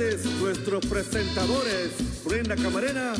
nuestros 0.00 0.86
presentadores, 0.86 2.24
Brenda 2.24 2.56
Camarena. 2.56 3.12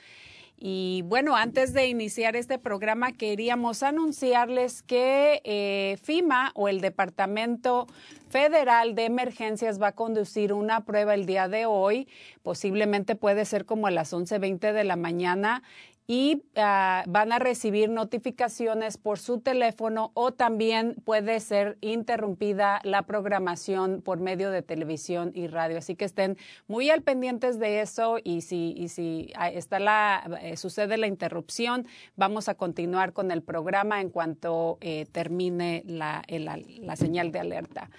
Y 0.59 1.03
bueno, 1.05 1.35
antes 1.35 1.73
de 1.73 1.87
iniciar 1.87 2.35
este 2.35 2.57
programa, 2.57 3.11
queríamos 3.11 3.83
anunciarles 3.83 4.81
que 4.81 5.41
eh, 5.43 5.97
FIMA 6.01 6.51
o 6.55 6.67
el 6.67 6.81
Departamento 6.81 7.85
Federal 8.29 8.95
de 8.95 9.05
Emergencias 9.05 9.79
va 9.79 9.89
a 9.89 9.91
conducir 9.91 10.53
una 10.53 10.83
prueba 10.83 11.13
el 11.13 11.27
día 11.27 11.47
de 11.47 11.67
hoy. 11.67 12.07
Posiblemente 12.41 13.15
puede 13.15 13.45
ser 13.45 13.65
como 13.65 13.85
a 13.85 13.91
las 13.91 14.13
11.20 14.13 14.73
de 14.73 14.83
la 14.83 14.95
mañana 14.95 15.61
y 16.07 16.43
uh, 16.55 17.03
van 17.05 17.33
a 17.33 17.39
recibir 17.39 17.89
notificaciones 17.89 18.97
por 18.97 19.19
su 19.19 19.41
teléfono 19.41 20.11
o 20.13 20.31
también 20.31 20.95
puede 21.03 21.41
ser 21.41 21.77
interrumpida 21.81 22.79
la 22.83 23.01
programación 23.03 24.01
por 24.01 24.21
medio 24.21 24.49
de 24.49 24.61
televisión 24.61 25.31
y 25.35 25.47
radio. 25.47 25.77
Así 25.77 25.95
que 25.95 26.05
estén 26.05 26.37
muy 26.67 26.89
al 26.89 27.01
pendientes 27.01 27.59
de 27.59 27.81
eso 27.81 28.19
y 28.23 28.41
si, 28.41 28.73
y 28.77 28.87
si 28.87 29.33
está 29.51 29.79
la, 29.79 30.39
eh, 30.41 30.55
sucede 30.55 30.95
la 30.95 31.07
interrupción, 31.07 31.85
vamos 32.15 32.47
a 32.47 32.55
continuar 32.55 33.11
con 33.11 33.29
el 33.29 33.41
programa 33.41 33.99
en 33.99 34.09
cuanto 34.09 34.77
eh, 34.79 35.07
termine 35.11 35.83
la, 35.85 36.23
la 36.29 36.95
señal 36.95 37.33
de 37.33 37.39
alerta. 37.39 37.89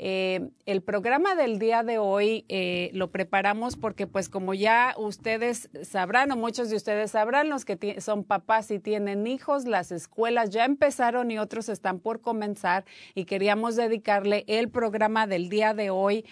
Eh, 0.00 0.50
el 0.64 0.80
programa 0.80 1.34
del 1.34 1.58
día 1.58 1.82
de 1.82 1.98
hoy 1.98 2.44
eh, 2.48 2.90
lo 2.92 3.10
preparamos 3.10 3.76
porque, 3.76 4.06
pues, 4.06 4.28
como 4.28 4.54
ya 4.54 4.94
ustedes 4.96 5.70
sabrán, 5.82 6.30
o 6.30 6.36
muchos 6.36 6.70
de 6.70 6.76
ustedes 6.76 7.10
sabrán, 7.10 7.48
los 7.48 7.64
que 7.64 8.00
son 8.00 8.22
papás 8.22 8.70
y 8.70 8.78
tienen 8.78 9.26
hijos, 9.26 9.64
las 9.64 9.90
escuelas 9.90 10.50
ya 10.50 10.64
empezaron 10.64 11.32
y 11.32 11.38
otros 11.38 11.68
están 11.68 11.98
por 11.98 12.20
comenzar 12.20 12.84
y 13.14 13.24
queríamos 13.24 13.74
dedicarle 13.74 14.44
el 14.46 14.68
programa 14.68 15.26
del 15.26 15.48
día 15.48 15.74
de 15.74 15.90
hoy 15.90 16.24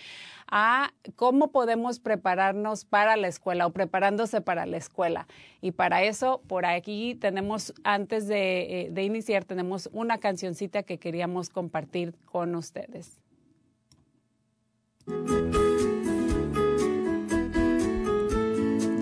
a 0.48 0.92
cómo 1.16 1.50
podemos 1.50 1.98
prepararnos 1.98 2.84
para 2.84 3.16
la 3.16 3.26
escuela 3.26 3.66
o 3.66 3.70
preparándose 3.70 4.40
para 4.40 4.64
la 4.64 4.76
escuela. 4.76 5.26
Y 5.60 5.72
para 5.72 6.04
eso, 6.04 6.40
por 6.46 6.66
aquí 6.66 7.16
tenemos, 7.16 7.74
antes 7.82 8.28
de, 8.28 8.82
eh, 8.82 8.88
de 8.92 9.02
iniciar, 9.02 9.44
tenemos 9.44 9.90
una 9.92 10.18
cancioncita 10.18 10.84
que 10.84 10.98
queríamos 10.98 11.50
compartir 11.50 12.14
con 12.26 12.54
ustedes. 12.54 13.25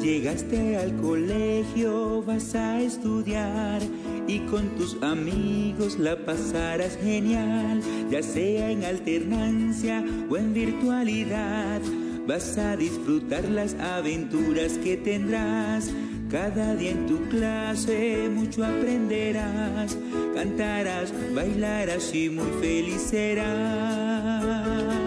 Llegaste 0.03 0.76
al 0.76 0.94
colegio, 1.00 2.22
vas 2.22 2.54
a 2.54 2.81
estudiar 2.81 3.81
y 4.26 4.41
con 4.41 4.69
tus 4.76 5.03
amigos 5.03 5.98
la 5.98 6.16
pasarás 6.16 6.98
genial, 6.98 7.81
ya 8.10 8.22
sea 8.22 8.70
en 8.70 8.84
alternancia 8.84 10.04
o 10.28 10.37
en 10.37 10.53
virtualidad. 10.53 11.81
Vas 12.26 12.59
a 12.59 12.76
disfrutar 12.76 13.44
las 13.44 13.75
aventuras 13.75 14.76
que 14.78 14.98
tendrás. 14.98 15.90
Cada 16.31 16.75
día 16.75 16.90
en 16.90 17.06
tu 17.06 17.23
clase 17.28 18.28
mucho 18.28 18.64
aprenderás, 18.64 19.96
cantarás, 20.34 21.14
bailarás 21.34 22.14
y 22.14 22.28
muy 22.28 22.50
feliz 22.61 23.00
serás. 23.00 25.03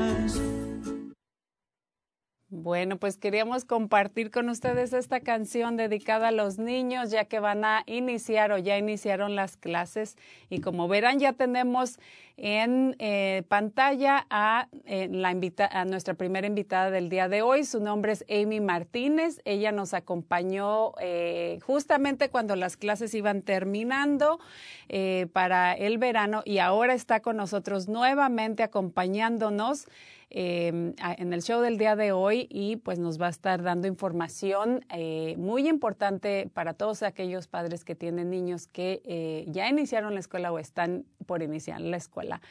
Bueno, 2.68 2.98
pues 2.98 3.16
queríamos 3.16 3.64
compartir 3.64 4.30
con 4.30 4.50
ustedes 4.50 4.92
esta 4.92 5.22
canción 5.22 5.78
dedicada 5.78 6.28
a 6.28 6.32
los 6.34 6.58
niños, 6.58 7.12
ya 7.12 7.24
que 7.24 7.40
van 7.40 7.64
a 7.64 7.84
iniciar 7.86 8.52
o 8.52 8.58
ya 8.58 8.78
iniciaron 8.78 9.38
las 9.38 9.56
clases. 9.56 10.18
Y 10.50 10.60
como 10.60 10.90
verán, 10.90 11.18
ya 11.18 11.32
tenemos 11.32 11.98
en 12.36 12.98
eh, 13.00 13.44
pantalla 13.48 14.28
a, 14.30 14.68
eh, 14.84 15.08
la 15.10 15.32
invita 15.32 15.66
a 15.66 15.86
nuestra 15.86 16.16
primera 16.16 16.46
invitada 16.46 16.92
del 16.92 17.08
día 17.08 17.30
de 17.30 17.42
hoy. 17.42 17.64
Su 17.64 17.80
nombre 17.80 18.12
es 18.12 18.26
Amy 18.30 18.60
Martínez. 18.60 19.40
Ella 19.46 19.72
nos 19.72 19.94
acompañó 19.94 20.92
eh, 21.00 21.60
justamente 21.66 22.28
cuando 22.28 22.58
las 22.58 22.76
clases 22.76 23.14
iban 23.14 23.44
terminando 23.44 24.42
eh, 24.90 25.28
para 25.32 25.72
el 25.72 26.00
verano 26.00 26.42
y 26.44 26.58
ahora 26.58 26.94
está 26.94 27.22
con 27.22 27.38
nosotros 27.38 27.88
nuevamente 27.88 28.62
acompañándonos. 28.62 29.88
Eh, 30.30 30.68
en 30.68 31.34
el 31.34 31.42
show 31.42 31.62
del 31.62 31.78
día 31.78 31.96
de 31.96 32.12
hoy 32.12 32.48
y 32.50 32.76
pues 32.76 33.00
nos 33.00 33.20
va 33.20 33.28
a 33.28 33.30
estar 33.30 33.64
dando 33.64 33.88
información 33.88 34.86
eh, 34.90 35.36
muy 35.38 35.70
importante 35.70 36.50
para 36.54 36.74
todos 36.74 37.02
aquellos 37.02 37.48
padres 37.48 37.86
que 37.86 37.96
tienen 37.96 38.30
niños 38.30 38.68
que 38.68 39.02
eh, 39.06 39.46
ya 39.48 39.70
iniciaron 39.70 40.14
la 40.14 40.20
escuela 40.20 40.52
o 40.52 40.60
están 40.60 41.06
por 41.26 41.44
iniciar 41.44 41.80
la 41.80 41.96
escuela. 41.96 42.42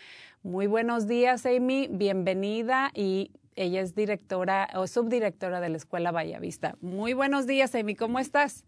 Muy 0.42 0.66
buenos 0.66 1.06
días, 1.06 1.44
Amy, 1.44 1.86
bienvenida 1.90 2.90
y 2.94 3.30
ella 3.56 3.82
es 3.82 3.94
directora 3.94 4.68
o 4.74 4.86
subdirectora 4.86 5.60
de 5.60 5.68
la 5.68 5.76
Escuela 5.76 6.12
Vallavista. 6.12 6.76
Muy 6.80 7.12
buenos 7.12 7.46
días, 7.46 7.74
Amy, 7.74 7.94
¿cómo 7.94 8.18
estás? 8.18 8.64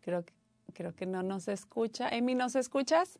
Creo 0.00 0.24
que, 0.24 0.32
creo 0.72 0.94
que 0.94 1.04
no 1.06 1.22
nos 1.22 1.48
escucha. 1.48 2.08
Amy, 2.08 2.34
¿nos 2.34 2.56
escuchas? 2.56 3.18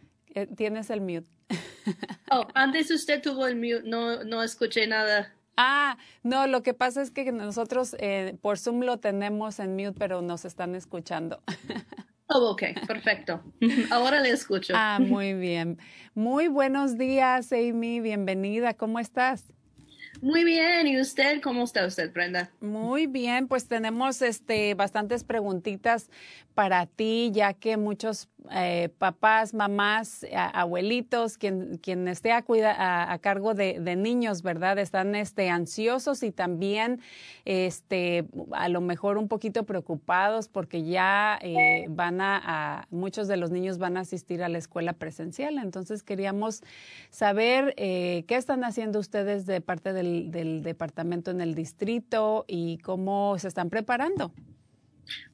Eh, 0.00 0.08
tienes 0.56 0.90
el 0.90 1.00
mute. 1.00 1.28
Oh, 2.30 2.46
antes 2.52 2.90
usted 2.90 3.22
tuvo 3.22 3.46
el 3.46 3.56
mute, 3.56 3.80
no, 3.84 4.22
no 4.22 4.42
escuché 4.42 4.86
nada. 4.86 5.32
Ah, 5.56 5.96
no, 6.22 6.46
lo 6.46 6.62
que 6.62 6.74
pasa 6.74 7.00
es 7.00 7.10
que 7.10 7.32
nosotros 7.32 7.96
eh, 7.98 8.36
por 8.42 8.58
Zoom 8.58 8.82
lo 8.82 8.98
tenemos 8.98 9.58
en 9.60 9.74
mute, 9.74 9.98
pero 9.98 10.20
nos 10.20 10.44
están 10.44 10.74
escuchando. 10.74 11.42
Oh, 12.30 12.50
ok, 12.50 12.62
perfecto. 12.86 13.42
Ahora 13.90 14.20
le 14.20 14.28
escucho. 14.28 14.74
Ah, 14.76 14.98
muy 15.00 15.32
bien. 15.32 15.78
Muy 16.14 16.48
buenos 16.48 16.98
días, 16.98 17.50
Amy. 17.52 18.00
Bienvenida. 18.00 18.74
¿Cómo 18.74 18.98
estás? 18.98 19.50
Muy 20.20 20.44
bien, 20.44 20.86
¿y 20.88 21.00
usted 21.00 21.40
cómo 21.40 21.64
está 21.64 21.86
usted, 21.86 22.12
Brenda? 22.12 22.50
Muy 22.60 23.06
bien, 23.06 23.46
pues 23.46 23.68
tenemos 23.68 24.20
este 24.20 24.74
bastantes 24.74 25.22
preguntitas 25.22 26.10
para 26.54 26.86
ti, 26.86 27.30
ya 27.32 27.54
que 27.54 27.76
muchos 27.76 28.28
eh, 28.50 28.88
papás, 28.98 29.52
mamás, 29.52 30.24
abuelitos, 30.32 31.36
quien, 31.36 31.78
quien 31.78 32.08
esté 32.08 32.32
a, 32.32 32.42
cuida, 32.42 33.12
a, 33.12 33.18
cargo 33.18 33.54
de, 33.54 33.96
niños, 33.96 34.42
¿verdad? 34.42 34.78
Están 34.78 35.14
este, 35.14 35.50
ansiosos 35.50 36.22
y 36.22 36.30
también 36.30 37.00
este, 37.44 38.26
a 38.52 38.68
lo 38.68 38.80
mejor 38.80 39.18
un 39.18 39.28
poquito 39.28 39.64
preocupados 39.64 40.48
porque 40.48 40.84
ya 40.84 41.38
eh, 41.42 41.86
van 41.90 42.20
a, 42.20 42.86
muchos 42.90 43.28
de 43.28 43.36
los 43.36 43.50
niños 43.50 43.78
van 43.78 43.96
a 43.96 44.00
asistir 44.00 44.42
a 44.42 44.48
la 44.48 44.58
escuela 44.58 44.92
presencial. 44.92 45.58
Entonces 45.58 46.02
queríamos 46.02 46.62
saber 47.10 47.74
eh, 47.76 48.24
qué 48.28 48.36
están 48.36 48.64
haciendo 48.64 48.98
ustedes 48.98 49.46
de 49.46 49.60
parte 49.60 49.92
del, 49.92 50.30
del 50.30 50.62
departamento 50.62 51.30
en 51.30 51.40
el 51.40 51.54
distrito 51.54 52.44
y 52.48 52.78
cómo 52.78 53.38
se 53.38 53.48
están 53.48 53.68
preparando. 53.68 54.32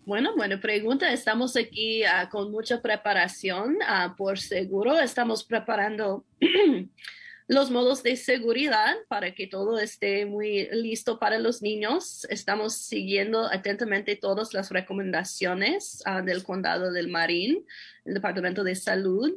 Bueno, 0.05 0.35
buena 0.37 0.61
pregunta. 0.61 1.12
Estamos 1.12 1.56
aquí 1.56 2.05
ah, 2.05 2.29
con 2.31 2.50
mucha 2.50 2.82
preparación. 2.82 3.76
Uh, 3.76 4.15
por 4.17 4.38
seguro, 4.38 4.99
estamos 4.99 5.44
preparando 5.44 6.26
los 7.49 7.71
modos 7.71 8.03
de 8.03 8.17
seguridad 8.17 8.97
para 9.09 9.35
que 9.35 9.47
todo 9.47 9.79
esté 9.79 10.26
muy 10.26 10.69
listo 10.73 11.19
para 11.19 11.38
los 11.38 11.62
niños. 11.62 12.26
Estamos 12.29 12.75
siguiendo 12.75 13.47
atentamente 13.47 14.17
todas 14.17 14.53
las 14.53 14.71
recomendaciones 14.71 16.03
uh, 16.06 16.23
del 16.23 16.44
condado 16.44 16.93
del 16.93 17.09
Marín, 17.09 17.65
el 18.05 18.15
Departamento 18.15 18.62
de 18.62 18.75
Salud. 18.75 19.35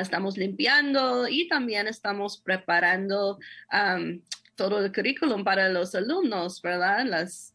estamos 0.00 0.36
limpiando 0.36 1.26
y 1.28 1.48
también 1.48 1.88
estamos 1.88 2.40
preparando 2.40 3.38
um, 3.72 4.20
todo 4.54 4.84
el 4.84 4.92
currículum 4.92 5.44
para 5.44 5.68
los 5.68 5.94
alumnos, 5.94 6.60
¿verdad? 6.62 7.04
Las 7.04 7.54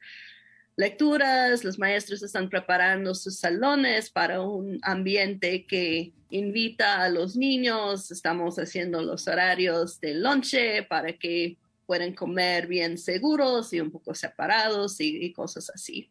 lecturas, 0.75 1.63
los 1.63 1.77
maestros 1.79 2.23
están 2.23 2.49
preparando 2.49 3.13
sus 3.15 3.37
salones 3.37 4.09
para 4.09 4.41
un 4.41 4.79
ambiente 4.81 5.65
que 5.65 6.13
invita 6.29 7.03
a 7.03 7.09
los 7.09 7.35
niños, 7.35 8.09
estamos 8.11 8.57
haciendo 8.57 9.01
los 9.01 9.27
horarios 9.27 9.99
de 9.99 10.15
lonche 10.15 10.83
para 10.83 11.13
que 11.13 11.57
puedan 11.85 12.13
comer 12.13 12.67
bien 12.67 12.97
seguros 12.97 13.73
y 13.73 13.79
un 13.79 13.91
poco 13.91 14.15
separados 14.15 14.99
y, 14.99 15.31
cosas 15.33 15.69
así. 15.69 16.09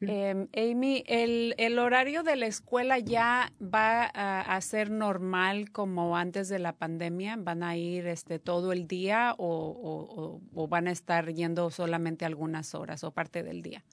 Em, 0.00 0.48
Amy, 0.54 1.02
el, 1.08 1.78
horario 1.78 2.22
de 2.22 2.36
la 2.36 2.46
escuela 2.46 2.98
ya 2.98 3.52
va 3.60 4.04
a, 4.04 4.60
ser 4.60 4.90
normal 4.90 5.72
como 5.72 6.16
antes 6.16 6.48
de 6.48 6.58
la 6.58 6.76
pandemia? 6.76 7.36
¿Van 7.38 7.62
a 7.62 7.76
ir 7.76 8.06
este, 8.06 8.38
todo 8.38 8.72
el 8.72 8.86
día 8.86 9.34
o, 9.38 10.40
van 10.68 10.88
a 10.88 10.92
estar 10.92 11.32
yendo 11.32 11.70
solamente 11.70 12.24
algunas 12.24 12.74
horas 12.74 13.02
o 13.02 13.10
parte 13.10 13.42
del 13.42 13.62
día? 13.62 13.84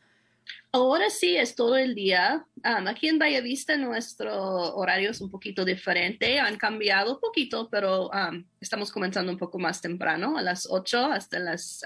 Ahora 0.71 1.09
sí 1.09 1.37
es 1.37 1.55
todo 1.55 1.77
el 1.77 1.95
día. 1.95 2.45
aquí 2.63 3.07
en 3.07 3.19
Vista 3.43 3.77
nuestro 3.77 4.75
horario 4.75 5.11
es 5.11 5.21
un 5.21 5.31
poquito 5.31 5.65
diferente. 5.65 6.39
Han 6.39 6.57
cambiado 6.57 7.15
un 7.15 7.19
poquito, 7.19 7.69
pero 7.69 8.11
estamos 8.59 8.91
comenzando 8.91 9.31
un 9.31 9.37
poco 9.37 9.57
más 9.57 9.81
temprano, 9.81 10.37
a 10.37 10.41
las 10.41 10.67
8 10.69 11.05
hasta 11.05 11.39
las 11.39 11.83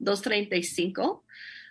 2.35 0.00 1.22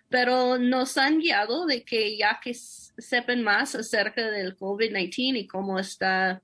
pero 0.09 0.57
nos 0.57 0.97
han 0.97 1.19
guiado 1.19 1.65
de 1.65 1.83
que 1.83 2.17
ya 2.17 2.39
que 2.43 2.53
sepan 2.53 3.43
más 3.43 3.75
acerca 3.75 4.29
del 4.31 4.57
COVID-19 4.57 5.39
y 5.39 5.47
cómo 5.47 5.79
está 5.79 6.41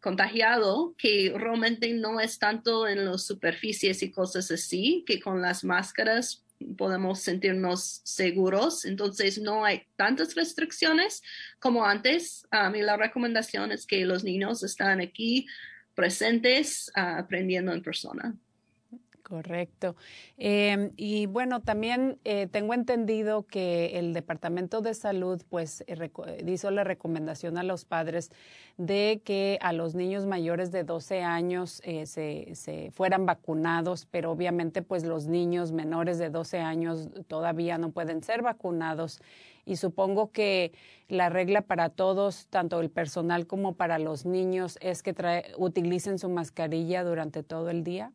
contagiado, 0.00 0.94
que 0.96 1.32
realmente 1.36 1.92
no 1.92 2.20
es 2.20 2.38
tanto 2.38 2.88
en 2.88 3.04
las 3.04 3.24
superficies 3.24 4.02
y 4.02 4.10
cosas 4.10 4.50
así, 4.50 5.04
que 5.06 5.20
con 5.20 5.40
las 5.40 5.64
máscaras 5.64 6.44
podemos 6.76 7.20
sentirnos 7.20 8.00
seguros. 8.04 8.84
Entonces 8.84 9.38
no 9.38 9.64
hay 9.64 9.82
tantas 9.96 10.34
restricciones 10.34 11.22
como 11.58 11.84
antes. 11.84 12.46
y 12.74 12.80
la 12.80 12.96
recomendación 12.96 13.72
es 13.72 13.86
que 13.86 14.04
los 14.04 14.24
niños 14.24 14.62
están 14.62 15.00
aquí 15.00 15.46
presentes, 15.94 16.90
ah, 16.94 17.18
aprendiendo 17.18 17.72
en 17.72 17.82
persona. 17.82 18.36
Correcto. 19.28 19.94
Em, 20.38 20.92
y 20.96 21.26
bueno, 21.26 21.60
también 21.60 22.18
eh, 22.24 22.46
tengo 22.46 22.72
entendido 22.72 23.42
que 23.46 23.98
el 23.98 24.14
Departamento 24.14 24.80
de 24.80 24.94
Salud 24.94 25.42
pues 25.50 25.84
eh, 25.86 26.10
hizo 26.46 26.70
la 26.70 26.82
recomendación 26.82 27.58
a 27.58 27.62
los 27.62 27.84
padres 27.84 28.30
de 28.78 29.20
que 29.22 29.58
a 29.60 29.74
los 29.74 29.94
niños 29.94 30.24
mayores 30.24 30.72
de 30.72 30.82
12 30.82 31.20
años 31.22 31.82
eh, 31.84 32.06
se, 32.06 32.54
se, 32.54 32.90
fueran 32.92 33.26
vacunados, 33.26 34.06
pero 34.06 34.30
obviamente 34.30 34.80
pues 34.80 35.04
los 35.04 35.26
niños 35.26 35.72
menores 35.72 36.16
de 36.18 36.30
12 36.30 36.60
años 36.60 37.10
todavía 37.26 37.76
no 37.76 37.90
pueden 37.90 38.22
ser 38.22 38.40
vacunados. 38.40 39.20
Y 39.66 39.76
supongo 39.76 40.32
que 40.32 40.72
la 41.08 41.28
regla 41.28 41.60
para 41.60 41.90
todos, 41.90 42.46
tanto 42.48 42.80
el 42.80 42.88
personal 42.88 43.46
como 43.46 43.74
para 43.74 43.98
los 43.98 44.24
niños, 44.24 44.78
es 44.80 45.02
que 45.02 45.14
utilicen 45.58 46.18
su 46.18 46.30
mascarilla 46.30 47.04
durante 47.04 47.42
todo 47.42 47.68
el 47.68 47.84
día. 47.84 48.10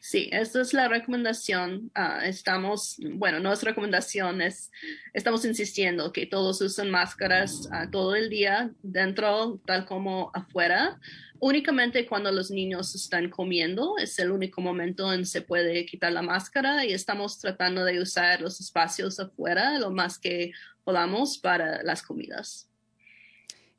Sí, 0.00 0.28
esta 0.32 0.60
es 0.60 0.72
la 0.72 0.88
recomendación. 0.88 1.90
Ah, 1.94 2.20
estamos, 2.24 2.96
bueno, 3.14 3.40
no 3.40 3.52
es 3.52 3.62
recomendación, 3.62 4.40
es, 4.40 4.70
estamos 5.12 5.44
insistiendo 5.44 6.12
que 6.12 6.26
todos 6.26 6.60
usen 6.60 6.90
máscaras 6.90 7.68
ah, 7.72 7.88
todo 7.90 8.14
el 8.14 8.30
día, 8.30 8.72
dentro, 8.82 9.60
tal 9.66 9.84
como 9.84 10.30
afuera. 10.34 11.00
Únicamente 11.40 12.06
cuando 12.06 12.30
los 12.30 12.52
niños 12.52 12.94
están 12.94 13.28
comiendo 13.28 13.98
es 13.98 14.18
el 14.20 14.30
único 14.30 14.60
momento 14.60 15.12
en 15.12 15.20
que 15.20 15.26
se 15.26 15.42
puede 15.42 15.84
quitar 15.86 16.12
la 16.12 16.22
máscara 16.22 16.84
y 16.84 16.92
estamos 16.92 17.40
tratando 17.40 17.84
de 17.84 18.00
usar 18.00 18.40
los 18.40 18.60
espacios 18.60 19.18
afuera 19.18 19.78
lo 19.80 19.90
más 19.90 20.20
que 20.20 20.52
podamos 20.84 21.38
para 21.38 21.82
las 21.82 22.02
comidas. 22.02 22.71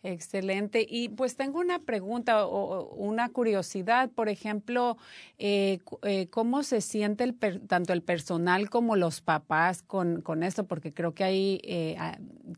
Excelente. 0.06 0.86
Y 0.88 1.08
pues 1.08 1.38
tengo 1.38 1.60
una 1.62 1.80
pregunta 1.80 2.46
o 2.46 2.94
una 2.96 3.30
curiosidad, 3.30 4.10
por 4.12 4.28
ejemplo, 4.28 4.98
eh, 5.38 5.80
eh, 6.02 6.28
¿cómo 6.28 6.64
se 6.64 6.82
siente 6.82 7.24
el 7.24 7.38
tanto 7.68 7.94
el 7.94 8.02
personal 8.02 8.70
como 8.70 8.98
los 8.98 9.22
papás 9.22 9.82
con, 9.82 10.22
con 10.22 10.44
esto? 10.44 10.66
Porque 10.68 10.94
creo 10.94 11.14
que 11.14 11.24
hay, 11.24 11.62
eh, 11.64 11.98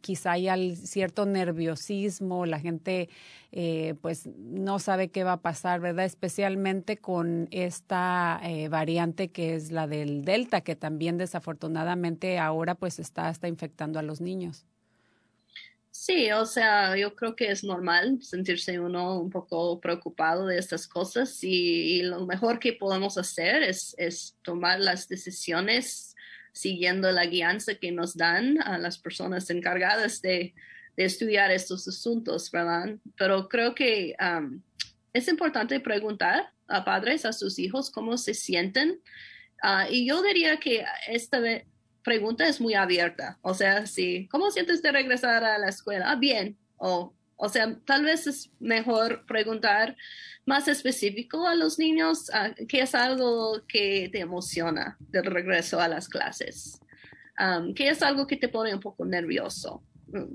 quizá 0.01 0.31
hay 0.31 0.75
cierto 0.75 1.27
nerviosismo, 1.27 2.47
la 2.47 2.59
gente 2.59 3.09
pues 4.01 4.27
no 4.35 4.79
sabe 4.79 5.09
qué 5.11 5.23
va 5.23 5.33
a 5.33 5.41
pasar, 5.41 5.79
¿verdad? 5.79 6.03
Especialmente 6.03 6.97
con 6.97 7.47
esta 7.51 8.41
variante 8.69 9.29
que 9.29 9.55
es 9.55 9.71
la 9.71 9.87
del 9.87 10.25
Delta, 10.25 10.59
que 10.59 10.75
también 10.75 11.17
desafortunadamente 11.17 12.37
ahora 12.37 12.75
pues 12.75 12.99
está 12.99 13.29
hasta 13.29 13.47
infectando 13.47 13.97
a 13.97 14.01
los 14.01 14.19
niños. 14.19 14.65
Sí, 16.05 16.31
o 16.31 16.45
sea, 16.45 16.95
yo 16.95 17.15
creo 17.15 17.35
que 17.35 17.49
es 17.49 17.63
normal 17.63 18.19
sentirse 18.21 18.79
uno 18.79 19.19
un 19.19 19.31
poco 19.31 19.81
preocupado 19.81 20.45
de 20.45 20.59
estas 20.59 20.87
cosas 20.87 21.43
y, 21.43 22.03
lo 22.03 22.27
mejor 22.27 22.59
que 22.59 22.73
podemos 22.73 23.17
hacer 23.17 23.63
es, 23.63 24.37
tomar 24.43 24.79
las 24.79 25.09
decisiones 25.09 26.15
siguiendo 26.51 27.11
la 27.11 27.25
guianza 27.25 27.73
que 27.73 27.91
nos 27.91 28.15
dan 28.15 28.61
a 28.61 28.77
las 28.77 28.99
personas 28.99 29.49
encargadas 29.49 30.21
de, 30.21 30.53
estudiar 30.95 31.49
estos 31.49 31.87
asuntos, 31.87 32.51
¿verdad? 32.51 32.97
Pero 33.17 33.49
creo 33.49 33.73
que 33.73 34.15
um, 34.21 34.61
es 35.11 35.27
importante 35.27 35.79
preguntar 35.79 36.53
a 36.67 36.85
padres, 36.85 37.25
a 37.25 37.33
sus 37.33 37.57
hijos, 37.57 37.89
cómo 37.89 38.15
se 38.19 38.35
sienten. 38.35 39.01
Uh, 39.63 39.91
y 39.91 40.07
yo 40.07 40.21
diría 40.21 40.57
que 40.57 40.85
esta 41.07 41.39
vez 41.39 41.63
pregunta 42.05 42.47
es 42.47 42.61
muy 42.61 42.75
abierta. 42.75 43.37
O 43.41 43.53
sea, 43.53 43.87
si, 43.87 44.27
¿cómo 44.27 44.51
sientes 44.51 44.81
de 44.81 44.91
regresar 44.91 45.43
a 45.43 45.57
la 45.57 45.67
escuela? 45.67 46.11
Ah, 46.11 46.15
bien. 46.15 46.55
O, 46.77 47.13
o 47.35 47.49
sea, 47.49 47.77
tal 47.85 48.05
vez 48.05 48.27
es 48.27 48.51
mejor 48.59 49.25
preguntar 49.25 49.97
más 50.45 50.67
específico 50.67 51.47
a 51.47 51.55
los 51.55 51.79
niños 51.79 52.29
qué 52.69 52.81
es 52.81 52.95
algo 52.95 53.63
que 53.67 54.09
te 54.11 54.19
emociona 54.19 54.95
del 54.99 55.25
regreso 55.25 55.81
a 55.81 55.87
las 55.87 56.07
clases. 56.07 56.79
¿Qué 57.75 57.89
es 57.89 58.01
algo 58.01 58.27
que 58.27 58.37
te 58.37 58.47
pone 58.47 58.73
un 58.73 58.79
poco 58.79 59.03
nervioso? 59.03 59.83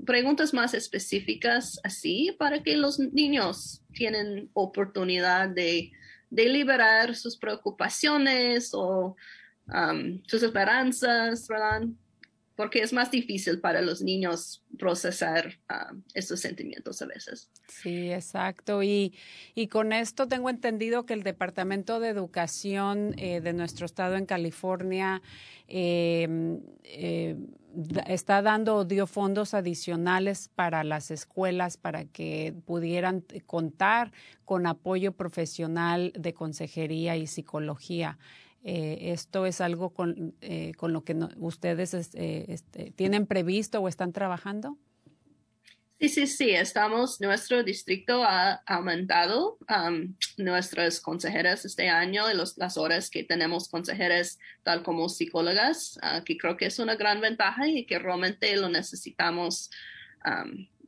preguntas 0.05 0.53
más 0.53 0.73
específicas 0.73 1.79
así 1.83 2.35
para 2.37 2.61
que 2.61 2.75
los 2.75 2.99
niños 2.99 3.81
tienen 3.93 4.49
oportunidad 4.53 5.49
de, 5.49 5.91
de 6.29 6.49
liberar 6.49 7.15
sus 7.15 7.37
preocupaciones 7.37 8.71
o 8.73 9.15
um, 9.67 10.21
sus 10.25 10.43
esperanzas, 10.43 11.47
¿verdad? 11.47 11.83
porque 12.61 12.83
es 12.83 12.93
más 12.93 13.09
difícil 13.09 13.59
para 13.59 13.81
los 13.81 14.03
niños 14.03 14.63
procesar 14.77 15.57
uh, 15.67 15.97
estos 16.13 16.41
sentimientos 16.41 17.01
a 17.01 17.07
veces. 17.07 17.49
Sí, 17.67 18.11
exacto. 18.11 18.83
Y, 18.83 19.15
y, 19.55 19.65
con 19.67 19.93
esto 19.93 20.27
tengo 20.27 20.47
entendido 20.47 21.07
que 21.07 21.15
el 21.15 21.23
Departamento 21.23 21.99
de 21.99 22.09
Educación 22.09 23.15
eh, 23.17 23.41
de 23.41 23.53
nuestro 23.53 23.87
estado 23.87 24.15
en 24.15 24.27
California 24.27 25.23
eh, 25.67 26.59
eh, 26.83 27.35
está 28.05 28.43
dando 28.43 28.85
dio 28.85 29.07
fondos 29.07 29.55
adicionales 29.55 30.49
para 30.53 30.83
las 30.83 31.09
escuelas 31.09 31.77
para 31.77 32.05
que 32.05 32.53
pudieran 32.65 33.25
contar 33.47 34.11
con 34.45 34.67
apoyo 34.67 35.13
profesional 35.13 36.13
de 36.15 36.35
consejería 36.35 37.17
y 37.17 37.25
psicología. 37.25 38.19
Eh, 38.63 39.11
¿Esto 39.11 39.45
es 39.45 39.59
algo 39.59 39.91
con, 39.91 40.35
eh, 40.41 40.73
con 40.77 40.93
lo 40.93 41.03
que 41.03 41.17
ustedes 41.37 41.93
eh, 41.93 42.45
este, 42.47 42.91
tienen 42.91 43.25
previsto 43.25 43.79
o 43.79 43.87
están 43.87 44.13
trabajando? 44.13 44.77
Sí, 45.99 46.09
sí, 46.09 46.27
sí, 46.27 46.49
estamos, 46.49 47.21
nuestro 47.21 47.63
distrito 47.63 48.23
ha 48.23 48.53
aumentado 48.65 49.59
um, 49.69 50.15
nuestras 50.37 50.99
consejeras 50.99 51.63
este 51.63 51.89
año 51.89 52.23
y 52.31 52.33
las 52.35 52.77
horas 52.77 53.11
que 53.11 53.23
tenemos 53.23 53.69
consejeras 53.69 54.39
tal 54.63 54.81
como 54.81 55.09
psicólogas, 55.09 55.99
que 56.25 56.37
creo 56.37 56.57
que 56.57 56.65
es 56.65 56.79
una 56.79 56.95
gran 56.95 57.21
ventaja 57.21 57.67
y 57.67 57.85
que 57.85 57.99
realmente 57.99 58.55
lo 58.57 58.69
necesitamos 58.69 59.69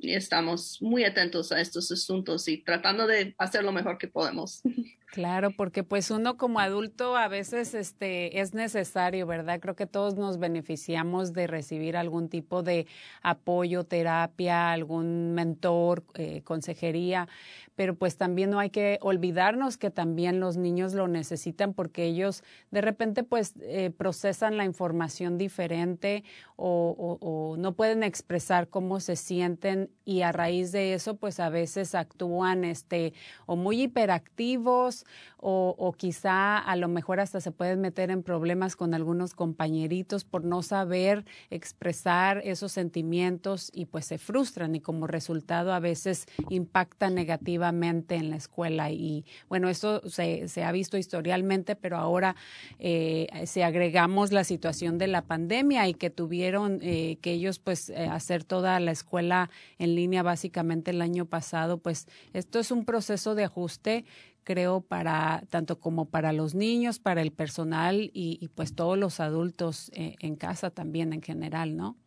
y 0.03 0.15
estamos 0.15 0.81
muy 0.81 1.05
atentos 1.05 1.51
a 1.51 1.61
estos 1.61 1.91
asuntos 1.91 2.47
y 2.47 2.57
tratando 2.57 3.07
de 3.07 3.35
hacer 3.37 3.63
lo 3.63 3.71
mejor 3.71 3.97
que 3.97 4.07
podemos. 4.07 4.61
Claro, 5.13 5.51
porque 5.51 5.83
pues 5.83 6.09
uno 6.09 6.37
como 6.37 6.59
adulto 6.59 7.15
a 7.15 7.27
veces 7.27 7.75
este 7.75 8.39
es 8.41 8.55
necesario, 8.55 9.27
¿verdad? 9.27 9.59
Creo 9.59 9.75
que 9.75 9.85
todos 9.85 10.15
nos 10.15 10.39
beneficiamos 10.39 11.33
de 11.33 11.45
recibir 11.45 11.97
algún 11.97 12.29
tipo 12.29 12.63
de 12.63 12.87
apoyo, 13.21 13.83
terapia, 13.83 14.71
algún 14.71 15.35
mentor, 15.35 16.03
eh, 16.15 16.41
consejería, 16.43 17.27
pero 17.75 17.93
pues 17.93 18.17
también 18.17 18.49
no 18.49 18.57
hay 18.57 18.71
que 18.71 18.97
olvidarnos 19.01 19.77
que 19.77 19.91
también 19.91 20.39
los 20.39 20.57
niños 20.57 20.95
lo 20.95 21.07
necesitan 21.07 21.75
porque 21.75 22.05
ellos 22.05 22.43
de 22.71 22.81
repente 22.81 23.23
pues 23.23 23.53
eh, 23.61 23.91
procesan 23.95 24.57
la 24.57 24.65
información 24.65 25.37
diferente 25.37 26.23
o, 26.55 27.17
o, 27.21 27.57
no 27.57 27.73
pueden 27.73 28.03
expresar 28.03 28.67
cómo 28.67 28.99
se 28.99 29.15
sienten 29.15 29.89
y 30.05 30.21
a 30.21 30.31
raíz 30.31 30.71
de 30.71 30.93
eso 30.93 31.17
pues 31.17 31.39
a 31.39 31.49
veces 31.49 31.95
actúan 31.95 32.63
este 32.63 33.13
o 33.45 33.55
muy 33.55 33.83
hiperactivos 33.83 35.02
o, 35.37 35.93
quizá 35.97 36.57
a 36.57 36.75
lo 36.75 36.87
mejor 36.87 37.19
hasta 37.19 37.41
se 37.41 37.51
pueden 37.51 37.81
meter 37.81 38.09
en 38.11 38.23
problemas 38.23 38.75
con 38.75 38.93
algunos 38.93 39.33
compañeritos 39.33 40.23
por 40.23 40.45
no 40.45 40.63
saber 40.63 41.25
expresar 41.49 42.41
esos 42.45 42.71
sentimientos 42.71 43.69
y 43.73 43.85
pues 43.85 44.05
se 44.05 44.17
frustran 44.17 44.75
y 44.75 44.79
como 44.79 45.05
resultado 45.05 45.73
a 45.73 45.79
veces 45.79 46.27
impacta 46.49 47.09
negativamente 47.09 48.15
en 48.15 48.29
la 48.29 48.37
escuela. 48.37 48.91
Y 48.91 49.25
bueno, 49.49 49.69
eso 49.69 50.01
se, 50.07 50.47
se 50.47 50.63
ha 50.63 50.71
visto 50.71 50.97
historialmente, 50.97 51.75
pero 51.75 51.97
ahora 51.97 52.35
eh, 52.79 53.27
si 53.45 53.61
agregamos 53.61 54.31
la 54.31 54.43
situación 54.43 54.97
de 54.97 55.07
la 55.07 55.23
pandemia 55.23 55.87
y 55.87 55.93
que 55.93 56.09
tuvieron 56.09 56.79
eh, 56.81 57.17
que 57.21 57.31
ellos 57.31 57.59
pues 57.59 57.89
eh, 57.89 58.07
hacer 58.07 58.43
toda 58.43 58.79
la 58.79 58.91
escuela 58.91 59.49
en 59.77 59.95
línea 59.95 60.23
básicamente 60.23 60.91
el 60.91 61.01
año 61.01 61.25
pasado, 61.25 61.77
pues 61.77 62.07
esto 62.33 62.59
es 62.59 62.71
un 62.71 62.85
proceso 62.85 63.35
de 63.35 63.43
ajuste 63.43 64.05
creo, 64.43 64.81
para 64.81 65.43
tanto 65.49 65.79
como 65.79 66.09
para 66.09 66.33
los 66.33 66.55
niños, 66.55 66.99
para 66.99 67.21
el 67.21 67.31
personal 67.31 68.11
y, 68.13 68.49
pues 68.55 68.75
todos 68.75 68.97
los 68.97 69.19
adultos 69.19 69.91
en 69.93 70.35
casa 70.35 70.69
también 70.69 71.13
en 71.13 71.21
general, 71.21 71.75
¿no? 71.75 71.97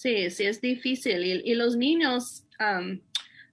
Sí, 0.00 0.30
sí, 0.30 0.46
es 0.46 0.62
difícil. 0.62 1.42
Y, 1.44 1.54
los 1.54 1.76
niños, 1.76 2.46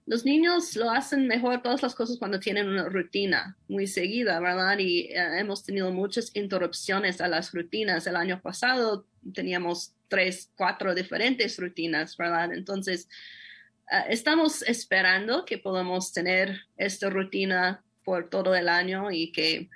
los 0.06 0.24
niños 0.24 0.76
lo 0.76 0.90
hacen 0.90 1.26
mejor 1.26 1.60
todas 1.60 1.82
las 1.82 1.94
cosas 1.94 2.16
cuando 2.18 2.40
tienen 2.40 2.66
una 2.68 2.88
rutina 2.88 3.58
muy 3.68 3.86
seguida, 3.86 4.40
¿verdad? 4.40 4.78
Y 4.78 5.00
eh, 5.10 5.40
hemos 5.40 5.62
tenido 5.62 5.92
muchas 5.92 6.34
interrupciones 6.34 7.20
a 7.20 7.28
las 7.28 7.52
rutinas. 7.52 8.06
El 8.06 8.16
año 8.16 8.40
pasado 8.40 9.06
teníamos 9.34 9.92
tres, 10.08 10.50
cuatro 10.56 10.94
diferentes 10.94 11.58
rutinas, 11.58 12.16
¿verdad? 12.16 12.54
Entonces, 12.54 13.10
eh, 13.90 14.04
estamos 14.08 14.62
esperando 14.62 15.44
que 15.44 15.58
podamos 15.58 16.12
tener 16.12 16.62
esta 16.76 17.10
rutina 17.10 17.84
por 18.04 18.30
todo 18.30 18.54
el 18.54 18.68
año 18.68 19.10
y 19.10 19.32
que 19.32 19.68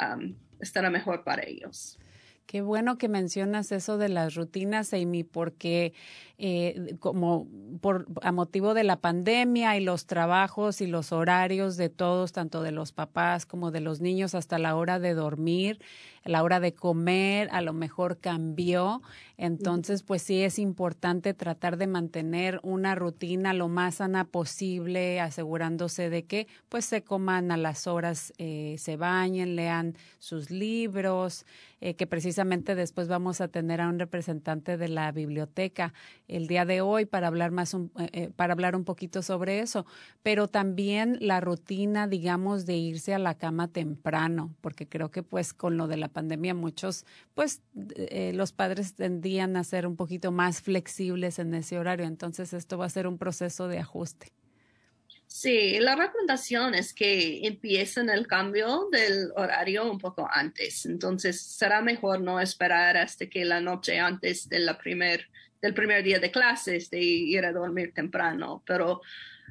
um, 0.00 0.34
estará 0.60 0.90
mejor 0.90 1.24
para 1.24 1.44
ellos. 1.46 1.98
Qué 2.46 2.60
bueno 2.60 2.96
que 2.96 3.08
mencionas 3.08 3.72
eso 3.72 3.98
de 3.98 4.08
las 4.08 4.34
rutinas, 4.34 4.92
Amy, 4.92 5.24
porque 5.24 5.94
eh, 6.38 6.96
como 7.00 7.48
por 7.80 8.06
a 8.20 8.30
motivo 8.30 8.74
de 8.74 8.84
la 8.84 9.00
pandemia 9.00 9.76
y 9.76 9.80
los 9.80 10.06
trabajos 10.06 10.80
y 10.80 10.86
los 10.86 11.12
horarios 11.12 11.76
de 11.78 11.88
todos, 11.88 12.32
tanto 12.32 12.62
de 12.62 12.72
los 12.72 12.92
papás 12.92 13.46
como 13.46 13.70
de 13.70 13.80
los 13.80 14.00
niños, 14.00 14.34
hasta 14.34 14.58
la 14.58 14.76
hora 14.76 14.98
de 14.98 15.14
dormir, 15.14 15.80
la 16.24 16.42
hora 16.42 16.60
de 16.60 16.74
comer, 16.74 17.48
a 17.52 17.62
lo 17.62 17.72
mejor 17.72 18.18
cambió. 18.18 19.00
Entonces, 19.38 20.02
pues 20.02 20.22
sí 20.22 20.42
es 20.42 20.58
importante 20.58 21.34
tratar 21.34 21.76
de 21.76 21.86
mantener 21.86 22.60
una 22.62 22.94
rutina 22.94 23.54
lo 23.54 23.68
más 23.68 23.96
sana 23.96 24.24
posible, 24.24 25.20
asegurándose 25.20 26.10
de 26.10 26.24
que 26.24 26.46
pues 26.68 26.84
se 26.84 27.02
coman 27.02 27.50
a 27.50 27.56
las 27.56 27.86
horas, 27.86 28.32
eh, 28.38 28.76
se 28.78 28.96
bañen, 28.96 29.56
lean 29.56 29.94
sus 30.18 30.50
libros, 30.50 31.44
eh, 31.80 31.94
que 31.94 32.06
precisamente 32.06 32.74
después 32.74 33.08
vamos 33.08 33.40
a 33.40 33.48
tener 33.48 33.80
a 33.80 33.88
un 33.88 33.98
representante 33.98 34.76
de 34.78 34.88
la 34.88 35.12
biblioteca 35.12 35.92
el 36.28 36.46
día 36.46 36.64
de 36.64 36.80
hoy 36.80 37.06
para 37.06 37.28
hablar 37.28 37.50
más 37.50 37.74
un, 37.74 37.92
eh, 38.12 38.30
para 38.34 38.52
hablar 38.52 38.76
un 38.76 38.84
poquito 38.84 39.22
sobre 39.22 39.60
eso, 39.60 39.86
pero 40.22 40.48
también 40.48 41.18
la 41.20 41.40
rutina, 41.40 42.08
digamos, 42.08 42.66
de 42.66 42.76
irse 42.76 43.14
a 43.14 43.18
la 43.18 43.36
cama 43.36 43.68
temprano, 43.68 44.54
porque 44.60 44.88
creo 44.88 45.10
que 45.10 45.22
pues 45.22 45.52
con 45.52 45.76
lo 45.76 45.86
de 45.86 45.96
la 45.96 46.08
pandemia 46.08 46.54
muchos, 46.54 47.04
pues 47.34 47.62
eh, 47.96 48.32
los 48.34 48.52
padres 48.52 48.94
tendían 48.94 49.56
a 49.56 49.64
ser 49.64 49.86
un 49.86 49.96
poquito 49.96 50.32
más 50.32 50.60
flexibles 50.60 51.38
en 51.38 51.54
ese 51.54 51.78
horario. 51.78 52.06
Entonces 52.06 52.52
esto 52.52 52.78
va 52.78 52.86
a 52.86 52.90
ser 52.90 53.06
un 53.06 53.18
proceso 53.18 53.68
de 53.68 53.78
ajuste. 53.78 54.32
Sí, 55.26 55.78
la 55.80 55.96
recomendación 55.96 56.74
es 56.74 56.94
que 56.94 57.46
empiecen 57.46 58.08
el 58.08 58.26
cambio 58.26 58.88
del 58.90 59.32
horario 59.34 59.90
un 59.90 59.98
poco 59.98 60.28
antes. 60.30 60.86
Entonces 60.86 61.40
será 61.42 61.82
mejor 61.82 62.20
no 62.20 62.40
esperar 62.40 62.96
hasta 62.96 63.26
que 63.26 63.44
la 63.44 63.60
noche 63.60 63.98
antes 63.98 64.48
de 64.48 64.60
la 64.60 64.78
primer, 64.78 65.28
del 65.66 65.74
primer 65.74 66.02
día 66.02 66.18
de 66.18 66.30
clases 66.30 66.88
de 66.90 67.00
ir 67.00 67.44
a 67.44 67.52
dormir 67.52 67.92
temprano. 67.92 68.62
Pero 68.66 69.02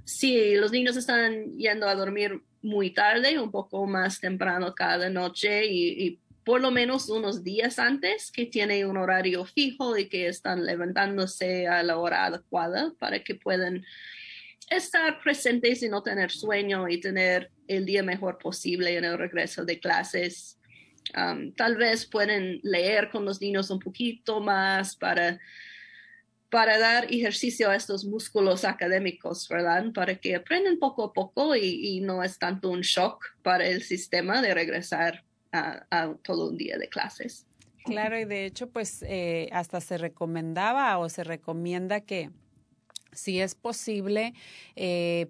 si 0.03 0.55
los 0.55 0.71
niños 0.71 0.97
están 0.97 1.57
yendo 1.57 1.87
a 1.87 1.95
dormir 1.95 2.41
muy 2.61 2.91
tarde, 2.91 3.37
un 3.39 3.51
poco 3.51 3.85
más 3.85 4.19
temprano 4.19 4.73
cada 4.73 5.09
noche 5.09 5.65
y 5.65 6.19
por 6.45 6.61
lo 6.61 6.69
menos 6.69 7.09
unos 7.09 7.43
días 7.43 7.79
antes 7.79 8.31
que 8.31 8.45
tiene 8.45 8.85
un 8.85 8.97
horario 8.97 9.45
fijo 9.45 9.97
y 9.97 10.07
que 10.07 10.27
están 10.27 10.63
levantándose 10.63 11.67
a 11.67 11.81
la 11.81 11.97
hora 11.97 12.25
adecuada 12.25 12.93
para 12.99 13.23
que 13.23 13.33
puedan 13.33 13.83
estar 14.69 15.19
presentes 15.21 15.81
y 15.81 15.89
no 15.89 16.03
tener 16.03 16.29
sueño 16.29 16.87
y 16.87 16.99
tener 16.99 17.49
el 17.67 17.85
día 17.85 18.03
mejor 18.03 18.37
posible 18.37 18.95
en 18.95 19.05
el 19.05 19.17
regreso 19.17 19.65
de 19.65 19.79
clases. 19.79 20.59
Um, 21.17 21.51
tal 21.53 21.77
vez 21.77 22.05
pueden 22.05 22.59
leer 22.61 23.09
con 23.09 23.25
los 23.25 23.41
niños 23.41 23.71
un 23.71 23.79
poquito 23.79 24.39
más 24.39 24.95
para, 24.95 25.39
para 26.49 26.77
dar 26.77 27.05
ejercicio 27.11 27.69
a 27.69 27.75
estos 27.75 28.05
músculos 28.05 28.65
académicos, 28.65 29.47
¿verdad? 29.49 29.91
Para 29.93 30.15
que 30.15 30.35
aprendan 30.35 30.77
poco 30.77 31.05
a 31.05 31.13
poco 31.13 31.55
y, 31.55 32.01
no 32.01 32.23
es 32.23 32.37
tanto 32.39 32.69
un 32.69 32.81
shock 32.81 33.23
para 33.41 33.65
el 33.65 33.81
sistema 33.83 34.41
de 34.41 34.53
regresar 34.53 35.23
a, 35.51 36.13
todo 36.23 36.49
un 36.49 36.57
día 36.57 36.77
de 36.77 36.89
clases. 36.89 37.47
Claro, 37.85 38.19
y 38.19 38.25
de 38.25 38.45
hecho, 38.45 38.69
pues 38.69 39.03
eh, 39.07 39.47
hasta 39.51 39.79
se 39.79 39.97
recomendaba 39.97 40.97
o 40.97 41.07
se 41.07 41.23
recomienda 41.23 42.01
que 42.01 42.29
si 43.15 43.39
es 43.39 43.55
posible 43.55 44.33
eh, 44.75 45.27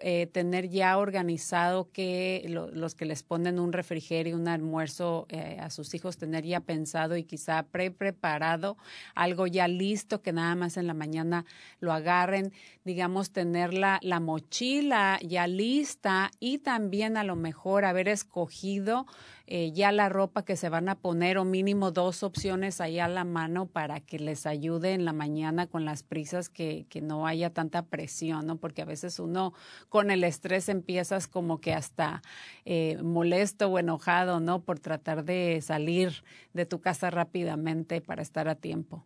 eh, 0.00 0.26
tener 0.26 0.68
ya 0.68 0.98
organizado 0.98 1.90
que 1.92 2.44
los 2.48 2.94
que 2.94 3.04
les 3.04 3.22
ponen 3.22 3.58
un 3.58 3.72
refrigerio, 3.72 4.36
un 4.36 4.48
almuerzo 4.48 5.26
eh, 5.28 5.58
a 5.60 5.70
sus 5.70 5.94
hijos, 5.94 6.16
tener 6.16 6.44
ya 6.44 6.60
pensado 6.60 7.16
y 7.16 7.24
quizá 7.24 7.62
pre-preparado 7.64 8.76
algo 9.14 9.46
ya 9.46 9.68
listo 9.68 10.22
que 10.22 10.32
nada 10.32 10.54
más 10.54 10.76
en 10.76 10.86
la 10.86 10.94
mañana 10.94 11.44
lo 11.80 11.92
agarren, 11.92 12.52
digamos, 12.84 13.30
tener 13.30 13.74
la, 13.74 13.98
la 14.02 14.20
mochila 14.20 15.18
ya 15.22 15.46
lista 15.46 16.30
y 16.40 16.58
también 16.58 17.16
a 17.16 17.24
lo 17.24 17.36
mejor 17.36 17.84
haber 17.84 18.08
escogido 18.08 19.06
eh, 19.52 19.72
ya 19.72 19.90
la 19.90 20.08
ropa 20.08 20.44
que 20.44 20.54
se 20.54 20.68
van 20.68 20.88
a 20.88 20.94
poner 20.94 21.36
o 21.36 21.44
mínimo 21.44 21.90
dos 21.90 22.22
opciones 22.22 22.80
ahí 22.80 23.00
a 23.00 23.08
la 23.08 23.24
mano 23.24 23.66
para 23.66 23.98
que 23.98 24.20
les 24.20 24.46
ayude 24.46 24.92
en 24.94 25.04
la 25.04 25.12
mañana 25.12 25.66
con 25.66 25.84
las 25.84 26.04
prisas, 26.04 26.48
que, 26.48 26.86
que 26.88 27.00
no 27.00 27.26
haya 27.26 27.52
tanta 27.52 27.82
presión, 27.82 28.46
¿no? 28.46 28.58
Porque 28.58 28.82
a 28.82 28.84
veces 28.84 29.18
uno 29.18 29.52
con 29.90 30.10
el 30.10 30.24
estrés 30.24 30.70
empiezas 30.70 31.26
como 31.28 31.60
que 31.60 31.74
hasta 31.74 32.22
eh, 32.64 32.96
molesto 33.02 33.68
o 33.68 33.78
enojado, 33.78 34.40
¿no? 34.40 34.62
Por 34.62 34.78
tratar 34.78 35.24
de 35.24 35.60
salir 35.60 36.24
de 36.54 36.64
tu 36.64 36.80
casa 36.80 37.10
rápidamente 37.10 38.00
para 38.00 38.22
estar 38.22 38.48
a 38.48 38.54
tiempo. 38.54 39.04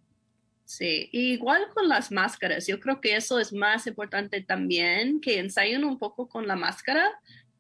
Sí, 0.67 1.09
igual 1.13 1.69
con 1.75 1.89
las 1.89 2.13
máscaras, 2.13 2.67
yo 2.67 2.81
creo 2.81 3.01
que 3.01 3.17
eso 3.17 3.39
es 3.39 3.53
más 3.53 3.87
importante 3.87 4.41
también, 4.43 5.21
que 5.21 5.39
ensayen 5.39 5.85
un 5.85 5.99
poco 5.99 6.29
con 6.29 6.47
la 6.47 6.57
máscara, 6.57 7.11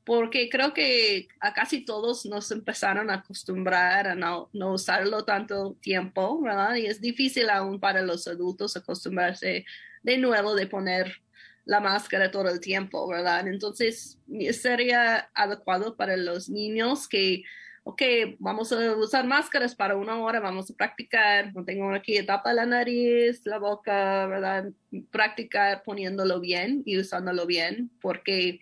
porque 0.04 0.48
creo 0.50 0.74
que 0.74 1.28
a 1.40 1.54
casi 1.54 1.84
todos 1.84 2.26
nos 2.26 2.50
empezaron 2.50 3.10
a 3.10 3.14
acostumbrar 3.14 4.06
a 4.06 4.14
no, 4.14 4.50
no, 4.52 4.72
usarlo 4.74 5.24
tanto 5.24 5.76
tiempo, 5.80 6.40
¿verdad? 6.42 6.76
Y 6.76 6.86
es 6.86 7.00
difícil 7.00 7.48
aún 7.48 7.80
para 7.80 8.02
los 8.02 8.26
adultos 8.26 8.76
acostumbrarse 8.76 9.64
de 10.02 10.18
nuevo 10.18 10.54
de 10.54 10.66
poner 10.66 11.23
la 11.64 11.80
máscara 11.80 12.30
todo 12.30 12.48
el 12.48 12.60
tiempo, 12.60 13.08
¿verdad? 13.08 13.46
Entonces, 13.48 14.18
sería 14.52 15.30
adecuado 15.34 15.96
para 15.96 16.16
los 16.16 16.48
niños 16.48 17.08
que 17.08 17.44
ok, 17.84 18.02
vamos 18.38 18.72
a 18.72 18.96
usar 18.96 19.26
máscaras 19.26 19.74
para 19.74 19.96
una 19.96 20.16
hora, 20.16 20.40
vamos 20.40 20.70
a 20.70 20.74
practicar, 20.74 21.52
tengo 21.66 21.92
aquí 21.92 22.16
etapa 22.16 22.54
la 22.54 22.64
nariz, 22.64 23.42
la 23.44 23.58
boca, 23.58 24.26
¿verdad? 24.26 24.70
Practicar 25.10 25.82
poniéndolo 25.82 26.40
bien 26.40 26.82
y 26.86 26.98
usándolo 26.98 27.46
bien, 27.46 27.90
porque 28.00 28.60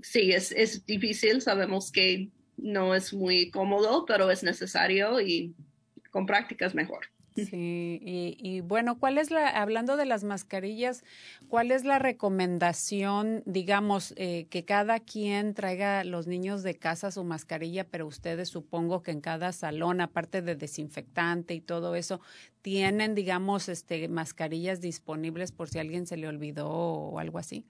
sí, 0.00 0.32
es, 0.32 0.52
es 0.52 0.86
difícil, 0.86 1.42
sabemos 1.42 1.90
que 1.90 2.30
no 2.56 2.94
es 2.94 3.12
muy 3.12 3.50
cómodo, 3.50 4.06
pero 4.06 4.30
es 4.30 4.44
necesario 4.44 5.20
y 5.20 5.52
con 6.10 6.26
práctica 6.26 6.66
es 6.66 6.76
mejor. 6.76 7.13
Sí, 7.50 8.00
y, 8.38 8.60
bueno, 8.60 8.98
¿cuál 9.00 9.18
es 9.18 9.30
la, 9.32 9.48
hablando 9.48 9.96
de 9.96 10.06
las 10.06 10.22
mascarillas, 10.22 11.02
cuál 11.48 11.72
es 11.72 11.84
la 11.84 11.98
recomendación, 11.98 13.42
digamos, 13.44 14.14
eh, 14.16 14.46
que 14.50 14.64
cada 14.64 15.00
quien 15.00 15.52
traiga 15.54 16.04
los 16.04 16.28
niños 16.28 16.62
de 16.62 16.76
casa 16.78 17.10
su 17.10 17.24
mascarilla, 17.24 17.88
pero 17.90 18.06
ustedes 18.06 18.48
supongo 18.50 19.02
que 19.02 19.10
en 19.10 19.20
cada 19.20 19.50
salón, 19.52 20.00
aparte 20.00 20.42
de 20.42 20.54
desinfectante 20.54 21.54
y 21.54 21.60
todo 21.60 21.96
eso, 21.96 22.20
tienen, 22.62 23.16
digamos, 23.16 23.68
este, 23.68 24.08
mascarillas 24.08 24.80
disponibles 24.80 25.50
por 25.50 25.68
si 25.68 25.80
alguien 25.80 26.06
se 26.06 26.16
le 26.16 26.28
olvidó 26.28 26.68
o 26.70 27.18
algo 27.18 27.38
así? 27.38 27.66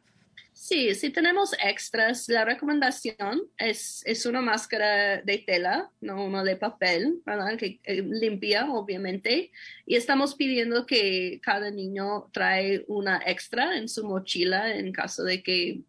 Sí, 0.52 0.94
si 0.94 1.10
tenemos 1.10 1.54
extras, 1.62 2.28
la 2.28 2.44
recomendación 2.44 3.42
es, 3.58 4.02
es 4.06 4.24
una 4.24 4.40
máscara 4.40 5.20
de 5.20 5.38
tela, 5.38 5.90
no 6.00 6.24
una 6.24 6.42
de 6.42 6.56
papel, 6.56 7.20
¿verdad? 7.26 7.58
Que 7.58 7.80
eh, 7.84 8.02
limpia, 8.02 8.70
obviamente. 8.70 9.50
Y 9.84 9.96
estamos 9.96 10.34
pidiendo 10.34 10.86
que 10.86 11.40
cada 11.42 11.70
niño 11.70 12.30
trae 12.32 12.84
una 12.88 13.22
extra 13.26 13.76
en 13.76 13.88
su 13.88 14.06
mochila 14.06 14.74
en 14.74 14.92
caso 14.92 15.22
de 15.24 15.42
que, 15.42 15.80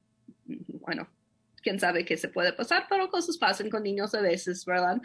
bueno, 0.45 1.07
quién 1.65 1.79
sabe 1.79 2.03
qué 2.03 2.17
se 2.17 2.29
puede 2.29 2.53
pasar, 2.53 2.85
pero 2.89 3.09
cosas 3.09 3.37
pasan 3.37 3.69
con 3.69 3.81
niños 3.81 4.13
a 4.13 4.21
veces, 4.21 4.65
¿verdad? 4.65 5.01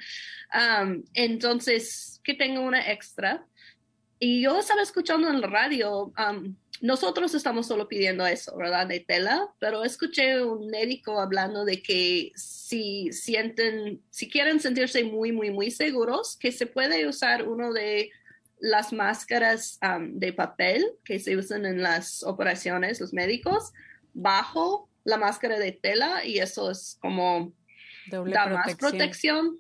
entonces, 1.15 2.21
que 2.23 2.35
tenga 2.35 2.61
una 2.61 2.91
extra. 2.91 3.47
Y 4.19 4.43
yo 4.43 4.59
estaba 4.59 4.83
escuchando 4.83 5.31
en 5.31 5.41
la 5.41 5.47
radio, 5.47 6.13
nosotros 6.81 7.35
estamos 7.35 7.67
solo 7.67 7.89
pidiendo 7.89 8.27
eso, 8.27 8.57
¿verdad? 8.57 8.87
De 8.87 9.01
tela, 9.01 9.49
pero 9.59 9.85
escuché 9.85 10.43
un 10.43 10.69
médico 10.69 11.21
hablando 11.21 11.65
de 11.65 11.83
que 11.83 12.33
si 12.37 13.13
sienten, 13.13 14.03
si 14.11 14.31
quieren 14.31 14.61
sentirse 14.61 15.05
muy, 15.05 15.33
muy, 15.33 15.51
muy 15.51 15.71
seguros, 15.71 16.37
que 16.39 16.53
se 16.53 16.67
puede 16.67 17.07
usar 17.07 17.47
uno 17.47 17.73
de 17.73 18.11
las 18.59 18.93
máscaras 18.93 19.79
de 20.13 20.33
papel 20.33 20.87
que 21.05 21.19
se 21.19 21.37
usan 21.37 21.67
en 21.67 21.83
las 21.83 22.23
operaciones, 22.23 23.01
los 23.01 23.13
médicos, 23.13 23.73
bajo 24.15 24.89
la 25.05 25.17
máscara 25.17 25.59
de 25.59 25.73
tela 25.73 26.25
y 26.25 26.39
eso 26.39 26.71
es 26.71 26.99
como 27.01 27.53
da 28.07 28.47
más 28.47 28.77
protección. 28.77 29.59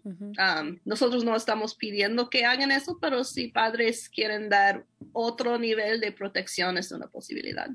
nosotros 0.84 1.24
no 1.24 1.36
estamos 1.36 1.74
pidiendo 1.74 2.30
que 2.30 2.44
hagan 2.44 2.70
eso, 2.72 2.98
pero 3.00 3.24
si 3.24 3.48
padres 3.48 4.08
quieren 4.08 4.48
dar 4.48 4.84
otro 5.12 5.58
nivel 5.58 6.00
de 6.00 6.12
protección 6.12 6.78
es 6.78 6.92
una 6.92 7.08
posibilidad. 7.08 7.68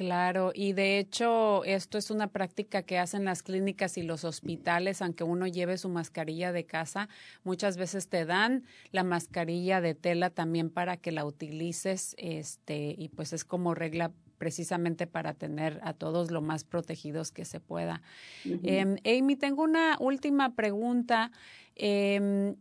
Claro, 0.00 0.52
y 0.54 0.72
de 0.72 0.98
hecho 0.98 1.62
esto 1.64 1.98
es 1.98 2.10
una 2.10 2.28
práctica 2.28 2.82
que 2.82 2.98
hacen 2.98 3.26
las 3.26 3.42
clínicas 3.42 3.98
y 3.98 4.02
los 4.02 4.24
hospitales, 4.24 5.02
aunque 5.02 5.24
uno 5.24 5.46
lleve 5.46 5.76
su 5.76 5.90
mascarilla 5.90 6.52
de 6.52 6.64
casa, 6.64 7.10
muchas 7.44 7.76
veces 7.76 8.08
te 8.08 8.24
dan 8.24 8.64
la 8.92 9.04
mascarilla 9.04 9.82
de 9.82 9.94
tela 9.94 10.30
también 10.30 10.70
para 10.70 10.96
que 10.96 11.12
la 11.12 11.26
utilices, 11.26 12.14
este, 12.16 12.94
y 12.96 13.10
pues 13.10 13.34
es 13.34 13.44
como 13.44 13.74
regla 13.74 14.10
precisamente 14.40 15.06
para 15.06 15.34
tener 15.34 15.78
a 15.82 15.92
todos 15.92 16.30
lo 16.30 16.40
más 16.40 16.64
protegidos 16.64 17.30
que 17.30 17.44
se 17.44 17.60
pueda. 17.60 18.00
Em, 18.44 18.96
Amy, 19.04 19.36
tengo 19.36 19.62
una 19.62 19.98
última 20.00 20.56
pregunta. 20.56 21.30
Eh, 21.76 22.54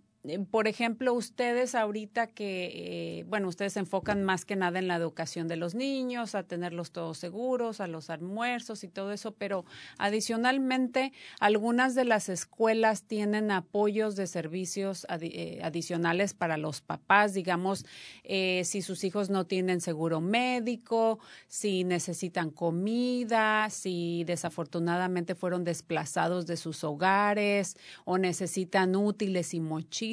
por 0.51 0.67
ejemplo, 0.67 1.13
ustedes 1.13 1.75
ahorita 1.75 2.27
que, 2.27 3.19
eh, 3.19 3.23
bueno, 3.29 3.47
ustedes 3.47 3.73
se 3.73 3.79
enfocan 3.79 4.25
más 4.25 4.43
que 4.43 4.57
nada 4.57 4.77
en 4.77 4.89
la 4.89 4.95
educación 4.95 5.47
de 5.47 5.55
los 5.55 5.75
niños, 5.75 6.35
a 6.35 6.43
tenerlos 6.43 6.91
todos 6.91 7.17
seguros, 7.17 7.79
a 7.79 7.87
los 7.87 8.09
almuerzos 8.09 8.83
y 8.83 8.89
todo 8.89 9.13
eso, 9.13 9.31
pero 9.31 9.63
adicionalmente, 9.97 11.13
algunas 11.39 11.95
de 11.95 12.03
las 12.03 12.27
escuelas 12.27 13.03
tienen 13.03 13.49
apoyos 13.49 14.17
de 14.17 14.27
servicios 14.27 15.07
eh, 15.21 15.61
adicionales 15.63 16.33
para 16.33 16.57
los 16.57 16.81
papás, 16.81 17.33
digamos, 17.33 17.85
si 18.25 18.81
sus 18.81 19.03
hijos 19.05 19.29
no 19.29 19.45
tienen 19.45 19.79
seguro 19.79 20.19
médico, 20.19 21.19
si 21.47 21.85
necesitan 21.85 22.51
comida, 22.51 23.69
si 23.69 24.25
desafortunadamente 24.25 25.33
fueron 25.33 25.63
desplazados 25.63 26.45
de 26.45 26.57
sus 26.57 26.83
hogares 26.83 27.77
o 28.03 28.17
necesitan 28.17 28.95
útiles 28.95 29.53
y 29.53 29.61
mochilas 29.61 30.09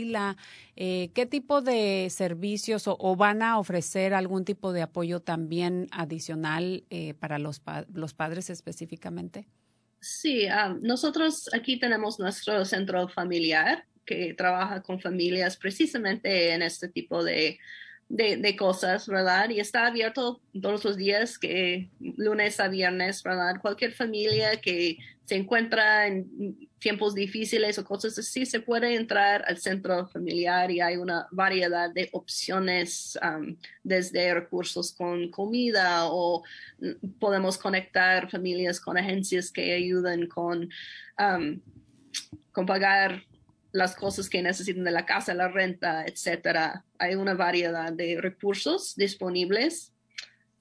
eh, 0.77 1.11
¿qué 1.14 1.27
tipo 1.27 1.62
de 1.62 2.09
servicios 2.11 2.85
o, 2.87 3.16
van 3.16 3.42
a 3.42 3.59
ofrecer 3.59 4.14
algún 4.14 4.45
tipo 4.45 4.73
de 4.73 4.83
apoyo 4.83 5.21
también 5.21 5.88
adicional 5.90 6.85
eh, 6.90 7.14
para 7.14 7.38
los, 7.38 7.61
padres 7.61 8.51
específicamente? 8.51 9.47
Sí, 10.01 10.47
ah, 10.47 10.77
nosotros 10.81 11.49
aquí 11.53 11.79
tenemos 11.79 12.19
nuestro 12.19 12.64
centro 12.64 13.09
familiar 13.09 13.85
que 14.05 14.35
trabaja 14.35 14.83
con 14.83 15.01
familias 15.01 15.57
precisamente 15.57 16.53
en 16.53 16.62
este 16.62 16.88
tipo 16.88 17.25
de 17.25 17.59
de, 18.09 18.37
de, 18.37 18.57
cosas, 18.57 19.09
¿verdad? 19.09 19.51
Y 19.51 19.61
está 19.61 19.87
abierto 19.87 20.40
todos 20.61 20.85
los 20.85 20.97
días, 20.97 21.38
que 21.38 21.90
lunes 21.99 22.61
a 22.61 22.69
viernes, 22.69 23.23
¿verdad? 23.23 23.61
Cualquier 23.61 23.92
familia 23.92 24.61
que 24.61 24.99
se 25.25 25.35
encuentra 25.35 26.07
en 26.07 26.57
tiempos 26.79 27.14
difíciles 27.14 27.79
o 27.79 27.85
cosas 27.85 28.16
así, 28.16 28.47
se 28.47 28.61
puede 28.61 28.95
entrar 28.95 29.45
al 29.49 29.59
centro 29.59 30.07
familiar 30.07 30.71
y 30.71 30.81
hay 30.81 30.97
una 30.97 31.27
variedad 31.33 31.90
de 31.92 32.09
opciones, 32.12 33.19
um, 33.23 33.57
desde 33.83 34.33
recursos 34.35 34.92
con 34.92 35.31
comida 35.31 36.07
o 36.07 36.45
podemos 37.19 37.59
conectar 37.59 38.31
familias 38.31 38.81
con 38.81 38.97
agencias 38.97 39.51
que 39.51 39.75
ayudan 39.75 40.29
con, 40.29 40.69
um, 41.19 41.61
con 42.53 42.66
pagar 42.66 43.25
las 43.77 43.95
cosas 43.95 44.31
que 44.31 44.43
necesitan 44.43 44.85
de 44.85 44.91
la 44.91 45.05
casa, 45.05 45.35
la 45.35 45.49
renta, 45.49 46.05
etcétera. 46.07 46.85
Hay 46.99 47.15
una 47.15 47.35
variedad 47.35 47.93
de 47.93 48.19
recursos 48.21 48.95
disponibles. 48.97 49.93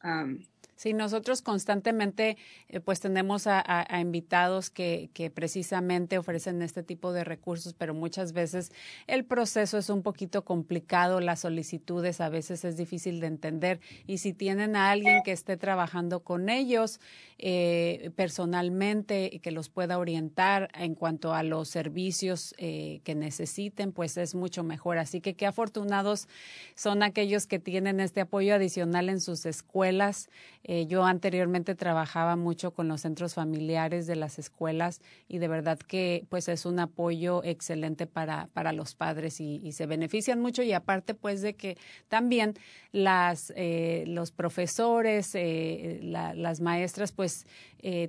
Um, 0.04 0.40
Sí, 0.76 0.92
nosotros 0.92 1.42
constantemente 1.42 2.36
eh, 2.68 2.82
pues 2.82 3.00
tenemos 3.00 3.48
a, 3.48 3.88
invitados 4.00 4.70
que, 4.70 5.10
precisamente 5.34 6.18
ofrecen 6.18 6.62
este 6.62 6.84
tipo 6.84 7.14
de 7.14 7.24
recursos, 7.24 7.74
pero 7.74 7.94
muchas 7.94 8.34
veces 8.34 8.72
el 9.08 9.24
proceso 9.24 9.78
es 9.78 9.90
un 9.90 10.04
poquito 10.04 10.44
complicado, 10.44 11.22
las 11.22 11.40
solicitudes 11.42 12.20
a 12.20 12.28
veces 12.28 12.66
es 12.66 12.76
difícil 12.76 13.22
de 13.22 13.28
entender 13.28 13.80
y 14.06 14.18
si 14.18 14.34
tienen 14.34 14.76
a 14.76 14.92
alguien 14.92 15.24
que 15.24 15.32
esté 15.32 15.56
trabajando 15.56 16.20
con 16.20 16.50
ellos 16.50 17.00
eh, 17.38 18.12
personalmente 18.16 19.30
y 19.32 19.40
que 19.40 19.52
los 19.52 19.70
pueda 19.70 19.98
orientar 19.98 20.70
en 20.74 20.96
cuanto 20.96 21.34
a 21.34 21.44
los 21.44 21.70
servicios 21.70 22.54
eh, 22.58 23.00
que 23.04 23.16
necesiten, 23.16 23.94
pues 23.94 24.18
es 24.18 24.36
mucho 24.36 24.64
mejor. 24.64 24.98
Así 24.98 25.22
que 25.22 25.36
qué 25.36 25.46
afortunados 25.46 26.28
son 26.76 27.02
aquellos 27.02 27.48
que 27.48 27.60
tienen 27.60 28.00
este 28.00 28.22
apoyo 28.22 28.56
adicional 28.56 29.10
en 29.10 29.22
sus 29.22 29.46
escuelas 29.46 30.30
Eh, 30.68 30.88
yo 30.88 31.06
anteriormente 31.06 31.76
trabajaba 31.76 32.36
mucho 32.36 32.72
con 32.72 32.88
los 32.88 33.02
centros 33.02 33.36
familiares 33.36 34.08
de 34.08 34.16
las 34.16 34.40
escuelas 34.40 35.00
y 35.28 35.38
de 35.38 35.48
verdad 35.48 35.78
que 35.78 36.26
pues 36.30 36.48
es 36.48 36.66
un 36.66 36.80
apoyo 36.80 37.44
excelente 37.44 38.08
para, 38.08 38.48
para 38.48 38.74
los 38.74 38.96
padres 38.96 39.40
y, 39.40 39.72
se 39.74 39.86
benefician 39.86 40.42
mucho 40.42 40.64
y 40.64 40.74
aparte 40.74 41.14
pues 41.14 41.42
de 41.42 41.54
que 41.54 41.78
también 42.08 42.56
las, 42.92 43.54
eh, 43.56 44.06
los 44.08 44.32
profesores, 44.32 45.36
eh, 45.36 46.00
las 46.02 46.62
maestras 46.62 47.12
pues 47.12 47.46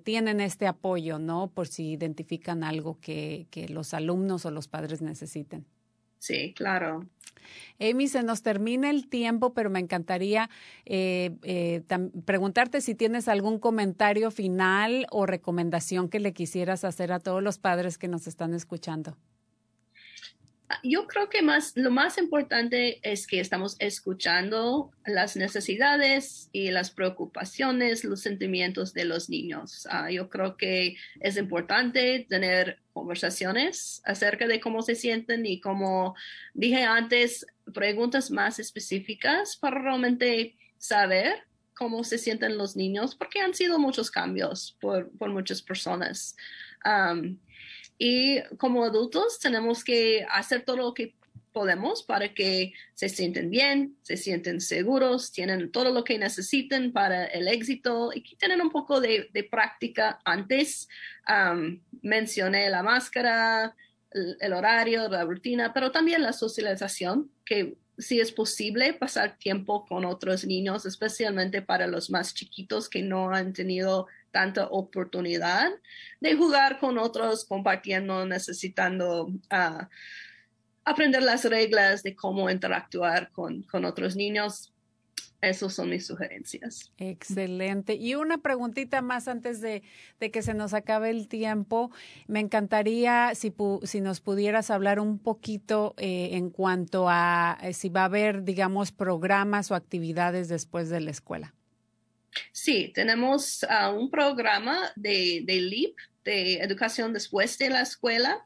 tienen 0.05 0.41
este 0.41 0.67
apoyo, 0.67 1.19
¿no? 1.19 1.49
Por 1.49 1.67
si 1.67 1.91
identifican 1.91 2.65
algo 2.65 2.99
que, 2.99 3.47
que 3.51 3.69
los 3.69 3.93
alumnos 3.93 4.47
o 4.47 4.51
los 4.51 4.69
padres 4.69 5.03
necesiten. 5.03 5.67
Sí, 6.19 6.53
claro. 6.55 7.07
Amy, 7.79 8.09
se 8.09 8.23
nos 8.23 8.43
termina 8.43 8.91
el 8.91 9.09
tiempo, 9.09 9.53
pero 9.53 9.71
me 9.71 9.79
encantaría 9.79 10.51
eh, 10.85 11.31
eh, 11.43 11.83
preguntarte 12.25 12.81
si 12.81 12.95
tienes 12.95 13.29
algún 13.29 13.59
comentario 13.59 14.31
final 14.31 15.07
o 15.11 15.27
recomendación 15.27 16.09
que 16.09 16.21
le 16.21 16.33
quisieras 16.33 16.85
hacer 16.85 17.13
a 17.13 17.21
todos 17.21 17.43
los 17.43 17.59
padres 17.59 17.99
que 17.99 18.09
nos 18.09 18.27
están 18.27 18.55
escuchando. 18.55 19.17
Yo 20.83 21.07
creo 21.07 21.29
que 21.29 21.43
más, 21.43 21.73
lo 21.77 21.91
más 21.91 22.19
importante 22.19 22.99
es 23.09 23.27
que 23.27 23.39
estamos 23.39 23.77
escuchando 23.79 24.91
las 25.05 25.37
necesidades 25.37 26.49
y 26.53 26.71
las 26.71 26.91
preocupaciones, 26.91 28.03
los 28.03 28.21
sentimientos 28.21 28.93
de 28.93 29.05
los 29.05 29.29
niños. 29.31 29.87
Ah, 29.91 30.11
yo 30.11 30.29
creo 30.29 30.57
que 30.57 30.97
es 31.21 31.37
importante 31.37 32.27
tener 32.29 32.81
conversaciones 32.93 34.03
acerca 34.05 34.47
de 34.49 34.61
cómo 34.61 34.83
se 34.83 34.97
sienten 34.97 35.47
y 35.47 35.61
como 35.61 36.17
dije 36.55 36.83
antes, 36.83 37.47
preguntas 37.73 38.31
más 38.31 38.59
específicas 38.59 39.57
para 39.57 39.81
realmente 39.81 40.57
saber 40.79 41.45
cómo 41.77 42.03
se 42.05 42.19
sienten 42.19 42.57
los 42.57 42.75
niños, 42.75 43.15
porque 43.15 43.41
han 43.41 43.55
sido 43.55 43.79
muchos 43.79 44.11
cambios 44.11 44.77
por, 44.81 45.11
muchas 45.29 45.63
personas. 45.63 46.37
Y 47.99 48.43
como 48.59 48.85
adultos 48.85 49.39
tenemos 49.39 49.83
que 49.85 50.27
hacer 50.31 50.63
todo 50.65 50.77
lo 50.77 50.95
que 50.95 51.15
podemos 51.57 52.03
para 52.03 52.35
que 52.35 52.75
se 52.93 53.09
sienten 53.09 53.49
bien, 53.49 53.97
se 54.03 54.19
sienten 54.19 54.61
seguros, 54.61 55.33
tienen 55.33 55.73
todo 55.73 55.91
lo 55.91 56.05
que 56.05 56.19
necesiten 56.19 56.93
para 56.93 57.25
el 57.25 57.49
éxito 57.49 58.11
y 58.15 58.21
que 58.21 58.37
tienen 58.37 58.61
un 58.61 58.69
poco 58.69 59.01
de, 59.01 59.31
práctica 59.51 60.21
antes. 60.27 60.87
mencioné 62.03 62.69
la 62.69 62.83
máscara, 62.83 63.75
el, 64.11 64.53
horario, 64.53 65.09
la 65.09 65.25
rutina, 65.25 65.73
pero 65.73 65.91
también 65.91 66.21
la 66.21 66.35
socialización, 66.35 67.31
que 67.47 67.79
si 67.97 68.21
es 68.21 68.33
posible 68.33 68.93
pasar 68.93 69.39
tiempo 69.39 69.87
con 69.87 70.05
otros 70.05 70.45
niños, 70.45 70.85
especialmente 70.85 71.63
para 71.63 71.87
los 71.87 72.11
más 72.11 72.35
chiquitos 72.35 72.91
que 72.91 73.01
no 73.03 73.31
han 73.31 73.55
tenido 73.55 74.09
tanta 74.37 74.67
oportunidad 74.67 75.71
de 76.21 76.37
jugar 76.37 76.79
con 76.79 76.99
otros, 76.99 77.47
compartiendo, 77.47 78.27
necesitando 78.27 79.33
ah, 79.49 79.89
aprender 80.85 81.23
las 81.23 81.47
reglas 81.47 82.03
de 82.03 82.15
cómo 82.15 82.51
interactuar 82.51 83.31
con, 83.31 83.63
con 83.63 83.87
otros 83.87 84.15
niños. 84.15 84.75
Esas 85.41 85.73
son 85.73 85.89
mis 85.89 86.07
sugerencias. 86.07 86.93
Excelente. 86.99 87.95
Y 87.95 88.15
una 88.15 88.37
preguntita 88.37 89.01
más 89.01 89.27
antes 89.27 89.63
de, 89.63 89.83
que 90.19 90.43
se 90.43 90.53
nos 90.53 90.75
acabe 90.75 91.09
el 91.09 91.29
tiempo. 91.29 91.91
Me 92.27 92.41
encantaría 92.41 93.33
si, 93.35 93.55
si 93.85 94.03
nos 94.03 94.21
pudieras 94.21 94.71
hablar 94.71 95.01
un 95.01 95.19
poquito 95.19 95.95
eh, 95.97 96.31
en 96.33 96.51
cuanto 96.51 97.07
a 97.09 97.57
eh, 97.63 97.73
si 97.73 97.89
va 97.89 98.03
a 98.03 98.07
haber, 98.07 98.45
digamos, 98.45 98.93
programas 98.93 99.71
o 99.71 99.75
actividades 99.75 100.49
después 100.49 100.91
de 100.91 101.01
la 101.01 101.11
escuela. 101.11 101.55
Sí, 102.53 102.93
tenemos 102.95 103.65
ah, 103.69 103.91
un 103.91 104.11
programa 104.11 104.93
de, 104.97 105.43
de 105.45 105.61
LEAP, 105.61 105.95
de 106.25 106.55
educación 106.55 107.13
después 107.13 107.57
de 107.59 107.71
la 107.71 107.83
escuela. 107.83 108.45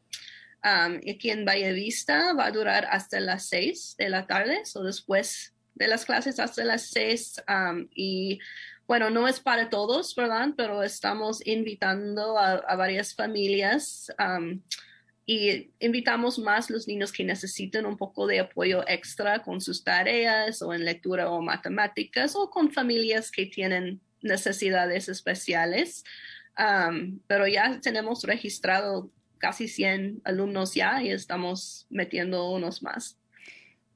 aquí 0.62 1.31
en 1.31 1.44
Valle 1.44 1.72
Vista 1.72 2.35
va 2.35 2.46
a 2.46 2.50
durar 2.50 2.87
hasta 2.90 3.20
las 3.20 3.48
seis 3.48 3.94
de 3.98 4.09
la 4.09 4.26
tarde, 4.26 4.62
o 4.74 4.83
después 4.83 5.55
de 5.74 5.88
las 5.88 6.05
clases 6.05 6.38
hasta 6.38 6.64
las 6.64 6.90
seis. 6.90 7.42
y 7.94 8.38
bueno, 8.87 9.09
no 9.09 9.29
es 9.29 9.38
para 9.38 9.70
todos, 9.70 10.16
¿verdad? 10.16 10.48
Pero 10.57 10.83
estamos 10.83 11.46
invitando 11.46 12.37
a, 12.37 12.74
varias 12.74 13.14
familias 13.14 14.12
y 15.33 15.71
invitamos 15.79 16.40
más 16.40 16.71
los 16.71 16.88
niños 16.88 17.12
que 17.12 17.23
necesiten 17.23 17.87
un 17.87 17.97
poco 17.97 18.27
de 18.27 18.40
apoyo 18.40 18.83
extra 18.88 19.45
con 19.45 19.61
sus 19.61 19.85
tareas 19.85 20.61
o 20.61 20.75
en 20.75 20.85
lectura 20.85 21.31
o 21.31 21.40
matemáticas 21.40 22.35
o 22.35 22.51
con 22.51 22.73
familias 22.73 23.31
que 23.31 23.47
tienen 23.47 24.01
necesidades 24.23 25.09
especiales. 25.09 26.03
pero 27.29 27.47
ya 27.47 27.79
tenemos 27.81 28.25
registrado 28.25 29.12
casi 29.38 29.69
100 29.69 30.21
alumnos 30.25 30.75
ya 30.75 31.01
y 31.01 31.12
estamos 31.12 31.87
metiendo 31.90 32.51
unos 32.51 32.83
más. 32.83 33.19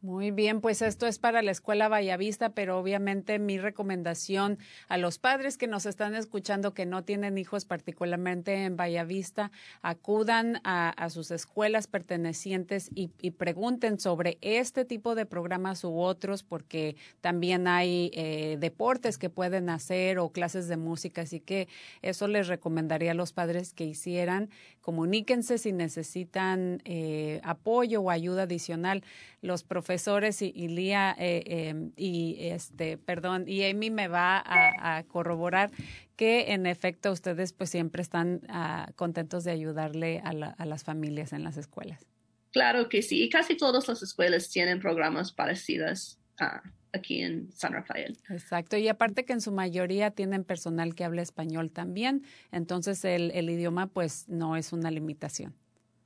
Muy 0.05 0.33
bien, 0.33 0.61
pues 0.61 0.83
esto 0.83 1.07
es 1.07 1.19
para 1.19 1.41
la 1.41 1.51
escuela 1.51 1.89
Vallavista, 1.89 2.51
pero 2.51 2.79
obviamente 2.79 3.39
mi 3.39 3.57
recomendación 3.57 4.59
a 4.87 4.99
los 4.99 5.19
padres 5.19 5.57
que 5.57 5.67
nos 5.67 5.87
están 5.87 6.15
escuchando 6.15 6.75
que 6.75 6.85
no 6.85 7.05
tienen 7.05 7.39
hijos 7.39 7.65
particularmente 7.65 8.67
en 8.67 8.77
Vallavista, 8.77 9.51
acudan 9.81 10.61
a, 10.63 11.09
sus 11.09 11.31
escuelas 11.31 11.87
pertenecientes 11.87 12.91
y, 12.95 13.09
pregunten 13.31 13.99
sobre 13.99 14.37
este 14.43 14.85
tipo 14.85 15.15
de 15.15 15.25
programas 15.25 15.83
u 15.85 15.99
otros, 15.99 16.43
porque 16.43 16.97
también 17.23 17.67
hay 17.67 18.11
eh, 18.13 18.59
deportes 18.61 19.17
que 19.17 19.31
pueden 19.31 19.71
hacer 19.71 20.19
o 20.19 20.29
clases 20.29 20.69
de 20.69 20.77
música, 20.77 21.23
así 21.23 21.41
que 21.41 21.67
eso 22.03 22.29
les 22.29 22.49
recomendaría 22.49 23.13
a 23.13 23.15
los 23.15 23.33
padres 23.33 23.73
que 23.73 23.87
hicieran. 23.87 24.51
Comuníquense 24.83 25.57
si 25.57 25.73
necesitan 25.73 26.83
eh, 26.85 27.41
apoyo 27.43 28.03
o 28.03 28.11
ayuda 28.11 28.43
adicional. 28.43 29.03
Los 29.41 29.63
profesores 29.63 29.94
profesores 29.95 30.43
y, 30.43 30.69
Lía 30.69 31.15
eh, 31.17 31.45
em, 31.47 31.93
y 31.97 32.37
este, 32.41 32.99
perdón, 32.99 33.45
y 33.47 33.63
Amy 33.63 33.91
me 33.91 34.09
va 34.09 34.43
a, 34.45 35.05
corroborar 35.05 35.71
que 36.17 36.53
en 36.53 36.67
efecto 36.67 37.13
ustedes 37.13 37.53
pues 37.53 37.71
siempre 37.71 38.03
están 38.03 38.41
ah, 38.49 38.91
contentos 38.97 39.45
de 39.45 39.53
ayudarle 39.53 40.21
a, 40.25 40.65
las 40.65 40.83
familias 40.83 41.33
en 41.33 41.45
las 41.45 41.57
escuelas. 41.57 42.05
Claro 42.51 42.89
que 42.89 43.03
sí, 43.03 43.23
y 43.23 43.29
casi 43.29 43.57
todas 43.57 43.87
las 43.87 44.03
escuelas 44.03 44.51
tienen 44.51 44.81
programas 44.81 45.33
parecidos 45.33 46.19
ah, 46.41 46.63
aquí 46.93 47.23
en 47.23 47.53
San 47.53 47.73
Rafael. 47.73 48.19
Exacto, 48.31 48.77
y 48.77 48.89
aparte 48.89 49.25
que 49.25 49.33
en 49.33 49.41
su 49.41 49.53
mayoría 49.53 50.11
tienen 50.11 50.43
personal 50.43 50.97
que 50.97 51.05
habla 51.05 51.23
español 51.23 51.71
también, 51.71 52.25
entonces 52.51 53.05
el, 53.05 53.31
el 53.31 53.49
idioma 53.49 53.87
pues 53.87 54.29
no 54.29 54.57
es 54.57 54.73
una 54.73 54.91
limitación. 54.91 55.55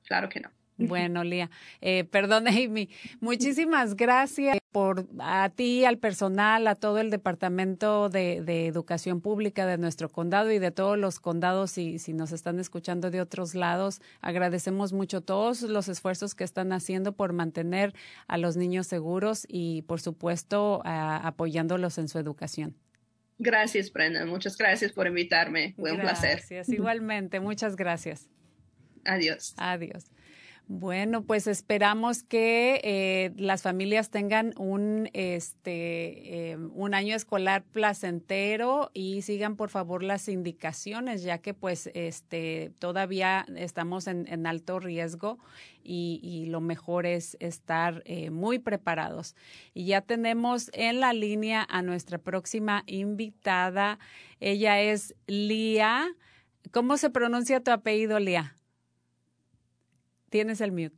Claro 0.03 0.29
que 0.29 0.41
no. 0.41 0.58
Bueno, 0.79 1.23
Lía, 1.23 1.49
eh, 1.81 2.05
perdón, 2.05 2.47
Amy, 2.47 2.89
muchísimas 3.19 3.95
gracias 3.95 4.57
por 4.71 5.07
a 5.19 5.49
ti, 5.49 5.83
al 5.83 5.97
personal, 5.97 6.67
a 6.67 6.75
todo 6.75 6.99
el 6.99 7.09
Departamento 7.09 8.09
de, 8.09 8.67
Educación 8.67 9.19
Pública 9.19 9.65
de 9.65 9.77
nuestro 9.77 10.09
condado 10.09 10.51
y 10.51 10.59
de 10.59 10.71
todos 10.71 10.97
los 10.97 11.19
condados, 11.19 11.77
y 11.77 11.99
si 11.99 12.13
nos 12.13 12.31
están 12.31 12.59
escuchando 12.59 13.11
de 13.11 13.19
otros 13.21 13.55
lados, 13.55 14.01
agradecemos 14.21 14.93
mucho 14.93 15.21
todos 15.21 15.63
los 15.63 15.87
esfuerzos 15.87 16.35
que 16.35 16.43
están 16.43 16.71
haciendo 16.71 17.13
por 17.13 17.33
mantener 17.33 17.93
a 18.27 18.37
los 18.37 18.57
niños 18.57 18.87
seguros 18.87 19.45
y, 19.49 19.81
por 19.83 19.99
supuesto, 20.01 20.81
apoyándolos 20.85 21.97
en 21.97 22.07
su 22.07 22.19
educación. 22.19 22.75
Gracias, 23.39 23.91
Brenda. 23.91 24.25
Muchas 24.25 24.57
gracias 24.57 24.91
por 24.91 25.07
invitarme. 25.07 25.73
Fue 25.77 25.93
un 25.93 26.01
placer. 26.01 26.37
Gracias, 26.37 26.69
igualmente. 26.69 27.39
Muchas 27.39 27.75
gracias. 27.75 28.29
Adiós. 29.05 29.53
Adiós. 29.57 30.11
Bueno, 30.71 31.23
pues 31.23 31.47
esperamos 31.47 32.21
que 32.21 32.79
eh, 32.83 33.31
las 33.37 33.63
familias 33.63 34.11
tengan 34.11 34.53
un, 34.55 35.09
este, 35.13 36.51
em, 36.51 36.69
un 36.75 36.93
año 36.93 37.15
escolar 37.15 37.63
placentero 37.63 38.91
y 38.93 39.23
sigan 39.23 39.55
por 39.55 39.71
favor 39.71 40.03
las 40.03 40.29
indicaciones, 40.29 41.23
ya 41.23 41.39
que 41.39 41.55
pues 41.55 41.89
este, 41.95 42.71
todavía 42.77 43.47
estamos 43.55 44.05
en, 44.05 44.45
alto 44.45 44.79
riesgo 44.79 45.39
y, 45.83 46.45
lo 46.49 46.61
mejor 46.61 47.07
es 47.07 47.35
estar 47.39 48.03
eh, 48.05 48.29
muy 48.29 48.59
preparados. 48.59 49.35
Y 49.73 49.85
ya 49.85 50.01
tenemos 50.01 50.69
en 50.73 50.99
la 50.99 51.13
línea 51.13 51.65
a 51.67 51.81
nuestra 51.81 52.19
próxima 52.19 52.83
invitada. 52.85 53.97
Ella 54.39 54.79
es 54.79 55.15
Lía. 55.25 56.15
¿Cómo 56.69 56.97
se 56.97 57.09
pronuncia 57.09 57.63
tu 57.63 57.71
apellido, 57.71 58.19
Lía? 58.19 58.53
Tienes 60.29 60.61
el 60.61 60.71
mute. 60.71 60.95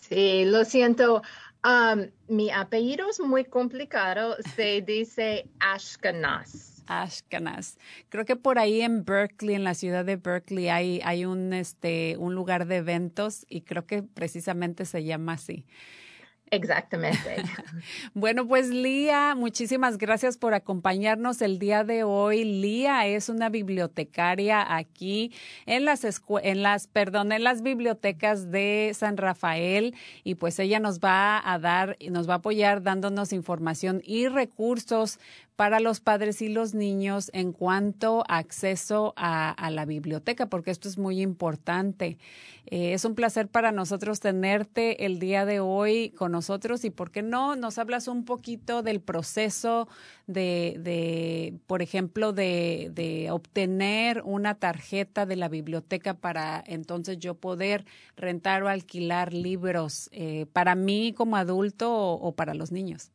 sí, 0.00 0.44
lo 0.44 0.64
siento. 0.64 1.22
Um, 1.64 2.10
mi 2.28 2.50
apellido 2.50 3.08
es 3.10 3.20
muy 3.20 3.44
complicado. 3.44 4.36
Se 4.54 4.82
dice 4.82 5.48
Ashkenaz. 5.58 6.84
Ashkenaz. 6.86 7.76
Creo 8.08 8.24
que 8.24 8.36
por 8.36 8.58
ahí 8.58 8.82
en 8.82 9.04
Berkeley, 9.04 9.56
en 9.56 9.64
la 9.64 9.74
ciudad 9.74 10.04
de 10.04 10.16
Berkeley, 10.16 10.68
hay, 10.68 11.00
hay 11.04 11.24
un, 11.24 11.52
este, 11.52 12.16
un 12.18 12.34
lugar 12.34 12.66
de 12.66 12.76
eventos 12.76 13.44
y 13.48 13.62
creo 13.62 13.86
que 13.86 14.02
precisamente 14.02 14.84
se 14.84 15.04
llama 15.04 15.32
así. 15.32 15.66
Exactamente. 16.50 17.42
bueno, 18.14 18.46
pues 18.46 18.68
Lía, 18.68 19.34
muchísimas 19.34 19.98
gracias 19.98 20.36
por 20.36 20.54
acompañarnos 20.54 21.42
el 21.42 21.58
día 21.58 21.82
de 21.82 22.04
hoy. 22.04 22.44
Lía 22.44 23.04
es 23.06 23.28
una 23.28 23.48
bibliotecaria 23.48 24.76
aquí 24.76 25.32
en 25.66 25.84
las 25.84 26.04
en 26.04 26.62
las 26.62 26.86
perdón, 26.86 27.32
en 27.32 27.42
las 27.42 27.62
bibliotecas 27.62 28.52
de 28.52 28.92
San 28.94 29.16
Rafael 29.16 29.96
y 30.22 30.36
pues 30.36 30.60
ella 30.60 30.78
nos 30.78 31.00
va 31.00 31.42
a 31.52 31.58
dar 31.58 31.96
nos 32.10 32.28
va 32.28 32.34
a 32.34 32.36
apoyar 32.36 32.80
dándonos 32.82 33.32
información 33.32 34.00
y 34.04 34.28
recursos 34.28 35.18
para 35.56 35.80
los 35.80 36.00
padres 36.00 36.42
y 36.42 36.50
los 36.50 36.74
niños 36.74 37.30
en 37.32 37.52
cuanto 37.52 38.24
a 38.28 38.36
acceso 38.36 39.14
a, 39.16 39.54
la 39.70 39.86
biblioteca, 39.86 40.46
porque 40.46 40.70
esto 40.70 40.88
es 40.88 40.98
muy 40.98 41.20
importante. 41.22 42.18
Eh, 42.66 42.92
es 42.92 43.04
un 43.04 43.14
placer 43.14 43.48
para 43.48 43.72
nosotros 43.72 44.20
tenerte 44.20 45.06
el 45.06 45.18
día 45.18 45.46
de 45.46 45.60
hoy 45.60 46.10
con 46.10 46.32
nosotros 46.32 46.84
y, 46.84 46.90
¿por 46.90 47.10
qué 47.10 47.22
no? 47.22 47.56
Nos 47.56 47.78
hablas 47.78 48.06
un 48.06 48.24
poquito 48.24 48.82
del 48.82 49.00
proceso 49.00 49.88
de, 50.26 50.76
de 50.78 51.54
por 51.66 51.80
ejemplo, 51.80 52.32
de, 52.32 52.90
de, 52.92 53.30
obtener 53.30 54.22
una 54.24 54.54
tarjeta 54.54 55.26
de 55.26 55.36
la 55.36 55.48
biblioteca 55.48 56.14
para 56.14 56.62
entonces 56.66 57.18
yo 57.18 57.34
poder 57.34 57.86
rentar 58.16 58.62
o 58.62 58.68
alquilar 58.68 59.32
libros 59.32 60.10
eh, 60.12 60.46
para 60.52 60.74
mí 60.74 61.14
como 61.16 61.36
adulto 61.36 61.92
o 61.92 62.32
para 62.32 62.54
los 62.54 62.72
niños. 62.72 63.10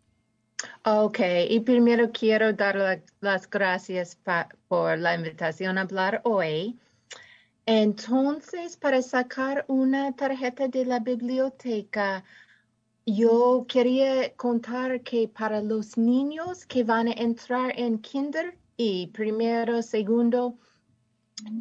Ok, 0.86 1.20
y 1.50 1.60
primero 1.62 2.12
quiero 2.12 2.54
dar 2.54 3.04
las 3.20 3.50
gracias 3.50 4.18
por 4.68 4.98
la 4.98 5.16
invitación 5.16 5.78
a 5.78 5.82
hablar 5.82 6.22
hoy. 6.24 6.80
Entonces, 7.66 8.76
para 8.78 9.02
sacar 9.02 9.66
una 9.68 10.16
tarjeta 10.16 10.68
de 10.68 10.86
la 10.86 11.00
biblioteca, 11.00 12.24
yo 13.06 13.66
quería 13.68 14.34
contar 14.34 15.02
que 15.02 15.28
para 15.28 15.62
los 15.62 15.98
niños 15.98 16.66
que 16.66 16.84
van 16.84 17.08
a 17.08 17.14
entrar 17.14 17.74
en 17.78 18.00
kinder 18.00 18.58
y 18.78 19.08
primero, 19.08 19.82
segundo, 19.82 20.58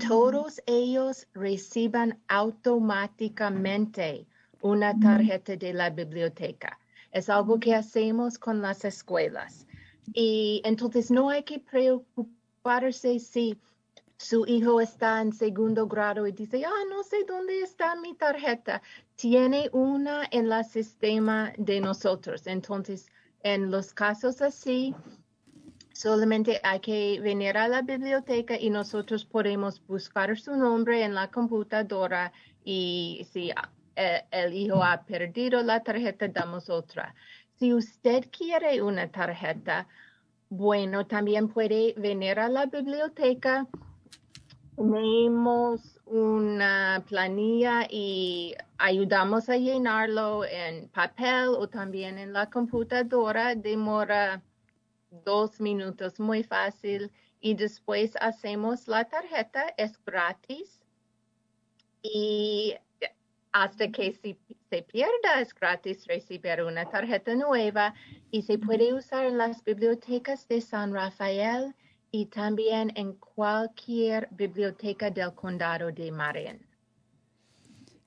todos 0.08 0.60
ellos 0.66 1.26
reciban 1.34 2.18
automáticamente 2.28 4.26
una 4.62 4.98
tarjeta 4.98 5.56
de 5.56 5.72
la 5.72 5.90
biblioteca. 5.90 6.79
Es 7.12 7.28
algo 7.28 7.58
que 7.58 7.74
hacemos 7.74 8.38
con 8.38 8.62
las 8.62 8.84
escuelas. 8.84 9.66
Y 10.12 10.60
entonces 10.64 11.10
no 11.10 11.30
hay 11.30 11.42
que 11.42 11.58
preocuparse 11.58 13.18
si 13.18 13.58
su 14.16 14.44
hijo 14.46 14.80
está 14.82 15.22
en 15.22 15.32
segundo 15.32 15.86
grado 15.86 16.26
y 16.26 16.32
dice, 16.32 16.62
ah, 16.64 16.84
no 16.90 17.02
sé 17.02 17.24
dónde 17.26 17.62
está 17.62 17.96
mi 17.96 18.14
tarjeta. 18.14 18.82
Tiene 19.16 19.70
una 19.72 20.28
en 20.30 20.52
el 20.52 20.64
sistema 20.64 21.52
de 21.56 21.80
nosotros. 21.80 22.46
Entonces, 22.46 23.06
en 23.42 23.70
los 23.70 23.94
casos 23.94 24.42
así, 24.42 24.94
solamente 25.94 26.60
hay 26.62 26.80
que 26.80 27.18
venir 27.22 27.56
a 27.56 27.68
la 27.68 27.80
biblioteca 27.80 28.58
y 28.58 28.68
nosotros 28.68 29.24
podemos 29.24 29.84
buscar 29.86 30.38
su 30.38 30.54
nombre 30.54 31.02
en 31.02 31.14
la 31.14 31.30
computadora 31.30 32.32
y 32.62 33.26
si 33.32 33.50
eh, 33.96 34.22
el, 34.30 34.54
hijo 34.54 34.82
ha 34.82 35.02
perdido 35.02 35.62
la 35.62 35.82
tarjeta, 35.82 36.28
damos 36.28 36.70
otra. 36.70 37.14
Si 37.58 37.74
usted 37.74 38.24
quiere 38.30 38.82
una 38.82 39.10
tarjeta, 39.10 39.86
bueno, 40.48 41.06
también 41.06 41.48
puede 41.48 41.94
venir 41.96 42.38
a 42.38 42.48
la 42.48 42.66
biblioteca. 42.66 43.66
Tenemos 44.76 46.00
una 46.06 47.04
planilla 47.06 47.86
y 47.88 48.54
ayudamos 48.78 49.48
a 49.48 49.56
llenarlo 49.56 50.44
en 50.44 50.88
papel 50.88 51.50
o 51.50 51.68
también 51.68 52.18
en 52.18 52.32
la 52.32 52.48
computadora. 52.50 53.54
Demora 53.54 54.42
dos 55.24 55.60
minutos, 55.60 56.18
muy 56.18 56.42
fácil. 56.42 57.12
Y 57.40 57.54
después 57.54 58.16
hacemos 58.20 58.88
la 58.88 59.04
tarjeta, 59.04 59.72
es 59.76 60.02
gratis. 60.04 60.80
Y 62.02 62.74
hasta 63.52 63.90
que 63.90 64.12
si 64.12 64.38
se 64.68 64.82
pierda 64.82 65.40
es 65.40 65.54
gratis 65.54 66.06
recibir 66.06 66.62
una 66.62 66.84
tarjeta 66.88 67.34
nueva 67.34 67.94
y 68.30 68.42
se 68.42 68.58
puede 68.58 68.94
usar 68.94 69.26
en 69.26 69.38
las 69.38 69.64
bibliotecas 69.64 70.46
de 70.48 70.60
San 70.60 70.94
Rafael 70.94 71.74
y 72.12 72.26
también 72.26 72.92
en 72.96 73.14
cualquier 73.14 74.28
biblioteca 74.32 75.10
del 75.10 75.34
condado 75.34 75.90
de 75.92 76.10
Marin. 76.10 76.70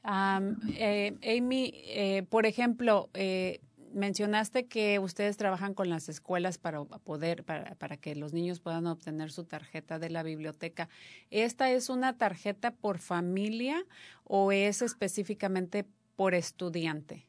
Eh, 0.05 1.37
Amy, 1.37 1.73
eh, 1.87 2.23
por 2.29 2.45
ejemplo, 2.45 3.09
eh, 3.13 3.61
mencionaste 3.93 4.67
que 4.67 4.99
ustedes 4.99 5.37
trabajan 5.37 5.73
con 5.73 5.89
las 5.89 6.09
escuelas 6.09 6.57
para 6.57 6.83
poder, 6.83 7.43
para, 7.43 7.75
para, 7.75 7.97
que 7.97 8.15
los 8.15 8.33
niños 8.33 8.59
puedan 8.59 8.87
obtener 8.87 9.31
su 9.31 9.45
tarjeta 9.45 9.99
de 9.99 10.09
la 10.09 10.23
biblioteca. 10.23 10.89
¿Esta 11.29 11.71
es 11.71 11.89
una 11.89 12.17
tarjeta 12.17 12.71
por 12.71 12.97
familia 12.97 13.85
o 14.23 14.51
es 14.51 14.81
específicamente 14.81 15.85
por 16.15 16.33
estudiante? 16.33 17.27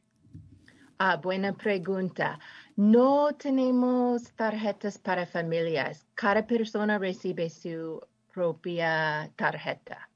Ah, 0.98 1.16
buena 1.16 1.52
pregunta. 1.52 2.38
No 2.76 3.34
tenemos 3.34 4.32
tarjetas 4.32 4.98
para 4.98 5.26
familias. 5.26 6.06
Cada 6.14 6.46
persona 6.46 6.98
recibe 6.98 7.50
su 7.50 8.00
propia 8.32 9.30
tarjeta 9.36 10.08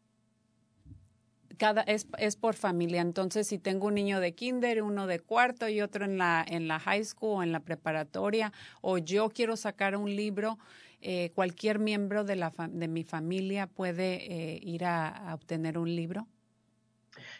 cada 1.58 1.82
es, 1.82 2.06
por 2.36 2.54
familia. 2.54 3.02
Entonces, 3.02 3.46
si 3.46 3.58
tengo 3.58 3.88
un 3.88 3.94
niño 3.94 4.20
de 4.20 4.34
kinder, 4.34 4.82
uno 4.82 5.06
de 5.06 5.20
cuarto 5.20 5.68
y 5.68 5.82
otro 5.82 6.04
en 6.04 6.16
la, 6.16 6.44
en 6.48 6.68
la 6.68 6.78
high 6.78 7.04
school 7.04 7.38
o 7.38 7.42
en 7.42 7.52
la 7.52 7.60
preparatoria, 7.60 8.52
o 8.80 8.98
yo 8.98 9.28
quiero 9.28 9.56
sacar 9.56 9.96
un 9.96 10.14
libro, 10.14 10.58
eh, 11.00 11.30
cualquier 11.34 11.78
miembro 11.78 12.24
de, 12.24 12.36
la, 12.36 12.52
de 12.70 12.88
mi 12.88 13.04
familia 13.04 13.66
puede 13.66 14.54
eh, 14.54 14.60
ir 14.62 14.84
a, 14.84 15.34
obtener 15.34 15.78
un 15.78 15.94
libro. 15.94 16.26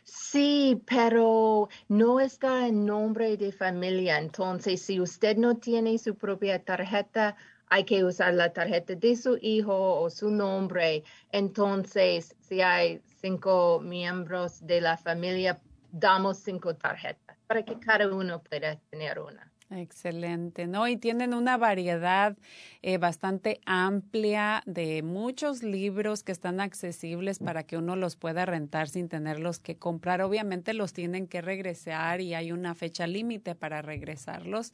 Sí, 0.05 0.83
pero 0.87 1.69
no 1.89 2.21
está 2.21 2.67
en 2.67 2.85
nombre 2.85 3.37
de 3.37 3.53
familia. 3.53 4.19
Entonces, 4.19 4.83
si 4.83 5.01
usted 5.01 5.37
no 5.37 5.57
tiene 5.57 5.99
su 5.99 6.17
propia 6.17 6.63
tarjeta, 6.63 7.37
hay 7.71 7.85
que 7.85 8.05
usar 8.05 8.35
la 8.35 8.53
tarjeta 8.53 8.95
de 8.95 9.17
su 9.17 9.39
hijo 9.41 10.01
o 10.01 10.11
su 10.11 10.31
nombre. 10.31 11.05
Entonces, 11.33 12.35
si 12.41 12.61
hay 12.61 13.01
cinco 13.21 13.81
miembros 13.83 14.67
de 14.67 14.81
la 14.81 14.97
familia, 14.97 15.61
damos 15.93 16.39
cinco 16.39 16.75
tarjetas 16.75 17.37
para 17.47 17.63
que 17.65 17.79
cada 17.79 18.09
uno 18.09 18.43
pueda 18.43 18.77
tener 18.91 19.19
una. 19.19 19.48
Excelente, 19.71 20.67
¿no? 20.67 20.89
Y 20.89 20.97
tienen 20.97 21.35
una 21.35 21.59
variedad 21.59 22.39
eh, 22.81 22.97
bastante 22.97 23.61
amplia 23.67 24.63
de 24.65 25.03
muchos 25.03 25.63
libros 25.63 26.23
que 26.23 26.33
están 26.33 26.59
accesibles 26.61 27.39
para 27.39 27.65
que 27.65 27.77
uno 27.77 27.95
los 27.95 28.17
pueda 28.17 28.47
rentar 28.47 28.89
sin 28.89 29.11
tenerlos 29.11 29.59
que 29.59 29.77
comprar. 29.77 30.23
Obviamente 30.23 30.73
los 30.73 30.95
tienen 30.95 31.27
que 31.27 31.43
regresar 31.43 32.23
y 32.23 32.33
hay 32.33 32.51
una 32.51 32.75
fecha 32.75 33.07
límite 33.07 33.55
para 33.55 33.83
regresarlos. 33.83 34.73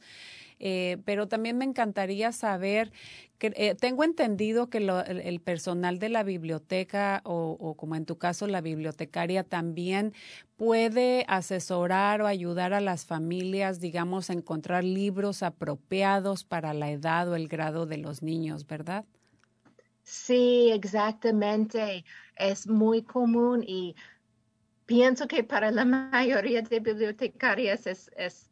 Eh, 0.59 0.97
pero 1.03 1.27
también 1.27 1.57
me 1.57 1.65
encantaría 1.65 2.31
saber, 2.31 2.93
que, 3.37 3.51
eh, 3.57 3.75
tengo 3.75 4.05
entendido 4.05 4.69
que 4.69 4.77
el 4.77 5.41
personal 5.41 5.99
de 5.99 6.07
la 6.09 6.23
biblioteca 6.23 7.21
o, 7.25 7.75
como 7.75 7.95
en 7.97 8.05
tu 8.05 8.17
caso 8.17 8.47
la 8.47 8.61
bibliotecaria 8.61 9.43
también 9.43 10.13
puede 10.57 11.25
asesorar 11.27 12.21
o 12.21 12.27
ayudar 12.27 12.73
a 12.73 12.81
las 12.81 13.05
familias, 13.05 13.79
digamos, 13.79 14.29
a 14.29 14.33
encontrar 14.33 14.83
libros 14.83 15.43
apropiados 15.43 16.43
para 16.43 16.73
la 16.73 16.91
edad 16.91 17.29
o 17.29 17.35
el 17.35 17.47
grado 17.47 17.85
de 17.85 17.97
los 17.97 18.21
niños, 18.23 18.65
¿verdad? 18.67 19.05
Sí, 20.03 20.71
exactamente. 20.71 22.05
Es 22.37 22.67
muy 22.67 23.03
común 23.03 23.63
y 23.65 23.95
pienso 24.85 25.27
que 25.27 25.43
para 25.43 25.71
la 25.71 25.85
mayoría 25.85 26.61
de 26.61 26.79
bibliotecarias 26.79 27.87
es, 27.87 28.11
es 28.15 28.51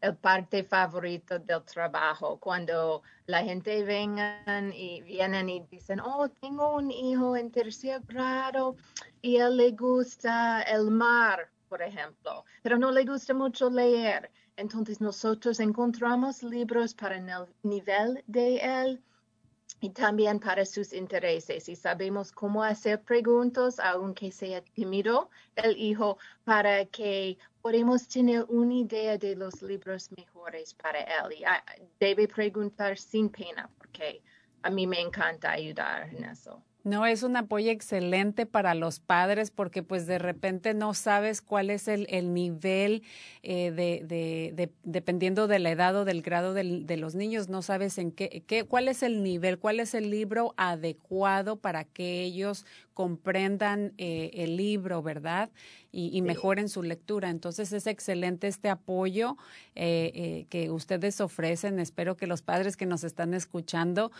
el 0.00 0.16
parte 0.16 0.64
favorito 0.64 1.38
del 1.38 1.62
trabajo, 1.64 2.38
cuando 2.38 3.02
la 3.26 3.42
gente 3.42 3.82
vengan 3.84 4.72
y 4.72 5.02
vienen 5.02 5.48
y 5.48 5.60
dicen, 5.70 6.00
oh, 6.00 6.28
tengo 6.28 6.74
un 6.76 6.90
hijo 6.90 7.36
en 7.36 7.50
tercer 7.50 8.00
grado 8.06 8.76
y 9.20 9.36
él 9.36 9.56
le 9.56 9.72
gusta 9.72 10.62
el 10.62 10.90
mar, 10.90 11.50
por 11.68 11.82
ejemplo, 11.82 12.44
pero 12.62 12.78
no 12.78 12.90
le 12.90 13.04
gusta 13.04 13.34
mucho 13.34 13.68
leer. 13.68 14.30
Entonces 14.56 15.00
nosotros 15.00 15.60
encontramos 15.60 16.42
libros 16.42 16.94
para 16.94 17.16
el 17.16 17.26
nivel 17.62 18.22
de 18.26 18.56
él 18.56 19.02
y 19.80 19.90
también 19.90 20.38
para 20.38 20.64
sus 20.66 20.92
intereses. 20.92 21.68
Y 21.68 21.76
sabemos 21.76 22.32
cómo 22.32 22.62
hacer 22.62 23.02
preguntas, 23.02 23.80
aunque 23.80 24.30
sea 24.30 24.62
tímido 24.62 25.30
el 25.56 25.76
hijo, 25.78 26.18
para 26.44 26.84
que 26.84 27.38
podamos 27.62 28.06
tener 28.06 28.44
una 28.48 28.74
idea 28.74 29.16
de 29.16 29.34
los 29.36 29.62
libros 29.62 30.10
mejores 30.16 30.74
para 30.74 31.00
él. 31.00 31.38
Y 31.38 31.44
ah, 31.44 31.64
debe 31.98 32.28
preguntar 32.28 32.98
sin 32.98 33.30
pena, 33.30 33.70
porque 33.78 34.22
a 34.62 34.70
mí 34.70 34.86
me 34.86 35.00
encanta 35.00 35.52
ayudar 35.52 36.14
en 36.14 36.24
eso. 36.24 36.62
No, 36.82 37.04
es 37.04 37.22
un 37.22 37.36
apoyo 37.36 37.70
excelente 37.70 38.46
para 38.46 38.74
los 38.74 39.00
padres 39.00 39.50
porque 39.50 39.82
pues 39.82 40.06
de 40.06 40.18
repente 40.18 40.72
no 40.72 40.94
sabes 40.94 41.42
cuál 41.42 41.68
es 41.68 41.88
el, 41.88 42.06
el 42.08 42.32
nivel 42.32 43.02
eh, 43.42 43.70
de, 43.70 44.02
de, 44.06 44.70
dependiendo 44.82 45.46
de 45.46 45.58
la 45.58 45.70
edad 45.70 45.94
o 45.96 46.04
del 46.04 46.22
grado 46.22 46.54
de 46.54 46.96
los 46.96 47.14
niños, 47.14 47.48
no 47.48 47.60
sabes 47.60 47.98
en 47.98 48.12
qué, 48.12 48.42
qué, 48.46 48.64
cuál 48.64 48.88
es 48.88 49.02
el 49.02 49.22
nivel, 49.22 49.58
cuál 49.58 49.78
es 49.78 49.94
el 49.94 50.10
libro 50.10 50.54
adecuado 50.56 51.56
para 51.56 51.84
que 51.84 52.22
ellos 52.22 52.64
comprendan 53.00 53.94
eh, 53.96 54.30
el 54.34 54.58
libro, 54.58 55.02
¿verdad? 55.02 55.48
Y, 55.90 56.20
mejoren 56.20 56.68
su 56.68 56.82
lectura. 56.82 57.30
Entonces 57.30 57.72
es 57.72 57.86
excelente 57.86 58.46
este 58.46 58.68
apoyo 58.68 59.38
eh, 59.74 60.44
que 60.50 60.68
ustedes 60.70 61.18
ofrecen. 61.22 61.78
Espero 61.78 62.14
que 62.14 62.26
los 62.26 62.42
padres 62.42 62.76
que 62.76 62.84
nos 62.84 63.02
están 63.02 63.32
escuchando 63.32 64.12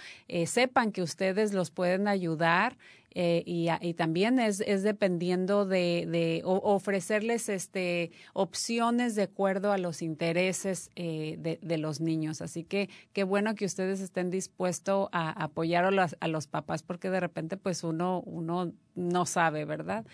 sepan 0.46 0.92
que 0.92 1.02
ustedes 1.02 1.52
los 1.52 1.70
pueden 1.70 2.08
ayudar 2.08 2.78
eh, 3.12 3.42
y, 3.44 3.94
también 3.94 4.38
es, 4.38 4.60
es 4.60 4.82
dependiendo 4.84 5.66
de, 5.66 6.06
de 6.08 6.42
ofrecerles 6.44 7.48
este, 7.48 8.12
opciones 8.34 9.16
de 9.16 9.22
acuerdo 9.22 9.72
a 9.72 9.78
los 9.78 10.00
intereses 10.00 10.90
eh, 10.94 11.36
de, 11.38 11.58
de, 11.60 11.78
los 11.78 12.00
niños. 12.00 12.40
Así 12.40 12.62
que 12.62 12.88
qué 13.12 13.24
bueno 13.24 13.56
que 13.56 13.64
ustedes 13.64 14.00
estén 14.00 14.30
dispuestos 14.30 15.08
a 15.10 15.30
apoyar 15.42 15.84
a 15.84 15.90
los, 15.90 16.16
a 16.20 16.28
los 16.28 16.46
papás 16.46 16.82
porque 16.82 17.10
de 17.10 17.18
repente 17.18 17.56
pues 17.56 17.82
uno, 17.82 18.22
uno 18.26 18.72
no 18.94 19.26
sabe, 19.26 19.64
¿verdad? 19.64 20.04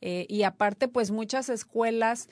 Eh, 0.00 0.26
y 0.28 0.42
aparte 0.42 0.88
pues 0.88 1.10
muchas 1.10 1.48
escuelas 1.48 2.28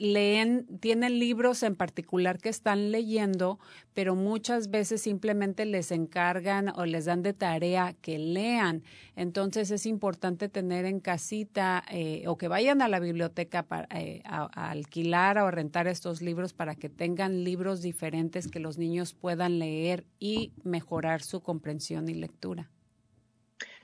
leen, 0.00 0.66
tienen 0.80 1.18
libros 1.18 1.62
en 1.62 1.74
particular 1.74 2.38
que 2.38 2.48
están 2.48 2.92
leyendo, 2.92 3.58
pero 3.94 4.14
muchas 4.14 4.70
veces 4.70 5.02
simplemente 5.02 5.64
les 5.64 5.90
encargan 5.90 6.68
o 6.76 6.84
les 6.84 7.06
dan 7.06 7.22
de 7.22 7.32
tarea 7.32 7.94
que 8.00 8.18
lean. 8.18 8.82
Entonces 9.16 9.70
es 9.70 9.86
importante 9.86 10.48
tener 10.48 10.84
en 10.84 11.00
casita 11.00 11.84
eh, 11.90 12.24
o 12.26 12.36
que 12.36 12.48
vayan 12.48 12.82
a 12.82 12.88
la 12.88 13.00
biblioteca 13.00 13.62
para, 13.62 13.88
eh, 13.98 14.22
a, 14.24 14.70
alquilar 14.70 15.38
o 15.38 15.50
rentar 15.50 15.86
estos 15.86 16.20
libros 16.20 16.52
para 16.52 16.74
que 16.74 16.88
tengan 16.88 17.44
libros 17.44 17.80
diferentes 17.82 18.48
que 18.48 18.60
los 18.60 18.78
niños 18.78 19.14
puedan 19.14 19.58
leer 19.58 20.04
y 20.18 20.52
mejorar 20.64 21.22
su 21.22 21.40
comprensión 21.40 22.08
y 22.08 22.14
lectura. 22.14 22.70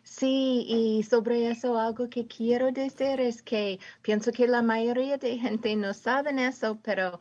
Sí, 0.05 0.67
y 0.69 1.03
sobre 1.03 1.51
eso 1.51 1.79
algo 1.79 2.09
que 2.11 2.27
quiero 2.27 2.71
decir 2.71 3.21
es 3.21 3.43
que 3.43 3.81
pienso 4.03 4.33
que 4.33 4.47
la 4.47 4.61
mayoría 4.61 5.17
de 5.17 5.39
gente 5.39 5.75
no 5.77 5.95
sabe 5.95 6.31
eso, 6.47 6.79
pero 6.83 7.19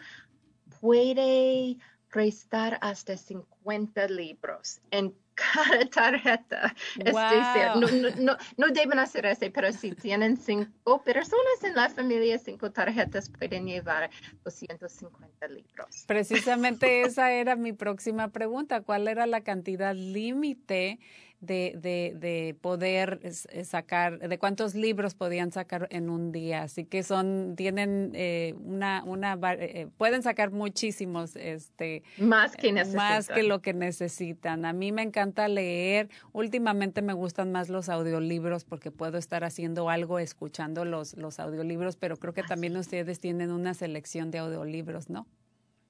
puede 0.81 1.77
prestar 2.11 2.77
hasta 2.81 3.17
50 3.17 4.07
libros 4.09 4.81
en 4.91 5.15
cada 5.35 5.85
tarjeta. 5.85 6.75
Es 6.99 7.15
decir, 7.15 8.19
no, 8.21 8.37
no, 8.57 8.67
deben 8.67 8.99
hacer 8.99 9.25
eso, 9.25 9.47
pero 9.51 9.71
si 9.71 9.93
tienen 9.93 10.37
cinco 10.37 11.01
personas 11.03 11.63
en 11.63 11.73
la 11.73 11.89
familia, 11.89 12.37
cinco 12.37 12.71
tarjetas 12.71 13.31
pueden 13.31 13.65
llevar 13.65 14.11
250 14.43 15.47
libros. 15.47 16.03
Precisamente 16.05 17.01
esa 17.05 17.31
era 17.31 17.55
mi 17.55 17.73
próxima 17.73 18.27
pregunta. 18.27 18.81
¿Cuál 18.81 19.07
era 19.07 19.25
la 19.25 19.41
cantidad 19.41 19.95
límite 19.95 20.99
de, 21.45 21.75
de, 21.77 22.15
de 22.17 22.55
poder 22.59 23.19
eh, 23.23 23.63
sacar, 23.65 24.19
de 24.19 24.37
cuántos 24.37 24.75
libros 24.75 25.13
podían 25.13 25.51
sacar 25.51 25.87
en 25.91 26.09
un 26.09 26.31
día. 26.31 26.63
Así 26.63 26.85
que 26.85 27.03
son, 27.03 27.55
tienen 27.55 28.11
eh, 28.13 28.55
una, 28.63 29.03
una, 29.03 29.37
eh, 29.59 29.87
pueden 29.97 30.23
sacar 30.23 30.51
muchísimos, 30.51 31.35
este, 31.35 32.03
más 32.17 32.55
que 32.55 32.71
necesitan. 32.71 33.07
Más 33.07 33.27
que 33.27 33.43
lo 33.43 33.61
que 33.61 33.73
necesitan. 33.73 34.65
A 34.65 34.73
mí 34.73 34.91
me 34.91 35.01
encanta 35.01 35.47
leer. 35.47 36.09
Últimamente 36.31 37.01
me 37.01 37.13
gustan 37.13 37.51
más 37.51 37.69
los 37.69 37.89
audiolibros 37.89 38.63
porque 38.63 38.91
puedo 38.91 39.17
estar 39.17 39.43
haciendo 39.43 39.89
algo 39.89 40.19
escuchando 40.19 40.85
los, 40.85 41.15
los 41.17 41.39
audiolibros, 41.39 41.97
pero 41.97 42.17
creo 42.17 42.33
que 42.33 42.43
también 42.43 42.77
ustedes 42.77 43.19
tienen 43.19 43.51
una 43.51 43.73
selección 43.73 44.31
de 44.31 44.39
audiolibros, 44.39 45.09
¿no? 45.09 45.27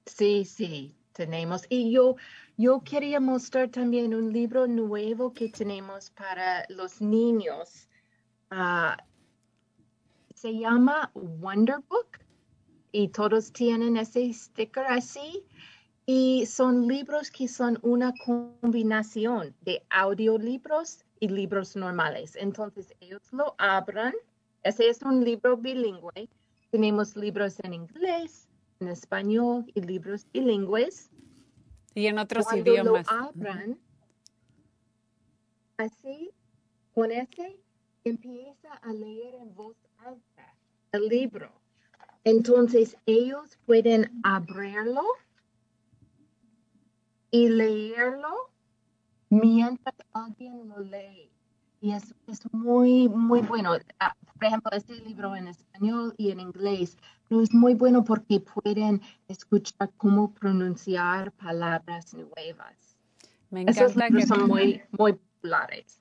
Sí, 0.05 0.45
sí, 0.45 0.95
tenemos. 1.13 1.63
Y 1.69 1.91
yo, 1.91 2.15
yo 2.57 2.81
quería 2.81 3.19
mostrar 3.19 3.69
también 3.69 4.13
un 4.13 4.33
libro 4.33 4.67
nuevo 4.67 5.33
que 5.33 5.49
tenemos 5.49 6.09
para 6.11 6.65
los 6.69 7.01
niños. 7.01 7.87
Ah, 8.51 8.97
se 10.35 10.57
llama 10.57 11.11
Wonder 11.13 11.79
Book 11.87 12.19
y 12.91 13.07
todos 13.09 13.51
tienen 13.53 13.97
ese 13.97 14.33
sticker 14.33 14.85
así. 14.87 15.45
Y 16.05 16.45
son 16.47 16.85
libros 16.85 17.31
que 17.31 17.47
son 17.47 17.79
una 17.81 18.13
combinación 18.25 19.55
de 19.61 19.85
audiolibros 19.89 21.05
y 21.21 21.29
libros 21.29 21.77
normales. 21.77 22.35
Entonces 22.35 22.93
ellos 22.99 23.21
lo 23.31 23.55
abran. 23.57 24.13
Ese 24.63 24.89
es 24.89 25.01
un 25.01 25.23
libro 25.23 25.55
bilingüe. 25.55 26.27
Tenemos 26.71 27.15
libros 27.15 27.59
en 27.63 27.73
inglés, 27.73 28.49
en 28.79 28.87
español 28.89 29.65
y 29.73 29.81
libros 29.81 30.27
bilingües. 30.31 31.09
Y 31.95 32.07
en 32.07 32.17
otros 32.19 32.45
idiomas. 32.53 33.05
Lo 33.05 33.17
abran, 33.17 33.79
así, 35.77 36.31
con 36.93 37.11
ese, 37.11 37.59
empieza 38.03 38.73
a 38.73 38.93
leer 38.93 39.35
en 39.35 39.53
voz 39.53 39.77
alta 39.97 40.55
el 40.91 41.07
libro. 41.07 41.51
Entonces 42.23 42.97
ellos 43.05 43.57
pueden 43.65 44.21
abrirlo 44.23 45.03
y 47.31 47.49
leerlo 47.49 48.51
mientras 49.29 49.95
alguien 50.13 50.69
lo 50.69 50.79
lee. 50.79 51.32
Y 51.83 51.91
es, 51.91 52.15
es 52.27 52.39
muy, 52.53 53.09
muy 53.09 53.41
bueno. 53.41 53.73
Ah, 53.99 54.15
por 54.35 54.45
ejemplo, 54.45 54.71
este 54.71 54.95
libro 55.01 55.35
en 55.35 55.49
español 55.49 56.15
y 56.17 56.31
en 56.31 56.39
inglés, 56.39 56.97
pero 57.27 57.41
es 57.41 57.53
muy 57.53 57.73
bueno 57.73 58.05
porque 58.05 58.39
pueden 58.39 59.01
escuchar 59.27 59.91
cómo 59.97 60.33
pronunciar 60.33 61.33
palabras 61.33 62.13
nuevas. 62.13 62.95
Me 63.49 63.63
encanta 63.63 64.07
que 64.07 64.25
son 64.25 64.47
muy, 64.47 64.81
muy 64.97 65.11
populares. 65.11 65.99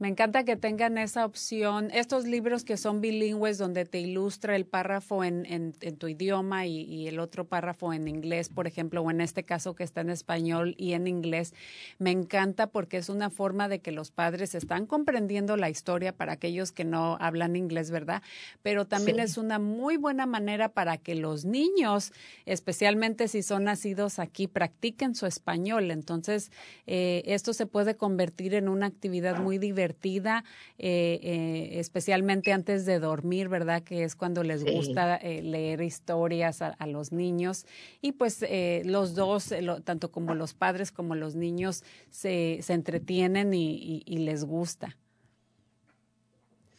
Me 0.00 0.06
encanta 0.06 0.44
que 0.44 0.54
tengan 0.54 0.96
esa 0.96 1.24
opción. 1.24 1.90
Estos 1.92 2.24
libros 2.24 2.62
que 2.62 2.76
son 2.76 3.00
bilingües, 3.00 3.58
donde 3.58 3.84
te 3.84 3.98
ilustra 3.98 4.54
el 4.54 4.64
párrafo 4.64 5.24
en, 5.24 5.44
en, 5.44 5.72
tu 5.72 6.06
idioma 6.06 6.66
y, 6.66 7.08
el 7.08 7.18
otro 7.18 7.46
párrafo 7.46 7.92
en 7.92 8.06
inglés, 8.06 8.48
por 8.48 8.68
ejemplo, 8.68 9.02
o 9.02 9.10
en 9.10 9.20
este 9.20 9.42
caso 9.42 9.74
que 9.74 9.82
está 9.82 10.02
en 10.02 10.10
español 10.10 10.76
y 10.78 10.92
en 10.92 11.08
inglés, 11.08 11.52
me 11.98 12.12
encanta 12.12 12.68
porque 12.68 12.98
es 12.98 13.08
una 13.08 13.28
forma 13.28 13.66
de 13.66 13.80
que 13.80 13.90
los 13.90 14.12
padres 14.12 14.54
están 14.54 14.86
comprendiendo 14.86 15.56
la 15.56 15.68
historia 15.68 16.12
para 16.12 16.34
aquellos 16.34 16.70
que 16.70 16.84
no 16.84 17.16
hablan 17.18 17.56
inglés, 17.56 17.90
¿verdad? 17.90 18.22
Pero 18.62 18.86
también 18.86 19.18
es 19.18 19.36
una 19.36 19.58
muy 19.58 19.96
buena 19.96 20.26
manera 20.26 20.68
para 20.68 20.98
que 20.98 21.16
los 21.16 21.44
niños, 21.44 22.12
especialmente 22.46 23.26
si 23.26 23.42
son 23.42 23.64
nacidos 23.64 24.20
aquí, 24.20 24.46
practiquen 24.46 25.16
su 25.16 25.26
español. 25.26 25.90
Entonces, 25.90 26.52
eh, 26.86 27.24
esto 27.26 27.52
se 27.52 27.66
puede 27.66 27.96
convertir 27.96 28.54
en 28.54 28.68
una 28.68 28.86
actividad 28.86 29.40
muy 29.40 29.58
divertida 29.58 29.87
divertida, 29.88 30.44
eh, 30.78 31.18
eh, 31.22 31.80
especialmente 31.80 32.52
antes 32.52 32.84
de 32.84 32.98
dormir, 32.98 33.48
¿verdad? 33.48 33.82
Que 33.82 34.04
es 34.04 34.14
cuando 34.14 34.42
les 34.42 34.64
gusta 34.64 35.16
eh, 35.16 35.42
leer 35.42 35.80
historias 35.82 36.62
a, 36.62 36.86
los 36.86 37.12
niños. 37.12 37.66
Y 38.00 38.12
pues 38.12 38.44
los 38.84 39.14
dos, 39.14 39.52
tanto 39.84 40.10
como 40.10 40.34
los 40.34 40.54
padres 40.54 40.90
como 40.90 41.14
los 41.14 41.34
niños, 41.34 41.84
se, 42.10 42.60
se 42.62 42.72
entretienen 42.72 43.52
y 43.52 44.18
les 44.18 44.44
gusta. 44.44 44.96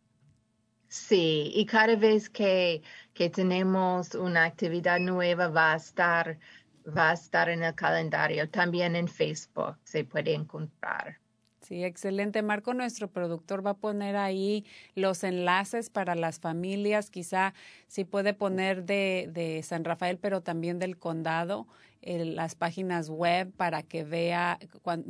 Sí, 0.88 1.51
y 1.55 1.64
cada 1.64 1.97
vez 1.97 2.28
que, 2.28 2.82
que 3.14 3.30
tenemos 3.30 4.14
una 4.14 4.45
actividad 4.45 5.01
nueva 5.01 5.49
va 5.49 5.72
a 5.72 5.76
estar 5.76 6.38
va 6.86 7.11
a 7.11 7.14
estar 7.14 7.49
en 7.49 7.62
el 7.62 7.74
calendario, 7.74 8.49
también 8.51 8.97
en 8.97 9.09
Facebook 9.09 9.76
se 9.84 10.05
puede 10.05 10.34
encontrar. 10.34 11.22
Sí, 11.63 11.85
excelente. 11.85 12.43
Marco, 12.43 12.75
nuestro 12.75 13.09
productor, 13.09 13.65
va 13.65 13.71
a 13.71 13.77
poner 13.77 14.17
ahí 14.17 14.65
los 14.97 15.23
enlaces 15.23 15.91
para 15.91 16.17
las 16.17 16.41
familias. 16.41 17.09
Quizá 17.09 17.55
sí 17.87 18.05
puede 18.05 18.35
poner 18.35 18.85
de, 18.85 19.31
de 19.33 19.63
San 19.63 19.85
Rafael, 19.85 20.19
pero 20.19 20.41
también 20.41 20.81
del 20.81 20.99
condado, 20.99 21.69
las 22.03 22.57
páginas 22.57 23.09
web 23.09 23.53
para 23.53 23.85
que 23.85 24.03
vea, 24.03 24.59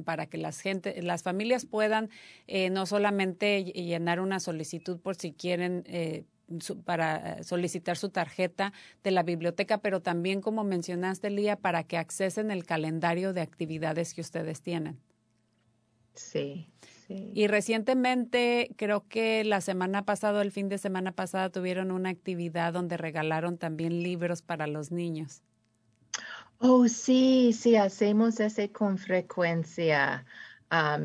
para 0.04 0.26
que 0.26 0.36
las 0.36 0.60
gente, 0.60 1.00
las 1.02 1.22
familias 1.22 1.64
puedan 1.64 2.10
eh, 2.46 2.68
no 2.68 2.84
solamente 2.84 3.64
llenar 3.64 4.20
una 4.20 4.38
solicitud 4.40 5.00
por 5.00 5.14
si 5.16 5.32
quieren 5.32 5.84
eh, 5.86 6.24
para 6.84 7.42
solicitar 7.44 7.96
su 7.96 8.10
tarjeta 8.10 8.74
de 9.02 9.10
la 9.10 9.22
biblioteca, 9.22 9.78
pero 9.78 10.02
también, 10.02 10.42
como 10.42 10.64
mencionaste, 10.64 11.30
Lía, 11.30 11.56
para 11.56 11.84
que 11.84 11.96
accesen 11.96 12.50
el 12.50 12.66
calendario 12.66 13.32
de 13.32 13.40
actividades 13.40 14.12
que 14.12 14.20
ustedes 14.20 14.60
tienen. 14.60 15.00
Sí, 16.14 16.68
Y 17.34 17.46
recientemente, 17.46 18.74
creo 18.76 19.06
que 19.08 19.44
la 19.44 19.60
semana 19.60 20.04
pasada, 20.04 20.42
el 20.42 20.50
fin 20.52 20.68
de 20.68 20.78
semana 20.78 21.12
pasada, 21.12 21.50
tuvieron 21.50 21.90
una 21.90 22.10
actividad 22.10 22.72
donde 22.72 22.96
regalaron 22.96 23.58
también 23.58 24.02
libros 24.02 24.42
para 24.42 24.66
los 24.66 24.90
niños. 24.92 25.42
Oh, 26.58 26.86
sí, 26.88 27.52
sí, 27.52 27.76
hacemos 27.76 28.40
eso 28.40 28.62
con 28.72 28.96
frecuencia. 28.98 30.24
Ah, 30.70 31.00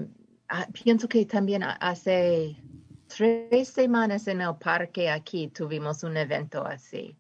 pienso 0.72 1.08
que 1.10 1.26
también 1.26 1.64
hace 1.64 2.58
tres 3.08 3.70
semanas 3.70 4.28
en 4.28 4.41
el 4.41 4.55
parque 4.58 5.10
aquí 5.10 5.49
tuvimos 5.49 6.03
un 6.03 6.18
evento 6.18 6.66
así. 6.66 7.18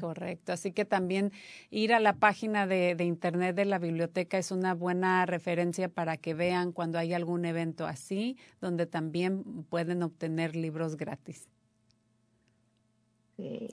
Correcto. 0.00 0.52
Así 0.52 0.72
que 0.72 0.84
también 0.84 1.32
ir 1.70 1.92
a 1.92 2.00
la 2.00 2.14
página 2.14 2.66
de, 2.66 2.94
de, 2.94 3.04
internet 3.04 3.56
de 3.56 3.64
la 3.64 3.78
biblioteca 3.78 4.38
es 4.38 4.50
una 4.50 4.74
buena 4.74 5.26
referencia 5.26 5.88
para 5.88 6.16
que 6.16 6.34
vean 6.34 6.72
cuando 6.72 6.98
hay 6.98 7.14
algún 7.14 7.44
evento 7.44 7.86
así, 7.86 8.36
donde 8.60 8.86
también 8.86 9.64
pueden 9.68 10.02
obtener 10.02 10.56
libros 10.56 10.96
gratis. 10.96 11.48
Sí. 13.36 13.68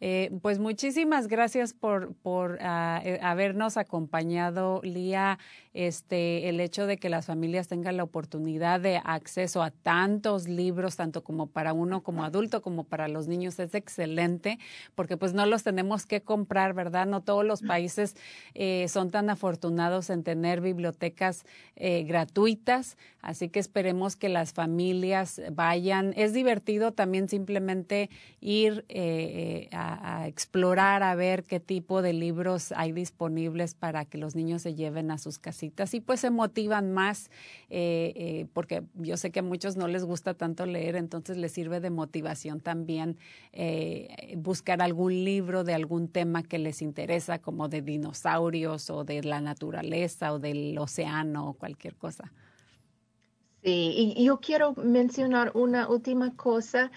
Eh, 0.00 0.30
pues 0.42 0.60
muchísimas 0.60 1.26
gracias 1.26 1.72
por, 1.74 2.14
por 2.14 2.58
ah, 2.60 3.00
eh, 3.04 3.18
habernos 3.20 3.76
acompañado, 3.76 4.80
Lía. 4.84 5.38
Este, 5.74 6.48
el 6.48 6.58
hecho 6.58 6.86
de 6.86 6.96
que 6.96 7.08
las 7.08 7.26
familias 7.26 7.68
tengan 7.68 7.96
la 7.96 8.02
oportunidad 8.02 8.80
de 8.80 9.00
acceso 9.04 9.62
a 9.62 9.70
tantos 9.70 10.48
libros, 10.48 10.96
tanto 10.96 11.22
como 11.22 11.46
para 11.46 11.72
uno 11.72 12.02
como 12.02 12.24
adulto, 12.24 12.62
como 12.62 12.82
para 12.84 13.06
los 13.06 13.28
niños, 13.28 13.58
es 13.60 13.74
excelente, 13.74 14.58
porque 14.96 15.16
pues 15.16 15.34
no 15.34 15.46
los 15.46 15.62
tenemos 15.62 16.04
que 16.04 16.20
comprar, 16.20 16.74
¿verdad? 16.74 17.06
No 17.06 17.22
todos 17.22 17.44
los 17.44 17.62
países 17.62 18.16
eh, 18.54 18.86
son 18.88 19.10
tan 19.10 19.30
afortunados 19.30 20.10
en 20.10 20.24
tener 20.24 20.60
bibliotecas 20.60 21.44
gratuitas, 21.76 22.96
así 23.22 23.48
que 23.48 23.60
esperemos 23.60 24.16
que 24.16 24.28
las 24.28 24.52
familias 24.52 25.40
vayan. 25.52 26.12
Es 26.16 26.32
divertido 26.32 26.92
también 26.92 27.28
simplemente 27.28 28.10
ir 28.40 28.84
a 29.72 29.87
a, 29.88 30.26
explorar, 30.28 31.02
a 31.02 31.14
ver 31.14 31.44
qué 31.44 31.60
tipo 31.60 32.02
de 32.02 32.12
libros 32.12 32.72
hay 32.72 32.92
disponibles 32.92 33.74
para 33.74 34.04
que 34.04 34.18
los 34.18 34.34
niños 34.34 34.62
se 34.62 34.74
lleven 34.74 35.10
a 35.10 35.18
sus 35.18 35.38
casitas 35.38 35.94
y 35.94 36.00
pues 36.00 36.20
se 36.20 36.30
motivan 36.30 36.92
más, 36.92 37.30
eh, 37.70 38.12
eh, 38.16 38.46
porque 38.52 38.82
yo 38.94 39.16
sé 39.16 39.30
que 39.30 39.40
a 39.40 39.42
muchos 39.42 39.76
no 39.76 39.88
les 39.88 40.04
gusta 40.04 40.34
tanto 40.34 40.66
leer, 40.66 40.96
entonces 40.96 41.36
les 41.36 41.52
sirve 41.52 41.80
de 41.80 41.90
motivación 41.90 42.60
también 42.60 43.16
eh, 43.52 44.34
buscar 44.36 44.82
algún 44.82 45.24
libro 45.24 45.64
de 45.64 45.74
algún 45.74 46.08
tema 46.08 46.42
que 46.42 46.58
les 46.58 46.82
interesa, 46.82 47.38
como 47.38 47.68
de 47.68 47.82
dinosaurios 47.82 48.90
o 48.90 49.04
de 49.04 49.22
la 49.22 49.40
naturaleza 49.40 50.32
o 50.32 50.38
del 50.38 50.76
océano 50.78 51.48
o 51.48 51.54
cualquier 51.54 51.94
cosa. 51.94 52.32
Sí, 53.62 54.14
y 54.16 54.24
yo 54.24 54.38
quiero 54.38 54.74
mencionar 54.74 55.50
una 55.54 55.88
última 55.88 56.34
cosa 56.36 56.90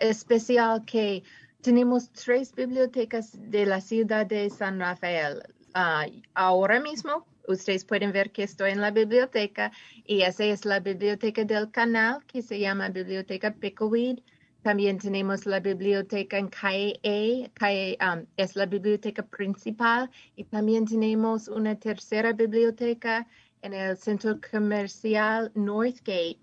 especial 0.00 0.84
que 0.84 1.24
tenemos 1.62 2.10
tres 2.12 2.54
bibliotecas 2.54 3.32
de 3.50 3.66
la 3.66 3.80
ciudad 3.80 4.26
de 4.26 4.50
San 4.50 4.78
Rafael. 4.78 5.42
Ah, 5.74 6.06
ahora 6.34 6.80
mismo 6.80 7.26
ustedes 7.48 7.84
pueden 7.84 8.12
ver 8.12 8.30
que 8.30 8.42
estoy 8.44 8.70
en 8.70 8.80
la 8.80 8.90
biblioteca 8.90 9.72
y 10.04 10.22
esa 10.22 10.44
es 10.44 10.64
la 10.64 10.80
biblioteca 10.80 11.44
del 11.44 11.70
canal 11.70 12.24
que 12.26 12.42
se 12.42 12.58
llama 12.58 12.88
Biblioteca 12.88 13.54
Pickleweed. 13.54 14.20
También 14.62 14.98
tenemos 14.98 15.46
la 15.46 15.60
biblioteca 15.60 16.38
en 16.38 16.48
calle 16.48 16.98
A, 17.04 18.14
um, 18.14 18.26
es 18.36 18.56
la 18.56 18.66
biblioteca 18.66 19.22
principal 19.22 20.10
y 20.34 20.44
también 20.44 20.86
tenemos 20.86 21.46
una 21.48 21.78
tercera 21.78 22.32
biblioteca 22.32 23.28
en 23.62 23.74
el 23.74 23.96
centro 23.96 24.40
comercial 24.50 25.52
Northgate. 25.54 26.38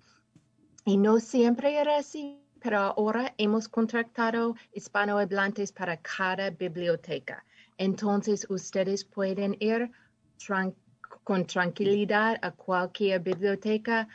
Y 0.86 0.98
no 0.98 1.20
siempre 1.20 1.78
era 1.78 1.98
así 1.98 2.43
pero 2.64 2.80
ahora 2.80 3.34
hemos 3.38 3.68
contratado 3.68 4.56
hispanohablantes 4.74 5.74
para 5.74 5.98
cada 5.98 6.50
biblioteca. 6.50 7.44
Entonces, 7.78 8.48
ustedes 8.50 9.04
pueden 9.04 9.58
ir 9.60 9.92
con 11.26 11.46
tranquilidad 11.46 12.38
a 12.42 12.52
cualquier 12.52 13.20
biblioteca 13.20 14.08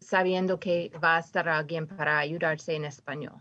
sabiendo 0.00 0.58
que 0.58 0.90
va 1.02 1.16
a 1.16 1.20
estar 1.20 1.48
alguien 1.48 1.86
para 1.86 2.18
ayudarse 2.18 2.74
en 2.74 2.86
español. 2.86 3.34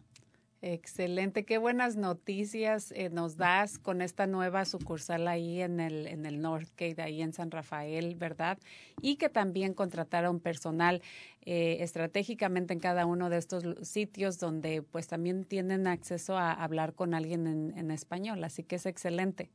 Excelente, 0.63 1.43
qué 1.43 1.57
buenas 1.57 1.95
noticias 1.95 2.91
eh, 2.91 3.09
nos 3.09 3.35
das 3.35 3.79
con 3.79 3.99
esta 3.99 4.27
nueva 4.27 4.63
sucursal 4.65 5.27
ahí 5.27 5.59
en 5.59 5.79
el, 5.79 6.05
en 6.05 6.23
el 6.27 6.39
Northgate, 6.39 7.01
ahí 7.01 7.23
en 7.23 7.33
San 7.33 7.49
Rafael, 7.49 8.13
¿verdad? 8.13 8.59
Y 9.01 9.15
que 9.15 9.27
también 9.27 9.73
contrataron 9.73 10.39
personal 10.39 11.01
eh, 11.41 11.77
estratégicamente 11.79 12.73
en 12.73 12.79
cada 12.79 13.07
uno 13.07 13.31
de 13.31 13.39
estos 13.39 13.63
sitios 13.87 14.37
donde 14.37 14.83
pues 14.83 15.07
también 15.07 15.45
tienen 15.45 15.87
acceso 15.87 16.37
a 16.37 16.51
hablar 16.51 16.93
con 16.93 17.15
alguien 17.15 17.47
en, 17.47 17.75
en 17.75 17.89
español, 17.89 18.43
así 18.43 18.61
que 18.61 18.75
es 18.75 18.85
excelente. 18.85 19.49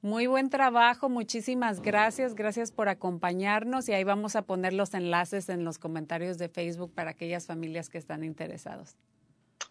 Muy 0.00 0.28
buen 0.28 0.48
trabajo, 0.48 1.08
muchísimas 1.08 1.80
gracias, 1.80 2.36
gracias 2.36 2.70
por 2.70 2.88
acompañarnos 2.88 3.88
y 3.88 3.94
ahí 3.94 4.04
vamos 4.04 4.36
a 4.36 4.42
poner 4.42 4.74
los 4.74 4.94
enlaces 4.94 5.48
en 5.48 5.64
los 5.64 5.78
comentarios 5.78 6.38
de 6.38 6.48
Facebook 6.48 6.92
para 6.94 7.10
aquellas 7.10 7.46
familias 7.46 7.88
que 7.88 7.98
están 7.98 8.22
interesados. 8.22 8.96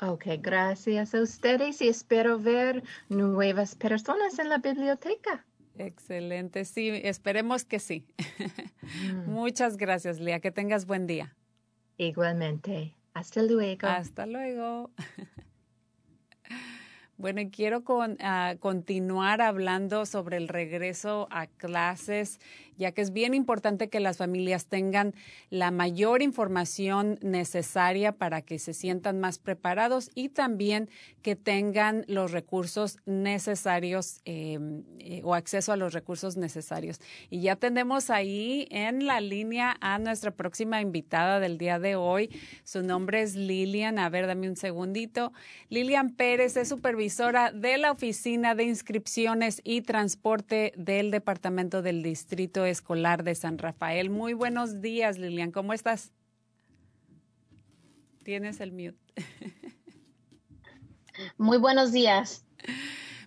Ok, 0.01 0.25
gracias 0.39 1.15
a 1.15 1.21
ustedes 1.21 1.81
y 1.81 1.88
espero 1.88 2.39
ver 2.39 2.84
nuevas 3.09 3.75
personas 3.75 4.38
en 4.39 4.49
la 4.49 4.57
biblioteca. 4.57 5.45
Excelente, 5.77 6.65
sí, 6.65 6.89
esperemos 6.89 7.65
que 7.65 7.79
sí. 7.79 8.05
Mm. 8.84 9.31
Muchas 9.31 9.77
gracias, 9.77 10.19
Lía, 10.19 10.41
que 10.41 10.51
tengas 10.51 10.86
buen 10.86 11.07
día. 11.07 11.38
Igualmente. 11.95 12.93
Hasta 13.13 13.41
luego. 13.41 13.88
Hasta 13.88 14.25
luego. 14.25 14.91
Bueno, 17.15 17.39
y 17.39 17.51
quiero 17.51 17.86
con, 17.86 18.17
ah, 18.19 18.55
continuar 18.59 19.39
hablando 19.39 20.05
sobre 20.05 20.36
el 20.36 20.49
regreso 20.49 21.27
a 21.31 21.47
clases 21.47 22.39
ya 22.78 22.91
que 22.91 23.01
es 23.01 23.11
bien 23.11 23.34
importante 23.34 23.89
que 23.89 23.99
las 23.99 24.17
familias 24.17 24.67
tengan 24.67 25.13
la 25.49 25.71
mayor 25.71 26.21
información 26.21 27.19
necesaria 27.21 28.13
para 28.13 28.41
que 28.41 28.59
se 28.59 28.74
sientan 28.74 29.19
más 29.19 29.39
preparados 29.39 30.09
y 30.15 30.30
también 30.30 30.89
que 31.21 31.36
tengan 31.36 32.05
los 32.07 32.32
recursos 32.32 32.97
necesarios 33.05 34.21
em, 34.26 34.84
eh, 34.99 35.21
o 35.24 35.36
acceso 35.36 35.71
a 35.71 35.78
los 35.78 35.93
recursos 35.93 36.38
necesarios. 36.38 36.99
Y 37.30 37.41
ya 37.41 37.55
tenemos 37.55 38.09
ahí 38.09 38.67
en 38.71 39.05
la 39.05 39.21
línea 39.21 39.78
a 39.80 39.99
nuestra 39.99 40.32
próxima 40.32 40.82
invitada 40.82 41.39
del 41.39 41.57
día 41.57 41.80
de 41.80 41.95
hoy. 41.95 42.30
Su 42.63 42.84
nombre 42.84 43.21
es 43.21 43.36
Lilian. 43.36 43.99
A 43.99 44.09
ver, 44.09 44.28
dame 44.28 44.49
un 44.49 44.55
segundito. 44.55 45.34
Lilian 45.69 46.11
Pérez 46.11 46.57
es 46.57 46.69
supervisora 46.69 47.51
de 47.51 47.78
la 47.78 47.91
Oficina 47.91 48.55
de 48.55 48.63
Inscripciones 48.63 49.61
y 49.63 49.82
Transporte 49.82 50.74
del 50.76 51.11
Departamento 51.11 51.82
del 51.82 52.03
Distrito 52.03 52.62
Escolar 52.66 53.24
de 53.24 53.36
San 53.36 53.57
Rafael. 53.57 54.09
Muy 54.09 54.34
buenos 54.34 54.82
días, 54.82 55.18
Lilian. 55.18 55.51
¿Cómo 55.51 55.74
estás? 55.74 56.11
Tienes 58.24 58.59
el 58.61 58.72
mute. 58.72 58.97
Muy 61.38 61.57
buenos 61.57 61.91
días. 61.91 62.45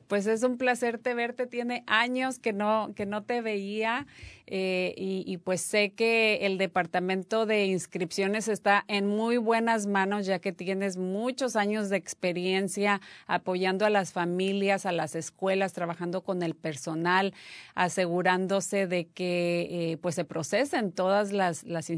Pues 0.09 0.26
es 0.26 0.42
un 0.42 0.57
placer 0.57 0.98
te 0.98 1.14
verte. 1.14 1.46
Tiene 1.46 1.82
años 1.86 2.38
que 2.38 2.52
no, 2.52 2.92
que 2.94 3.07
no 3.07 3.24
te 3.24 3.40
veía 3.40 4.07
eh, 4.48 4.94
y, 4.96 5.38
pues 5.38 5.61
sé 5.61 5.90
que 5.90 6.46
el 6.46 6.57
departamento 6.57 7.46
de 7.46 7.66
inscripciones 7.66 8.46
está 8.46 8.84
en 8.86 9.09
muy 9.09 9.38
buenas 9.38 9.88
manos 9.88 10.24
ya 10.24 10.38
que 10.38 10.52
tienes 10.52 10.96
muchos 10.96 11.57
años 11.57 11.88
de 11.88 11.96
experiencia 11.96 13.00
apoyando 13.26 13.84
a 13.84 13.90
las 13.90 14.12
familias, 14.12 14.86
a 14.86 14.92
las 14.92 15.16
escuelas, 15.16 15.72
trabajando 15.72 16.22
con 16.22 16.44
el 16.44 16.54
personal, 16.54 17.34
asegurándose 17.74 18.86
de 18.86 19.09
que 19.09 19.66
eh, 19.68 19.96
pues 19.96 20.14
se 20.14 20.24
procesen 20.24 20.92
todas 20.92 21.32
las, 21.32 21.64
las 21.64 21.90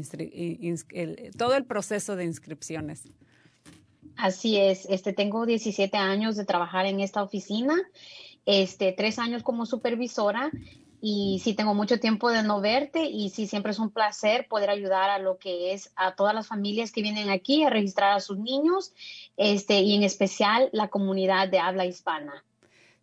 todo 1.37 1.55
el 1.55 1.65
proceso 1.65 2.15
de 2.15 2.25
inscripciones. 2.25 3.03
Así 4.19 4.57
es, 4.57 4.85
este, 4.89 5.13
tengo 5.13 5.45
17 5.45 5.95
años 5.95 6.35
de 6.35 6.43
trabajar 6.43 6.85
en 6.85 6.99
esta 6.99 7.23
oficina, 7.23 7.73
este, 8.45 8.91
tres 8.91 9.17
años 9.17 9.43
como 9.43 9.65
supervisora 9.65 10.51
y 10.99 11.39
sí 11.41 11.53
tengo 11.53 11.73
mucho 11.73 12.01
tiempo 12.01 12.29
de 12.29 12.43
no 12.43 12.59
verte 12.59 13.05
y 13.05 13.29
sí 13.29 13.47
siempre 13.47 13.71
es 13.71 13.79
un 13.79 13.91
placer 13.91 14.45
poder 14.49 14.71
ayudar 14.71 15.09
a 15.09 15.19
lo 15.19 15.37
que 15.37 15.71
es 15.71 15.93
a 15.95 16.15
todas 16.15 16.35
las 16.35 16.47
familias 16.47 16.91
que 16.91 17.01
vienen 17.01 17.29
aquí 17.29 17.63
a 17.63 17.69
registrar 17.69 18.11
a 18.11 18.19
sus 18.19 18.37
niños, 18.37 18.93
este, 19.37 19.79
y 19.79 19.95
en 19.95 20.03
especial 20.03 20.67
la 20.73 20.89
comunidad 20.89 21.47
de 21.47 21.59
habla 21.59 21.85
hispana. 21.85 22.43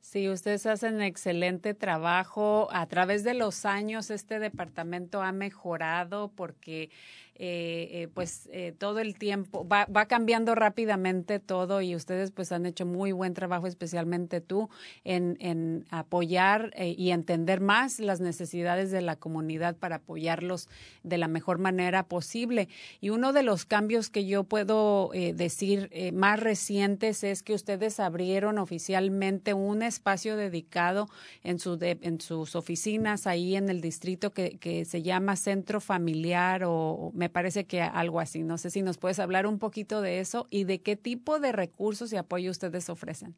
Sí, 0.06 0.28
ustedes 0.28 0.66
hacen 0.66 1.00
excelente 1.00 1.74
trabajo. 1.74 2.68
A 2.70 2.86
través 2.86 3.24
de 3.24 3.34
los 3.34 3.64
años 3.64 4.10
este 4.10 4.38
departamento 4.38 5.20
ha 5.20 5.32
mejorado 5.32 6.30
porque 6.36 6.90
eh, 7.38 7.88
eh, 7.92 8.08
pues 8.14 8.48
eh, 8.50 8.72
todo 8.78 8.98
el 8.98 9.18
tiempo 9.18 9.68
va, 9.68 9.84
va, 9.84 10.06
cambiando 10.06 10.54
rápidamente 10.54 11.38
todo 11.38 11.82
y 11.82 11.94
ustedes 11.94 12.30
pues 12.30 12.50
han 12.50 12.64
hecho 12.64 12.86
muy 12.86 13.12
buen 13.12 13.34
trabajo, 13.34 13.66
especialmente 13.66 14.40
tú, 14.40 14.70
en, 15.04 15.36
en 15.40 15.84
apoyar 15.90 16.72
y 16.78 17.10
entender 17.10 17.60
más 17.60 18.00
las 18.00 18.22
necesidades 18.22 18.90
de 18.90 19.02
la 19.02 19.16
comunidad 19.16 19.76
para 19.76 19.96
apoyarlos 19.96 20.70
de 21.02 21.18
la 21.18 21.28
mejor 21.28 21.58
manera 21.58 22.04
posible. 22.04 22.68
Y 23.02 23.10
uno 23.10 23.34
de 23.34 23.42
los 23.42 23.66
cambios 23.66 24.08
que 24.08 24.24
yo 24.24 24.44
puedo 24.44 25.10
decir 25.34 25.90
más 26.14 26.40
recientes 26.40 27.22
es 27.22 27.42
que 27.42 27.52
ustedes 27.52 28.00
abrieron 28.00 28.56
oficialmente 28.56 29.52
un 29.52 29.82
espacio 29.82 30.36
dedicado 30.36 31.08
en, 31.42 31.58
su 31.58 31.78
en 31.82 32.20
sus 32.20 32.56
oficinas 32.56 33.26
ahí 33.26 33.56
en 33.56 33.68
el 33.68 33.82
distrito 33.82 34.32
que, 34.32 34.56
que 34.56 34.86
se 34.86 35.02
llama 35.02 35.36
Centro 35.36 35.80
Familiar 35.80 36.62
o 36.64 37.12
me 37.14 37.25
parece 37.28 37.64
que 37.64 37.82
algo 37.82 38.20
así. 38.20 38.42
No 38.42 38.58
sé 38.58 38.70
si 38.70 38.82
nos 38.82 38.98
puedes 38.98 39.18
hablar 39.18 39.46
un 39.46 39.58
poquito 39.58 40.00
de 40.00 40.20
eso 40.20 40.46
y 40.50 40.64
de 40.64 40.80
qué 40.80 40.96
tipo 40.96 41.40
de 41.40 41.52
recursos 41.52 42.12
y 42.12 42.16
apoyo 42.16 42.50
ustedes 42.50 42.88
ofrecen. 42.88 43.34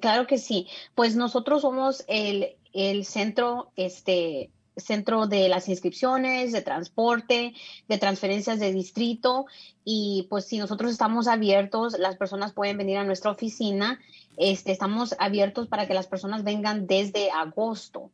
Claro 0.00 0.26
que 0.26 0.38
sí. 0.38 0.68
Pues 0.94 1.16
nosotros 1.16 1.62
somos 1.62 2.04
el, 2.06 2.56
el 2.72 3.04
centro, 3.04 3.72
este, 3.76 4.50
centro 4.76 5.26
de 5.26 5.48
las 5.48 5.68
inscripciones, 5.68 6.52
de 6.52 6.62
transporte, 6.62 7.54
de 7.88 7.98
transferencias 7.98 8.60
de 8.60 8.72
distrito 8.72 9.46
y 9.84 10.26
pues 10.30 10.46
si 10.46 10.58
nosotros 10.58 10.90
estamos 10.92 11.28
abiertos, 11.28 11.98
las 11.98 12.16
personas 12.16 12.52
pueden 12.52 12.76
venir 12.76 12.98
a 12.98 13.04
nuestra 13.04 13.30
oficina. 13.30 14.00
Este, 14.36 14.72
estamos 14.72 15.14
abiertos 15.18 15.68
para 15.68 15.86
que 15.86 15.94
las 15.94 16.06
personas 16.06 16.44
vengan 16.44 16.86
desde 16.86 17.30
agosto. 17.30 18.10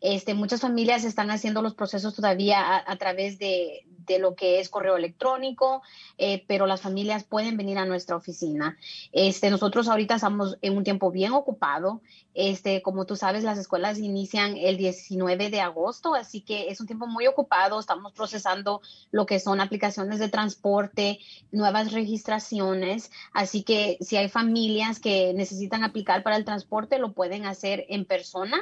Este, 0.00 0.34
muchas 0.34 0.60
familias 0.60 1.04
están 1.04 1.30
haciendo 1.30 1.62
los 1.62 1.74
procesos 1.74 2.14
todavía 2.14 2.84
a, 2.86 2.96
través 2.96 3.38
de, 3.38 3.86
lo 4.18 4.34
que 4.34 4.60
es 4.60 4.68
correo 4.68 4.96
electrónico, 4.96 5.82
eh, 6.18 6.44
pero 6.46 6.66
las 6.66 6.80
familias 6.80 7.24
pueden 7.24 7.56
venir 7.56 7.78
a 7.78 7.86
nuestra 7.86 8.16
oficina. 8.16 8.76
Este, 9.12 9.50
nosotros 9.50 9.88
ahorita 9.88 10.16
estamos 10.16 10.58
en 10.62 10.76
un 10.76 10.84
tiempo 10.84 11.10
bien 11.10 11.32
ocupado. 11.32 12.00
Este, 12.34 12.82
como 12.82 13.06
tú 13.06 13.14
sabes, 13.16 13.44
las 13.44 13.58
escuelas 13.58 13.98
inician 13.98 14.56
el 14.56 14.76
19 14.76 15.50
de 15.50 15.60
agosto, 15.60 16.14
así 16.14 16.40
que 16.40 16.68
es 16.68 16.80
un 16.80 16.86
tiempo 16.86 17.06
muy 17.06 17.26
ocupado. 17.26 17.78
Estamos 17.78 18.12
procesando 18.12 18.80
lo 19.10 19.24
que 19.26 19.40
son 19.40 19.60
aplicaciones 19.60 20.18
de 20.18 20.28
transporte, 20.28 21.20
nuevas 21.52 21.92
registraciones. 21.92 23.10
Así 23.32 23.62
que 23.62 23.98
si 24.00 24.16
hay 24.16 24.28
familias 24.28 24.98
que 24.98 25.32
necesitan 25.34 25.84
aplicar 25.84 26.22
para 26.22 26.36
el 26.36 26.44
transporte, 26.44 26.98
lo 26.98 27.12
pueden 27.12 27.46
hacer 27.46 27.86
en 27.88 28.04
persona 28.04 28.60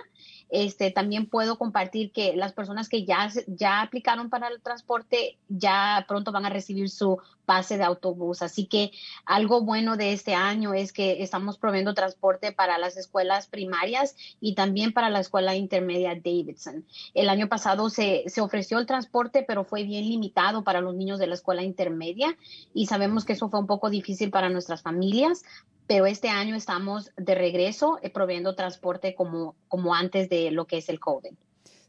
este, 0.52 0.90
también 0.90 1.26
puedo 1.26 1.56
compartir 1.56 2.12
que 2.12 2.36
las 2.36 2.52
personas 2.52 2.90
que 2.90 3.06
ya, 3.06 3.30
ya 3.46 3.80
aplicaron 3.80 4.28
para 4.28 4.48
el 4.48 4.60
transporte 4.60 5.38
ya 5.48 6.04
pronto 6.06 6.30
van 6.30 6.44
a 6.44 6.50
recibir 6.50 6.90
su 6.90 7.18
pase 7.44 7.76
de 7.76 7.84
autobús. 7.84 8.42
Así 8.42 8.66
que 8.66 8.92
algo 9.24 9.62
bueno 9.62 9.96
de 9.96 10.12
este 10.12 10.34
año 10.34 10.74
es 10.74 10.92
que 10.92 11.22
estamos 11.22 11.58
proveyendo 11.58 11.94
transporte 11.94 12.52
para 12.52 12.78
las 12.78 12.96
escuelas 12.96 13.46
primarias 13.46 14.16
y 14.40 14.54
también 14.54 14.92
para 14.92 15.10
la 15.10 15.20
escuela 15.20 15.54
intermedia 15.54 16.14
Davidson. 16.14 16.84
El 17.14 17.28
año 17.28 17.48
pasado 17.48 17.90
se, 17.90 18.24
se 18.26 18.40
ofreció 18.40 18.78
el 18.78 18.86
transporte, 18.86 19.44
pero 19.46 19.64
fue 19.64 19.84
bien 19.84 20.08
limitado 20.08 20.64
para 20.64 20.80
los 20.80 20.94
niños 20.94 21.18
de 21.18 21.26
la 21.26 21.34
escuela 21.34 21.62
intermedia 21.62 22.36
y 22.74 22.86
sabemos 22.86 23.24
que 23.24 23.34
eso 23.34 23.48
fue 23.48 23.60
un 23.60 23.66
poco 23.66 23.90
difícil 23.90 24.30
para 24.30 24.48
nuestras 24.48 24.82
familias, 24.82 25.42
pero 25.86 26.06
este 26.06 26.28
año 26.28 26.54
estamos 26.54 27.10
de 27.16 27.34
regreso 27.34 27.98
eh, 28.02 28.12
transporte 28.56 29.14
como, 29.14 29.54
como 29.68 29.94
antes 29.94 30.28
de 30.28 30.50
lo 30.50 30.66
que 30.66 30.78
es 30.78 30.88
el 30.88 31.00
COVID. 31.00 31.34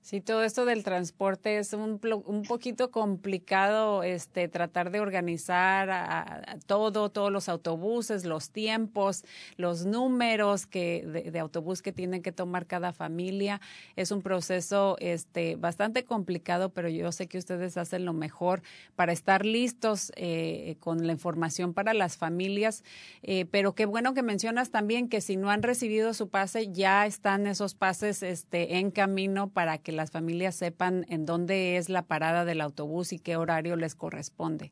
Sí, 0.04 0.20
todo 0.20 0.43
esto 0.43 0.66
del 0.66 0.84
transporte 0.84 1.60
es 1.60 1.72
un, 1.72 1.97
un 2.26 2.43
poquito 2.43 2.91
complicado 2.91 4.04
este, 4.04 4.49
tratar 4.49 4.91
de 4.91 4.99
organizar 4.99 5.89
a, 5.89 6.58
todo, 6.66 7.10
todos 7.10 7.32
los 7.32 7.47
autobuses, 7.47 8.26
los 8.26 8.49
tiempos, 8.49 9.24
los 9.56 9.86
números 9.86 10.68
que, 10.68 11.06
de, 11.32 11.39
autobús 11.39 11.82
que 11.82 11.93
tienen 11.93 12.22
que 12.22 12.34
tomar 12.34 12.66
cada 12.66 12.91
familia. 12.91 13.62
Es 13.95 14.12
un 14.12 14.22
proceso 14.22 14.97
este, 14.99 15.56
bastante 15.56 16.04
complicado, 16.04 16.74
pero 16.74 16.89
yo 16.89 17.14
sé 17.14 17.28
que 17.28 17.38
ustedes 17.38 17.78
hacen 17.78 18.04
lo 18.04 18.12
mejor 18.12 18.62
para 18.97 19.14
estar 19.14 19.45
listos 19.45 20.12
eh, 20.18 20.76
con 20.82 21.08
la 21.08 21.14
información 21.14 21.74
para 21.74 21.93
las 21.93 22.18
familias. 22.18 22.84
Eh, 23.22 23.45
pero 23.49 23.74
qué 23.74 23.86
bueno 23.86 24.14
que 24.14 24.22
mencionas 24.22 24.70
también 24.70 25.08
que 25.08 25.22
si 25.22 25.38
no 25.38 25.49
han 25.49 25.64
recibido 25.64 26.14
su 26.14 26.28
pase, 26.28 26.74
ya 26.74 27.06
están 27.06 27.47
esos 27.47 27.74
pases 27.74 28.22
este, 28.22 28.80
en 28.80 28.91
camino 28.91 29.47
para 29.47 29.78
que 29.78 29.93
las 29.94 30.12
familias 30.12 30.56
sepan 30.56 31.06
en 31.10 31.26
dónde 31.26 31.78
es 31.78 31.89
la 31.89 32.04
parada 32.04 32.46
del 32.46 32.62
autobús 32.62 33.14
y 33.14 33.20
qué 33.20 33.38
horario 33.38 33.76
les 33.76 33.96
corresponde. 33.96 34.72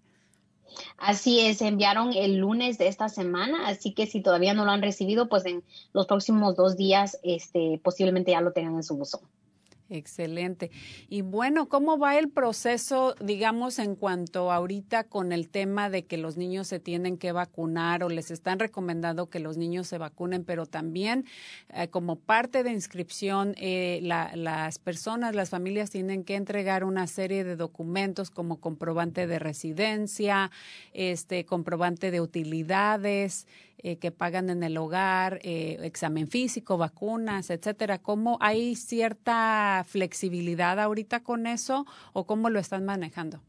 Así 0.98 1.42
es, 1.42 1.62
enviaron 1.62 2.14
el 2.14 2.38
lunes 2.38 2.78
de 2.78 2.88
esta 2.88 3.10
semana, 3.10 3.68
así 3.68 3.94
que 3.94 4.08
si 4.08 4.22
todavía 4.22 4.54
no 4.54 4.66
lo 4.66 4.72
han 4.72 4.82
recibido, 4.82 5.28
pues 5.28 5.46
en 5.46 5.64
los 5.94 6.08
próximos 6.08 6.56
dos 6.56 6.78
días, 6.78 7.20
este, 7.24 7.80
posiblemente 7.84 8.32
ya 8.32 8.42
lo 8.42 8.54
tengan 8.54 8.76
en 8.76 8.84
su 8.84 8.96
buzón. 8.96 9.22
Excelente. 9.92 10.72
Y 11.10 11.22
bueno, 11.22 11.68
¿cómo 11.68 11.98
va 11.98 12.18
el 12.18 12.30
proceso, 12.30 13.14
digamos, 13.20 13.78
en 13.78 13.98
cuanto 13.98 14.50
ahorita 14.50 15.04
con 15.04 15.34
el 15.34 15.50
tema 15.50 15.90
de 15.90 16.06
que 16.06 16.16
los 16.16 16.38
niños 16.38 16.68
se 16.68 16.80
tienen 16.80 17.18
que 17.18 17.34
vacunar 17.34 18.02
o 18.02 18.08
les 18.08 18.32
están 18.32 18.60
recomendando 18.60 19.30
que 19.30 19.42
los 19.42 19.58
niños 19.58 19.88
se 19.88 19.98
vacunen, 19.98 20.46
pero 20.46 20.66
también 20.66 21.26
eh, 21.74 21.90
como 21.90 22.16
parte 22.16 22.64
de 22.64 22.72
inscripción, 22.72 23.54
eh, 23.58 24.00
las 24.02 24.80
personas, 24.80 25.36
las 25.36 25.50
familias 25.50 25.90
tienen 25.90 26.24
que 26.24 26.36
entregar 26.36 26.86
una 26.86 27.06
serie 27.06 27.44
de 27.44 27.58
documentos 27.58 28.32
como 28.32 28.62
comprobante 28.62 29.28
de 29.28 29.40
residencia, 29.40 30.52
este 30.94 31.44
comprobante 31.44 32.12
de 32.12 32.22
utilidades, 32.22 33.46
eh, 33.84 33.98
que 33.98 34.12
pagan 34.12 34.50
en 34.50 34.64
el 34.64 34.78
hogar, 34.78 35.40
eh, 35.44 35.78
examen 35.82 36.28
físico, 36.28 36.78
vacunas, 36.78 37.50
etcétera. 37.50 38.00
¿Cómo 38.00 38.38
hay 38.40 38.76
cierta 38.76 39.84
flexibilidad 39.88 40.80
ahorita 40.80 41.24
con 41.24 41.48
eso 41.48 41.86
o 42.14 42.26
cómo 42.26 42.50
lo 42.50 42.60
están 42.60 42.86
manejando? 42.86 43.42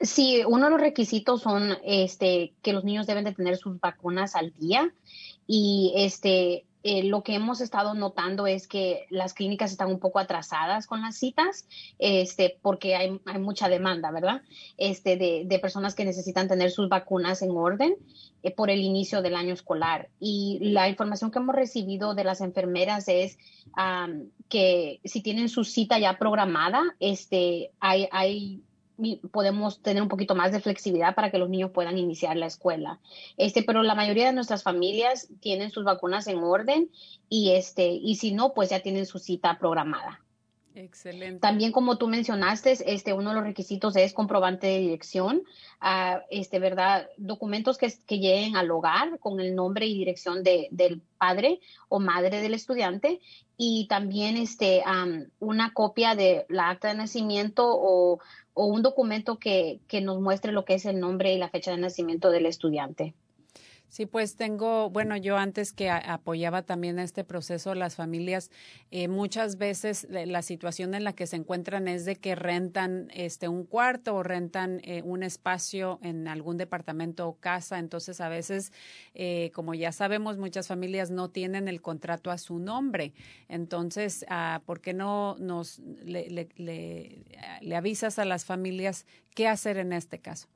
Sí, 0.00 0.42
uno 0.46 0.66
de 0.66 0.70
los 0.70 0.80
requisitos 0.80 1.42
son 1.42 1.78
este, 1.84 2.52
que 2.62 2.72
los 2.72 2.84
niños 2.84 3.06
deben 3.06 3.24
de 3.24 3.32
tener 3.32 3.56
sus 3.56 3.80
vacunas 3.80 4.36
al 4.36 4.52
día 4.52 4.92
y 5.46 5.92
este, 5.96 6.64
eh, 6.88 7.02
lo 7.02 7.24
que 7.24 7.34
hemos 7.34 7.60
estado 7.60 7.94
notando 7.94 8.46
es 8.46 8.68
que 8.68 9.06
las 9.10 9.34
clínicas 9.34 9.72
están 9.72 9.88
un 9.88 9.98
poco 9.98 10.20
atrasadas 10.20 10.86
con 10.86 11.02
las 11.02 11.16
citas, 11.16 11.66
este, 11.98 12.60
porque 12.62 12.94
hay, 12.94 13.20
mucha 13.40 13.68
demanda, 13.68 14.12
¿verdad? 14.12 14.42
Este, 14.78 15.16
de, 15.16 15.58
personas 15.58 15.96
que 15.96 16.04
necesitan 16.04 16.46
tener 16.46 16.70
sus 16.70 16.88
vacunas 16.88 17.42
en 17.42 17.50
orden 17.50 17.96
eh, 18.44 18.52
por 18.52 18.70
el 18.70 18.82
inicio 18.82 19.20
del 19.20 19.34
año 19.34 19.52
escolar. 19.52 20.10
Y 20.20 20.60
la 20.62 20.88
información 20.88 21.32
que 21.32 21.40
hemos 21.40 21.56
recibido 21.56 22.14
de 22.14 22.22
las 22.22 22.40
enfermeras 22.40 23.08
es 23.08 23.36
que 24.48 25.00
si 25.04 25.22
tienen 25.22 25.48
su 25.48 25.64
cita 25.64 25.98
ya 25.98 26.18
programada, 26.18 26.84
este, 27.00 27.72
hay 27.80 28.62
podemos 29.30 29.82
tener 29.82 30.02
un 30.02 30.08
poquito 30.08 30.34
más 30.34 30.52
de 30.52 30.60
flexibilidad 30.60 31.14
para 31.14 31.30
que 31.30 31.38
los 31.38 31.48
niños 31.48 31.70
puedan 31.70 31.98
iniciar 31.98 32.36
la 32.36 32.46
escuela. 32.46 33.00
Este, 33.36 33.62
pero 33.62 33.82
la 33.82 33.94
mayoría 33.94 34.26
de 34.26 34.32
nuestras 34.32 34.62
familias 34.62 35.28
tienen 35.40 35.70
sus 35.70 35.84
vacunas 35.84 36.26
en 36.26 36.38
orden 36.38 36.90
y 37.28 37.52
este, 37.52 37.88
y 37.88 38.16
si 38.16 38.32
no, 38.32 38.54
pues 38.54 38.70
ya 38.70 38.80
tienen 38.80 39.06
su 39.06 39.18
cita 39.18 39.58
programada. 39.58 40.20
Excelente. 40.76 41.40
También 41.40 41.72
como 41.72 41.96
tú 41.96 42.06
mencionaste, 42.06 42.76
este, 42.84 43.14
uno 43.14 43.30
de 43.30 43.36
los 43.36 43.44
requisitos 43.44 43.96
es 43.96 44.12
comprobante 44.12 44.66
de 44.66 44.78
dirección, 44.80 45.42
uh, 45.80 46.18
este, 46.28 46.58
¿verdad? 46.58 47.08
Documentos 47.16 47.78
que, 47.78 47.90
que, 48.06 48.18
lleguen 48.18 48.56
al 48.56 48.70
hogar 48.70 49.18
con 49.18 49.40
el 49.40 49.54
nombre 49.54 49.86
y 49.86 49.96
dirección 49.96 50.42
de, 50.42 50.68
del 50.70 51.00
padre 51.16 51.60
o 51.88 51.98
madre 51.98 52.42
del 52.42 52.52
estudiante 52.52 53.20
y 53.56 53.86
también 53.88 54.36
este, 54.36 54.82
um, 54.86 55.24
una 55.38 55.72
copia 55.72 56.14
de 56.14 56.44
la 56.50 56.68
acta 56.68 56.88
de 56.88 56.94
nacimiento 56.94 57.64
o 57.66 58.20
o 58.58 58.64
un 58.64 58.80
documento 58.80 59.38
que, 59.38 59.80
que 59.86 60.00
nos 60.00 60.18
muestre 60.18 60.50
lo 60.50 60.64
que 60.64 60.74
es 60.74 60.86
el 60.86 60.98
nombre 60.98 61.34
y 61.34 61.38
la 61.38 61.50
fecha 61.50 61.72
de 61.72 61.76
nacimiento 61.76 62.30
del 62.30 62.46
estudiante. 62.46 63.14
Sí, 63.88 64.04
pues 64.04 64.36
tengo, 64.36 64.90
bueno, 64.90 65.16
yo 65.16 65.38
antes 65.38 65.72
que 65.72 65.88
apoyaba 65.90 66.62
también 66.62 66.98
este 66.98 67.24
proceso, 67.24 67.74
las 67.74 67.94
familias, 67.94 68.50
eh, 68.90 69.08
muchas 69.08 69.56
veces 69.58 70.06
la 70.10 70.42
situación 70.42 70.94
en 70.94 71.04
la 71.04 71.14
que 71.14 71.26
se 71.26 71.36
encuentran 71.36 71.88
es 71.88 72.04
de 72.04 72.16
que 72.16 72.34
rentan 72.34 73.08
este 73.14 73.48
un 73.48 73.64
cuarto 73.64 74.16
o 74.16 74.22
rentan 74.22 74.80
eh, 74.84 75.02
un 75.02 75.22
espacio 75.22 75.98
en 76.02 76.28
algún 76.28 76.56
departamento 76.58 77.26
o 77.28 77.36
casa. 77.38 77.78
Entonces, 77.78 78.20
a 78.20 78.28
veces, 78.28 78.72
eh, 79.14 79.50
como 79.54 79.72
ya 79.72 79.92
sabemos, 79.92 80.36
muchas 80.36 80.66
familias 80.66 81.10
no 81.10 81.30
tienen 81.30 81.68
el 81.68 81.80
contrato 81.80 82.30
a 82.30 82.38
su 82.38 82.58
nombre. 82.58 83.14
Entonces, 83.48 84.26
ah, 84.28 84.62
¿por 84.66 84.80
qué 84.80 84.92
no 84.94 85.36
nos 85.38 85.78
le, 85.78 86.28
le, 86.56 87.24
le 87.60 87.76
avisas 87.76 88.18
a 88.18 88.24
las 88.24 88.44
familias 88.44 89.06
qué 89.34 89.48
hacer 89.48 89.78
en 89.78 89.92
este 89.92 90.18
caso? 90.18 90.48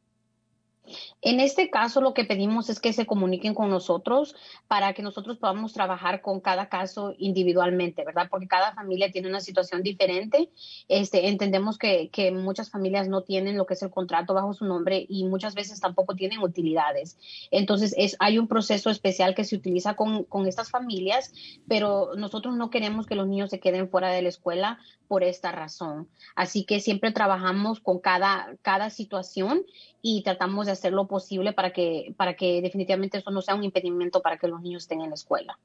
En 1.22 1.40
este 1.40 1.70
caso, 1.70 2.00
lo 2.00 2.14
que 2.14 2.24
pedimos 2.24 2.70
es 2.70 2.80
que 2.80 2.92
se 2.92 3.06
comuniquen 3.06 3.54
con 3.54 3.70
nosotros 3.70 4.34
para 4.68 4.92
que 4.92 5.02
nosotros 5.02 5.38
podamos 5.38 5.72
trabajar 5.72 6.22
con 6.22 6.40
cada 6.40 6.68
caso 6.68 7.14
individualmente, 7.18 8.04
¿verdad? 8.04 8.28
Porque 8.30 8.48
cada 8.48 8.74
familia 8.74 9.10
tiene 9.10 9.28
una 9.28 9.40
situación 9.40 9.82
diferente. 9.82 10.50
Este, 10.88 11.28
entendemos 11.28 11.78
que, 11.78 12.08
que 12.10 12.30
muchas 12.30 12.70
familias 12.70 13.08
no 13.08 13.22
tienen 13.22 13.56
lo 13.56 13.66
que 13.66 13.74
es 13.74 13.82
el 13.82 13.90
contrato 13.90 14.34
bajo 14.34 14.54
su 14.54 14.64
nombre 14.64 15.06
y 15.08 15.24
muchas 15.24 15.54
veces 15.54 15.80
tampoco 15.80 16.14
tienen 16.14 16.40
utilidades. 16.40 17.18
Entonces, 17.50 17.94
es, 17.96 18.16
hay 18.18 18.38
un 18.38 18.48
proceso 18.48 18.90
especial 18.90 19.34
que 19.34 19.44
se 19.44 19.56
utiliza 19.56 19.94
con, 19.94 20.24
con 20.24 20.46
estas 20.46 20.70
familias, 20.70 21.32
pero 21.68 22.12
nosotros 22.16 22.56
no 22.56 22.70
queremos 22.70 23.06
que 23.06 23.14
los 23.14 23.28
niños 23.28 23.50
se 23.50 23.60
queden 23.60 23.88
fuera 23.88 24.10
de 24.10 24.22
la 24.22 24.28
escuela 24.28 24.78
por 25.10 25.24
esta 25.24 25.50
razón. 25.50 26.08
Así 26.36 26.64
que 26.64 26.78
siempre 26.78 27.10
trabajamos 27.10 27.80
con 27.80 27.98
cada, 27.98 28.54
cada 28.62 28.90
situación 28.90 29.64
y 30.02 30.22
tratamos 30.22 30.66
de 30.66 30.72
hacer 30.72 30.79
lo 30.90 31.06
posible 31.06 31.52
para 31.52 31.72
que, 31.72 32.14
para 32.16 32.34
que 32.34 32.62
definitivamente 32.62 33.18
eso 33.18 33.30
no 33.30 33.42
sea 33.42 33.54
un 33.54 33.64
impedimento 33.64 34.22
para 34.22 34.38
que 34.38 34.48
los 34.48 34.62
niños 34.62 34.84
estén 34.84 35.02
en 35.02 35.10
la 35.10 35.14
escuela. 35.14 35.58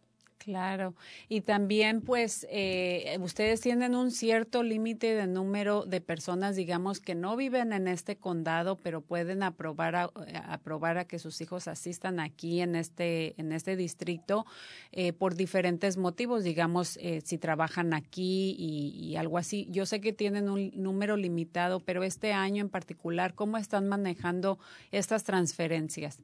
Claro, 0.45 0.93
y 1.27 1.41
también 1.41 2.01
pues 2.01 2.45
eh, 2.51 3.17
ustedes 3.19 3.61
tienen 3.61 3.95
un 3.95 4.11
cierto 4.11 4.61
límite 4.61 5.15
de 5.15 5.25
número 5.25 5.85
de 5.85 6.01
personas, 6.01 6.55
digamos, 6.55 6.99
que 6.99 7.15
no 7.15 7.35
viven 7.35 7.73
en 7.73 7.87
este 7.87 8.17
condado, 8.17 8.75
pero 8.75 9.01
pueden 9.01 9.41
aprobar 9.41 9.95
a, 9.95 10.11
aprobar 10.47 10.99
a 10.99 11.05
que 11.05 11.17
sus 11.17 11.41
hijos 11.41 11.67
asistan 11.67 12.19
aquí 12.19 12.61
en 12.61 12.75
este, 12.75 13.33
en 13.41 13.53
este 13.53 13.75
distrito 13.75 14.45
eh, 14.91 15.13
por 15.13 15.33
diferentes 15.33 15.97
motivos, 15.97 16.43
digamos, 16.43 16.97
eh, 16.97 17.21
si 17.25 17.39
trabajan 17.39 17.95
aquí 17.95 18.55
y 18.55 19.15
algo 19.15 19.39
así. 19.39 19.67
Yo 19.71 19.87
sé 19.87 19.99
que 19.99 20.13
tienen 20.13 20.47
un 20.47 20.71
número 20.75 21.17
limitado, 21.17 21.79
pero 21.79 22.03
este 22.03 22.33
año 22.33 22.61
en 22.61 22.69
particular, 22.69 23.33
¿cómo 23.33 23.57
están 23.57 23.87
manejando 23.87 24.59
estas 24.91 25.23
transferencias? 25.23 26.19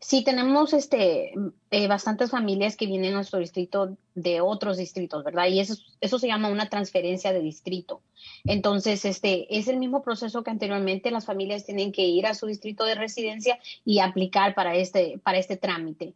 Sí, 0.00 0.24
tenemos 0.24 0.72
este, 0.72 1.32
eh, 1.70 1.88
bastantes 1.88 2.30
familias 2.30 2.76
que 2.76 2.86
vienen 2.86 3.12
a 3.12 3.16
nuestro 3.16 3.38
distrito 3.38 3.96
de 4.14 4.40
otros 4.40 4.76
distritos, 4.76 5.24
¿verdad? 5.24 5.48
Y 5.48 5.60
eso, 5.60 5.74
eso 6.00 6.18
se 6.18 6.28
llama 6.28 6.48
una 6.48 6.68
transferencia 6.68 7.32
de 7.32 7.40
distrito. 7.40 8.00
Entonces, 8.44 9.04
este, 9.04 9.58
es 9.58 9.68
el 9.68 9.78
mismo 9.78 10.02
proceso 10.02 10.42
que 10.42 10.50
anteriormente 10.50 11.10
las 11.10 11.26
familias 11.26 11.64
tienen 11.64 11.92
que 11.92 12.02
ir 12.02 12.26
a 12.26 12.34
su 12.34 12.46
distrito 12.46 12.84
de 12.84 12.94
residencia 12.94 13.58
y 13.84 13.98
aplicar 13.98 14.54
para 14.54 14.76
este, 14.76 15.18
para 15.22 15.38
este 15.38 15.56
trámite. 15.56 16.14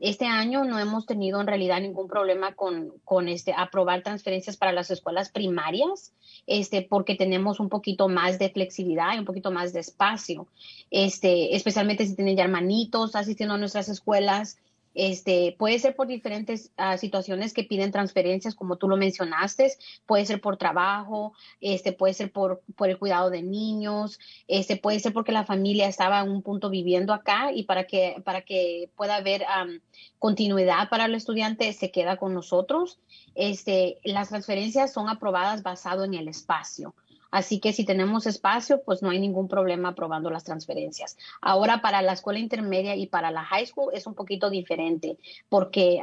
Este 0.00 0.26
año 0.26 0.64
no 0.64 0.78
hemos 0.78 1.06
tenido 1.06 1.40
en 1.40 1.46
realidad 1.46 1.80
ningún 1.80 2.08
problema 2.08 2.54
con, 2.54 2.92
con 3.04 3.28
este, 3.28 3.52
aprobar 3.56 4.02
transferencias 4.02 4.56
para 4.56 4.72
las 4.72 4.90
escuelas 4.90 5.30
primarias, 5.30 6.12
este, 6.46 6.82
porque 6.82 7.16
tenemos 7.16 7.60
un 7.60 7.68
poquito 7.68 8.08
más 8.08 8.38
de 8.38 8.50
flexibilidad 8.50 9.14
y 9.14 9.18
un 9.18 9.24
poquito 9.24 9.50
más 9.50 9.72
de 9.72 9.80
espacio, 9.80 10.46
este, 10.90 11.56
especialmente 11.56 12.06
si 12.06 12.14
tienen 12.14 12.36
ya 12.36 12.44
hermanitos 12.44 13.16
asistiendo 13.16 13.54
a 13.54 13.58
nuestras 13.58 13.88
escuelas. 13.88 14.58
Este, 14.96 15.54
puede 15.58 15.78
ser 15.78 15.94
por 15.94 16.06
diferentes 16.06 16.72
uh, 16.78 16.96
situaciones 16.96 17.52
que 17.52 17.64
piden 17.64 17.92
transferencias, 17.92 18.54
como 18.54 18.76
tú 18.76 18.88
lo 18.88 18.96
mencionaste, 18.96 19.70
puede 20.06 20.24
ser 20.24 20.40
por 20.40 20.56
trabajo, 20.56 21.34
este, 21.60 21.92
puede 21.92 22.14
ser 22.14 22.32
por, 22.32 22.62
el 22.80 22.98
cuidado 22.98 23.28
de 23.28 23.42
niños, 23.42 24.18
este, 24.48 24.78
puede 24.78 24.98
ser 24.98 25.12
porque 25.12 25.32
la 25.32 25.44
familia 25.44 25.86
estaba 25.86 26.20
en 26.20 26.30
un 26.30 26.40
punto 26.40 26.70
viviendo 26.70 27.12
acá 27.12 27.52
y 27.52 27.64
para 27.64 27.84
que, 27.84 28.22
para 28.24 28.40
que 28.40 28.90
pueda 28.96 29.16
haber 29.16 29.42
um, 29.42 29.80
continuidad 30.18 30.88
para 30.88 31.04
el 31.04 31.14
estudiante 31.14 31.70
se 31.74 31.90
queda 31.90 32.16
con 32.16 32.32
nosotros. 32.32 32.98
Este, 33.34 33.98
las 34.02 34.30
transferencias 34.30 34.94
son 34.94 35.10
aprobadas 35.10 35.62
basado 35.62 36.04
en 36.04 36.14
el 36.14 36.26
espacio. 36.26 36.94
Así 37.36 37.60
que 37.60 37.74
si 37.74 37.84
tenemos 37.84 38.26
espacio, 38.26 38.82
pues 38.82 39.02
no 39.02 39.10
hay 39.10 39.20
ningún 39.20 39.46
problema 39.46 39.90
aprobando 39.90 40.30
las 40.30 40.44
transferencias. 40.44 41.18
Ahora, 41.42 41.82
para 41.82 42.00
la 42.00 42.14
escuela 42.14 42.38
intermedia 42.38 42.96
y 42.96 43.08
para 43.08 43.30
la 43.30 43.44
high 43.44 43.66
school 43.66 43.90
es 43.92 44.06
un 44.06 44.14
poquito 44.14 44.48
diferente, 44.48 45.18
porque 45.50 46.00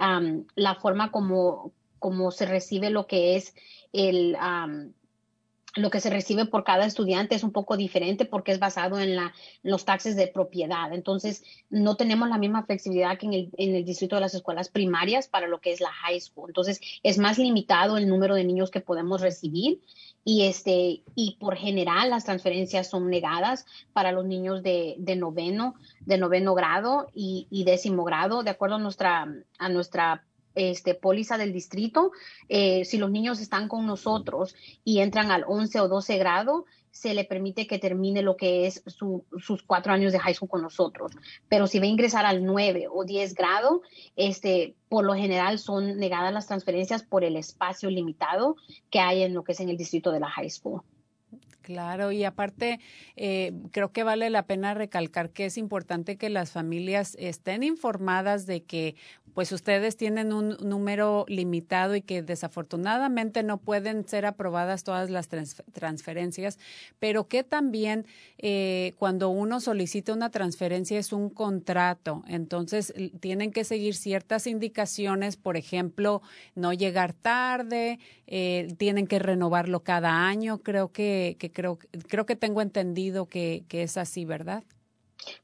la 0.54 0.76
forma 0.76 1.10
como, 1.10 1.72
como 1.98 2.30
se 2.30 2.46
recibe 2.46 2.92
lo 2.92 3.08
que 3.08 3.36
es 3.36 3.56
el... 3.94 4.38
Um, 4.38 4.94
lo 5.76 5.90
que 5.90 6.00
se 6.00 6.12
recibe 6.12 6.46
por 6.46 6.64
cada 6.64 6.86
estudiante 6.86 7.34
es 7.34 7.44
un 7.44 7.52
poco 7.52 7.78
diferente 7.78 8.26
porque 8.26 8.52
es 8.52 8.60
basado 8.60 9.00
en 9.00 9.16
la, 9.16 9.34
los 9.64 9.86
taxes 9.86 10.16
de 10.16 10.28
propiedad. 10.28 10.94
Entonces, 10.94 11.44
no 11.72 11.96
tenemos 11.96 12.30
la 12.30 12.38
misma 12.38 12.64
flexibilidad 12.64 13.18
que 13.18 13.26
en 13.26 13.34
el, 13.34 13.50
en 13.58 13.74
el, 13.74 13.84
distrito 13.84 14.16
de 14.16 14.22
las 14.22 14.36
escuelas 14.36 14.70
primarias 14.70 15.28
para 15.28 15.48
lo 15.48 15.62
que 15.62 15.72
es 15.72 15.82
la 15.82 15.92
high 15.92 16.22
school. 16.22 16.52
Entonces, 16.52 16.80
es 17.02 17.18
más 17.18 17.40
limitado 17.40 17.98
el 17.98 18.08
número 18.08 18.36
de 18.36 18.44
niños 18.44 18.70
que 18.70 18.82
podemos 18.82 19.20
recibir 19.20 19.82
y 20.26 20.44
este 20.44 21.04
y 21.16 21.38
por 21.40 21.56
general 21.56 22.10
las 22.10 22.26
transferencias 22.26 22.90
son 22.90 23.10
negadas 23.10 23.66
para 23.92 24.12
los 24.12 24.26
niños 24.26 24.64
de, 24.64 24.96
de 24.98 25.16
noveno 25.16 25.76
de 26.02 26.18
noveno 26.18 26.54
grado 26.54 27.08
y, 27.14 27.48
y, 27.50 27.64
décimo 27.66 28.04
grado 28.04 28.44
de 28.44 28.52
acuerdo 28.52 28.76
a 28.76 28.80
nuestra 28.80 29.28
a 29.58 29.70
nuestra 29.70 30.24
este, 30.56 30.94
póliza 30.94 31.38
del 31.38 31.52
distrito 31.52 32.12
eh, 32.48 32.86
si 32.86 32.98
los 32.98 33.12
niños 33.12 33.40
están 33.42 33.68
con 33.68 33.86
nosotros 33.86 34.56
y 34.84 35.00
entran 35.00 35.32
al 35.32 35.44
11 35.48 35.80
o 35.82 35.88
12 35.88 36.18
grado 36.18 36.66
se 36.94 37.16
le 37.16 37.26
permite 37.26 37.66
que 37.66 37.80
termine 37.80 38.22
lo 38.22 38.38
que 38.38 38.68
es 38.68 38.84
su, 38.86 39.26
sus 39.40 39.64
cuatro 39.64 39.92
años 39.92 40.14
de 40.14 40.20
high 40.20 40.36
school 40.36 40.48
con 40.48 40.62
nosotros. 40.62 41.12
Pero 41.50 41.66
si 41.66 41.80
va 41.80 41.86
a 41.86 41.90
ingresar 41.90 42.26
al 42.26 42.46
9 42.46 42.86
o 42.90 43.04
10 43.04 43.34
grado, 43.34 43.82
este, 44.16 44.76
por 44.90 45.04
lo 45.04 45.16
general 45.16 45.58
son 45.58 45.98
negadas 45.98 46.32
las 46.32 46.46
transferencias 46.46 47.02
por 47.02 47.24
el 47.24 47.36
espacio 47.36 47.90
limitado 47.90 48.58
que 48.92 49.00
hay 49.00 49.24
en 49.24 49.34
lo 49.34 49.44
que 49.44 49.54
es 49.54 49.60
en 49.60 49.70
el 49.70 49.78
distrito 49.78 50.12
de 50.12 50.20
la 50.20 50.30
high 50.30 50.52
school. 50.52 50.84
Claro, 51.64 52.12
y 52.12 52.26
aparte, 52.26 52.82
eh, 53.16 53.54
creo 53.72 53.94
que 53.94 54.04
vale 54.04 54.30
la 54.30 54.46
pena 54.46 54.74
recalcar 54.74 55.30
que 55.30 55.46
es 55.46 55.58
importante 55.58 56.18
que 56.18 56.30
las 56.30 56.52
familias 56.52 57.16
estén 57.18 57.64
informadas 57.64 58.46
de 58.46 58.64
que 58.64 58.96
pues 59.34 59.52
ustedes 59.52 59.98
tienen 59.98 60.32
un 60.32 60.58
número 60.62 61.26
limitado 61.28 61.96
y 61.96 62.02
que 62.02 62.22
desafortunadamente 62.22 63.44
no 63.44 63.58
pueden 63.58 64.08
ser 64.08 64.26
aprobadas 64.26 64.84
todas 64.84 65.10
las 65.10 65.28
transferencias, 65.74 66.60
pero 67.00 67.28
que 67.28 67.44
también 67.44 68.06
eh, 68.38 68.94
cuando 69.00 69.30
uno 69.30 69.60
solicita 69.60 70.14
una 70.14 70.30
transferencia 70.30 71.00
es 71.00 71.14
un 71.14 71.30
contrato, 71.30 72.24
entonces 72.28 72.94
tienen 73.20 73.52
que 73.52 73.64
seguir 73.64 73.96
ciertas 73.96 74.46
indicaciones, 74.46 75.36
por 75.36 75.58
ejemplo, 75.58 76.22
no 76.54 76.74
llegar 76.74 77.14
tarde, 77.14 78.00
eh, 78.28 78.68
tienen 78.78 79.08
que 79.08 79.20
renovarlo 79.20 79.84
cada 79.84 80.28
año, 80.28 80.60
creo 80.60 80.92
que, 80.92 81.38
que 81.40 81.52
creo, 81.54 81.80
creo 82.10 82.26
que 82.26 82.36
tengo 82.36 82.62
entendido 82.62 83.28
que, 83.28 83.64
que 83.68 83.84
es 83.84 83.98
así, 83.98 84.26
¿verdad? 84.26 84.64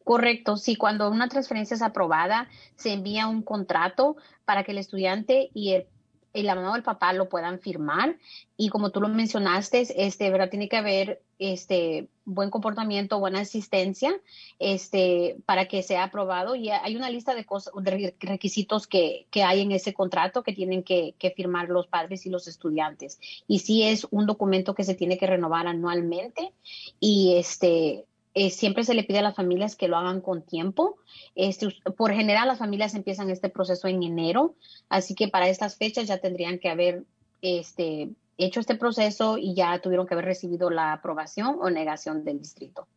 Correcto, 0.04 0.58
sí, 0.58 0.76
cuando 0.76 1.10
una 1.10 1.30
transferencia 1.30 1.76
es 1.76 1.82
aprobada, 1.82 2.50
se 2.76 2.92
envía 2.92 3.28
un 3.28 3.42
contrato 3.42 4.18
para 4.46 4.64
que 4.64 4.72
el 4.72 4.78
estudiante 4.78 5.50
y 5.54 5.74
el 5.74 5.88
la 6.34 6.56
mamá 6.56 6.72
o 6.72 6.76
el 6.76 6.84
papá 6.84 7.14
lo 7.14 7.30
puedan 7.30 7.60
firmar. 7.60 8.18
Y 8.58 8.70
como 8.70 8.92
tú 8.92 9.02
lo 9.02 9.08
mencionaste, 9.08 9.88
este, 10.06 10.30
¿verdad? 10.30 10.50
Tiene 10.50 10.70
que 10.70 10.78
haber 10.78 11.22
este 11.40 12.10
buen 12.26 12.50
comportamiento, 12.50 13.20
buena 13.20 13.40
asistencia, 13.40 14.14
este, 14.60 15.38
para 15.46 15.68
que 15.68 15.82
sea 15.82 16.04
aprobado. 16.04 16.56
Y 16.56 16.70
hay 16.70 16.96
una 16.96 17.10
lista 17.10 17.34
de 17.34 17.46
cosas, 17.46 17.74
de 17.82 18.16
requisitos 18.20 18.86
que, 18.86 19.28
que 19.32 19.44
hay 19.44 19.62
en 19.62 19.72
ese 19.72 19.94
contrato 19.94 20.44
que 20.44 20.54
tienen 20.54 20.84
que, 20.84 21.16
que, 21.18 21.32
firmar 21.32 21.70
los 21.70 21.88
padres 21.88 22.26
y 22.26 22.30
los 22.30 22.48
estudiantes. 22.48 23.20
Y 23.48 23.60
sí 23.60 23.84
es 23.84 24.06
un 24.12 24.26
documento 24.26 24.76
que 24.76 24.84
se 24.84 24.96
tiene 24.96 25.18
que 25.18 25.28
renovar 25.28 25.68
anualmente. 25.68 26.54
Y 27.00 27.36
este, 27.38 28.06
eh, 28.42 28.52
siempre 28.52 28.86
se 28.86 28.94
le 28.94 29.04
pide 29.04 29.20
a 29.20 29.22
las 29.22 29.36
familias 29.36 29.76
que 29.76 29.90
lo 29.90 29.98
hagan 29.98 30.22
con 30.22 30.44
tiempo. 30.44 30.96
Este, 31.36 31.68
por 31.98 32.14
general, 32.14 32.48
las 32.48 32.60
familias 32.60 32.96
empiezan 32.96 33.30
este 33.30 33.50
proceso 33.50 33.90
en 33.90 34.02
enero, 34.02 34.56
así 34.88 35.14
que 35.14 35.28
para 35.28 35.50
estas 35.50 35.76
fechas 35.76 36.08
ya 36.08 36.20
tendrían 36.20 36.58
que 36.58 36.70
haber 36.70 37.04
este, 37.42 38.12
hecho 38.38 38.62
este 38.62 38.76
proceso 38.76 39.38
y 39.38 39.56
ya 39.56 39.82
tuvieron 39.82 40.08
que 40.08 40.14
haber 40.14 40.24
recibido 40.24 40.70
la 40.70 40.94
aprobación 40.94 41.58
o 41.60 41.70
negación 41.70 42.24
del 42.24 42.40
distrito. 42.40 42.88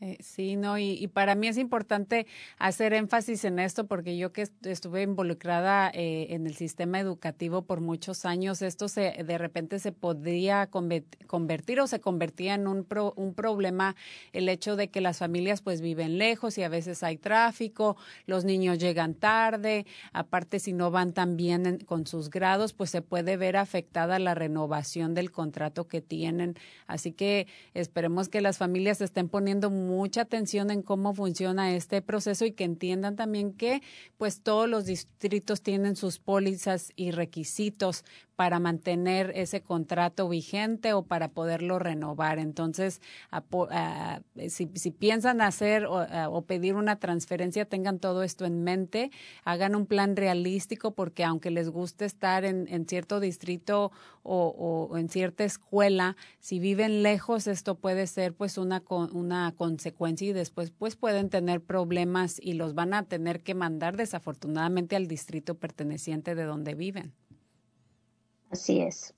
Eh, 0.00 0.16
sí, 0.20 0.54
no, 0.54 0.78
y, 0.78 1.08
para 1.08 1.34
mí 1.34 1.48
es 1.48 1.58
importante 1.58 2.28
hacer 2.58 2.92
énfasis 2.92 3.44
en 3.44 3.58
esto 3.58 3.88
porque 3.88 4.16
yo 4.16 4.32
que 4.32 4.48
estuve 4.62 5.02
involucrada 5.02 5.90
eh, 5.92 6.28
en 6.30 6.46
el 6.46 6.54
sistema 6.54 7.00
educativo 7.00 7.62
por 7.62 7.80
muchos 7.80 8.24
años, 8.24 8.62
esto 8.62 8.86
se 8.86 9.24
de 9.24 9.38
repente 9.38 9.80
se 9.80 9.90
podría 9.90 10.68
convertir 10.68 11.80
o 11.80 11.88
se 11.88 11.98
convertía 11.98 12.54
en 12.54 12.68
un, 12.68 12.86
un 13.16 13.34
problema 13.34 13.96
el 14.32 14.48
hecho 14.48 14.76
de 14.76 14.86
que 14.86 15.00
las 15.00 15.18
familias 15.18 15.62
pues 15.62 15.80
viven 15.80 16.16
lejos 16.16 16.58
y 16.58 16.62
a 16.62 16.68
veces 16.68 17.02
hay 17.02 17.16
tráfico, 17.16 17.96
los 18.26 18.44
niños 18.44 18.78
llegan 18.78 19.14
tarde, 19.14 19.84
aparte 20.12 20.60
si 20.60 20.72
no 20.72 20.92
van 20.92 21.12
tan 21.12 21.36
bien 21.36 21.78
con 21.86 22.06
sus 22.06 22.30
grados, 22.30 22.72
pues 22.72 22.90
se 22.90 23.02
puede 23.02 23.36
ver 23.36 23.56
afectada 23.56 24.20
la 24.20 24.36
renovación 24.36 25.14
del 25.14 25.32
contrato 25.32 25.88
que 25.88 26.00
tienen. 26.00 26.54
Así 26.86 27.10
que 27.10 27.48
esperemos 27.74 28.28
que 28.28 28.40
las 28.40 28.58
familias 28.58 29.00
estén 29.00 29.28
poniendo 29.28 29.70
mucha 29.88 30.20
atención 30.20 30.70
en 30.70 30.82
cómo 30.82 31.14
funciona 31.14 31.74
este 31.74 32.02
proceso 32.02 32.44
y 32.44 32.52
que 32.52 32.64
entiendan 32.64 33.16
también 33.16 33.52
que 33.52 33.82
pues 34.18 34.40
todos 34.42 34.68
los 34.68 34.84
distritos 34.84 35.62
tienen 35.62 35.96
sus 35.96 36.18
pólizas 36.18 36.92
y 36.94 37.10
requisitos 37.10 38.04
para 38.38 38.60
mantener 38.60 39.32
ese 39.34 39.62
contrato 39.62 40.28
vigente 40.28 40.92
o 40.92 41.02
para 41.02 41.26
poderlo 41.26 41.80
renovar. 41.80 42.38
Entonces, 42.38 43.02
si, 44.46 44.66
piensan 44.92 45.40
hacer 45.40 45.86
o, 45.86 46.42
pedir 46.42 46.76
una 46.76 47.00
transferencia, 47.00 47.64
tengan 47.64 47.98
todo 47.98 48.22
esto 48.22 48.44
en 48.44 48.62
mente, 48.62 49.10
hagan 49.42 49.74
un 49.74 49.86
plan 49.86 50.14
realístico 50.14 50.92
porque 50.92 51.24
aunque 51.24 51.50
les 51.50 51.68
guste 51.68 52.04
estar 52.04 52.44
en, 52.44 52.86
cierto 52.86 53.18
distrito 53.18 53.90
o, 54.22 54.94
en 54.96 55.08
cierta 55.08 55.42
escuela, 55.42 56.16
si 56.38 56.60
viven 56.60 57.02
lejos, 57.02 57.48
esto 57.48 57.74
puede 57.74 58.06
ser 58.06 58.34
pues 58.34 58.56
una, 58.56 58.84
una 58.88 59.52
consecuencia 59.56 60.28
y 60.28 60.32
después 60.32 60.70
pues 60.70 60.94
pueden 60.94 61.28
tener 61.28 61.60
problemas 61.60 62.38
y 62.40 62.52
los 62.52 62.76
van 62.76 62.94
a 62.94 63.02
tener 63.02 63.42
que 63.42 63.56
mandar 63.56 63.96
desafortunadamente 63.96 64.94
al 64.94 65.08
distrito 65.08 65.56
perteneciente 65.56 66.36
de 66.36 66.44
donde 66.44 66.76
viven. 66.76 67.12
Así 68.50 68.80
es. 68.80 69.14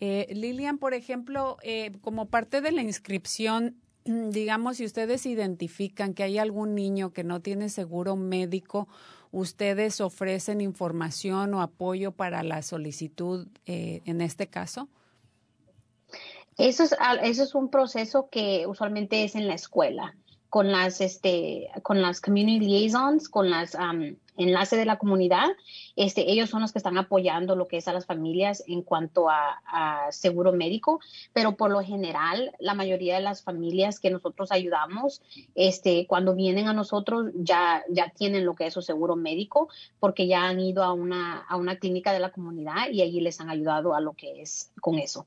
Eh, 0.00 0.26
Lilian, 0.30 0.78
por 0.78 0.94
ejemplo, 0.94 1.56
eh, 1.62 1.92
como 2.02 2.26
parte 2.26 2.60
de 2.60 2.72
la 2.72 2.82
inscripción, 2.82 3.76
digamos, 4.04 4.76
si 4.76 4.84
ustedes 4.84 5.24
identifican 5.26 6.14
que 6.14 6.22
hay 6.22 6.38
algún 6.38 6.74
niño 6.74 7.12
que 7.12 7.24
no 7.24 7.40
tiene 7.40 7.68
seguro 7.70 8.14
médico, 8.16 8.88
¿ustedes 9.32 10.00
ofrecen 10.00 10.60
información 10.60 11.54
o 11.54 11.62
apoyo 11.62 12.12
para 12.12 12.42
la 12.42 12.62
solicitud 12.62 13.48
eh, 13.64 14.02
en 14.04 14.20
este 14.20 14.48
caso? 14.48 14.88
Eso 16.58 16.84
es, 16.84 16.94
eso 17.22 17.42
es 17.42 17.54
un 17.54 17.70
proceso 17.70 18.28
que 18.30 18.66
usualmente 18.66 19.24
es 19.24 19.34
en 19.34 19.46
la 19.46 19.54
escuela, 19.54 20.14
con 20.48 20.70
las, 20.72 21.00
este, 21.00 21.68
con 21.82 22.00
las 22.00 22.20
community 22.20 22.66
liaisons, 22.66 23.28
con 23.28 23.50
las 23.50 23.76
enlace 24.36 24.76
de 24.76 24.84
la 24.84 24.98
comunidad, 24.98 25.46
este, 25.96 26.30
ellos 26.30 26.50
son 26.50 26.62
los 26.62 26.72
que 26.72 26.78
están 26.78 26.98
apoyando 26.98 27.56
lo 27.56 27.68
que 27.68 27.78
es 27.78 27.88
a 27.88 27.92
las 27.92 28.06
familias 28.06 28.62
en 28.66 28.82
cuanto 28.82 29.28
a, 29.30 29.62
seguro 30.10 30.52
médico, 30.52 31.00
pero 31.32 31.56
por 31.56 31.70
lo 31.70 31.80
general 31.82 32.52
la 32.58 32.74
mayoría 32.74 33.16
de 33.16 33.20
las 33.20 33.42
familias 33.42 34.00
que 34.00 34.10
nosotros 34.10 34.52
ayudamos, 34.52 35.22
este, 35.54 36.06
cuando 36.06 36.34
vienen 36.34 36.68
a 36.68 36.72
nosotros 36.72 37.30
ya, 37.34 37.84
ya 37.90 38.10
tienen 38.10 38.44
lo 38.44 38.54
que 38.54 38.66
es 38.66 38.74
su 38.74 38.82
seguro 38.82 39.16
médico 39.16 39.68
porque 40.00 40.26
ya 40.26 40.48
han 40.48 40.60
ido 40.60 40.82
a 40.82 40.92
una, 40.92 41.40
a 41.40 41.56
una 41.56 41.76
clínica 41.76 42.12
de 42.12 42.20
la 42.20 42.30
comunidad 42.30 42.90
y 42.90 43.02
allí 43.02 43.20
les 43.20 43.40
han 43.40 43.50
ayudado 43.50 43.94
a 43.94 44.00
lo 44.00 44.12
que 44.12 44.40
es 44.40 44.72
con 44.80 44.98
eso. 44.98 45.26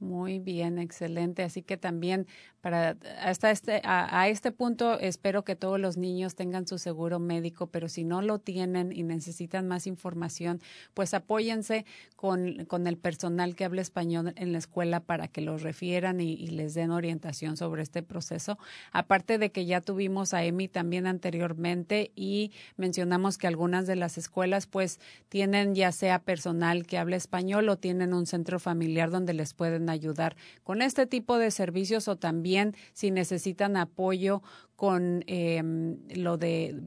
Muy 0.00 0.38
bien, 0.38 0.78
excelente. 0.78 1.42
Así 1.42 1.62
que 1.62 1.76
también 1.76 2.26
para 2.60 2.96
hasta 3.22 3.50
este 3.50 3.80
a, 3.84 4.28
este 4.28 4.50
punto 4.50 4.98
espero 4.98 5.44
que 5.44 5.54
todos 5.54 5.78
los 5.78 5.96
niños 5.96 6.34
tengan 6.34 6.66
su 6.66 6.78
seguro 6.78 7.20
médico, 7.20 7.68
pero 7.68 7.88
si 7.88 8.04
no 8.04 8.20
lo 8.20 8.40
tienen 8.40 8.92
y 8.92 9.04
necesitan 9.04 9.68
más 9.68 9.86
información, 9.86 10.60
pues 10.94 11.14
apóyense 11.14 11.84
con, 12.16 12.64
con 12.64 12.86
el 12.86 12.96
personal 12.96 13.54
que 13.54 13.64
habla 13.64 13.80
español 13.80 14.32
en 14.36 14.52
la 14.52 14.58
escuela 14.58 15.00
para 15.00 15.28
que 15.28 15.40
los 15.40 15.62
refieran 15.62 16.20
y, 16.20 16.32
y, 16.32 16.48
les 16.48 16.74
den 16.74 16.90
orientación 16.90 17.56
sobre 17.56 17.82
este 17.82 18.02
proceso. 18.02 18.58
Aparte 18.90 19.38
de 19.38 19.50
que 19.50 19.64
ya 19.64 19.80
tuvimos 19.80 20.34
a 20.34 20.42
Emi 20.42 20.66
también 20.66 21.06
anteriormente 21.06 22.10
y 22.16 22.50
mencionamos 22.76 23.38
que 23.38 23.46
algunas 23.46 23.86
de 23.86 23.96
las 23.96 24.18
escuelas 24.18 24.66
pues 24.66 24.98
tienen 25.28 25.74
ya 25.76 25.92
sea 25.92 26.18
personal 26.18 26.86
que 26.86 26.98
habla 26.98 27.16
español 27.16 27.68
o 27.68 27.76
tienen 27.76 28.14
un 28.14 28.26
centro 28.26 28.58
familiar 28.58 29.10
donde 29.10 29.34
les 29.34 29.54
pueden 29.54 29.88
ayudar 29.88 30.36
con 30.64 30.82
este 30.82 31.06
tipo 31.06 31.38
de 31.38 31.50
servicios 31.52 32.08
o 32.08 32.16
también 32.16 32.47
si 32.92 33.10
necesitan 33.10 33.76
apoyo 33.76 34.42
con 34.76 35.24
em, 35.26 35.98
lo, 36.14 36.36
de, 36.36 36.80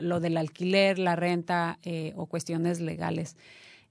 lo 0.00 0.20
del 0.20 0.36
alquiler, 0.36 0.98
la 0.98 1.16
renta 1.16 1.78
eh, 1.82 2.12
o 2.16 2.26
cuestiones 2.26 2.80
legales. 2.80 3.36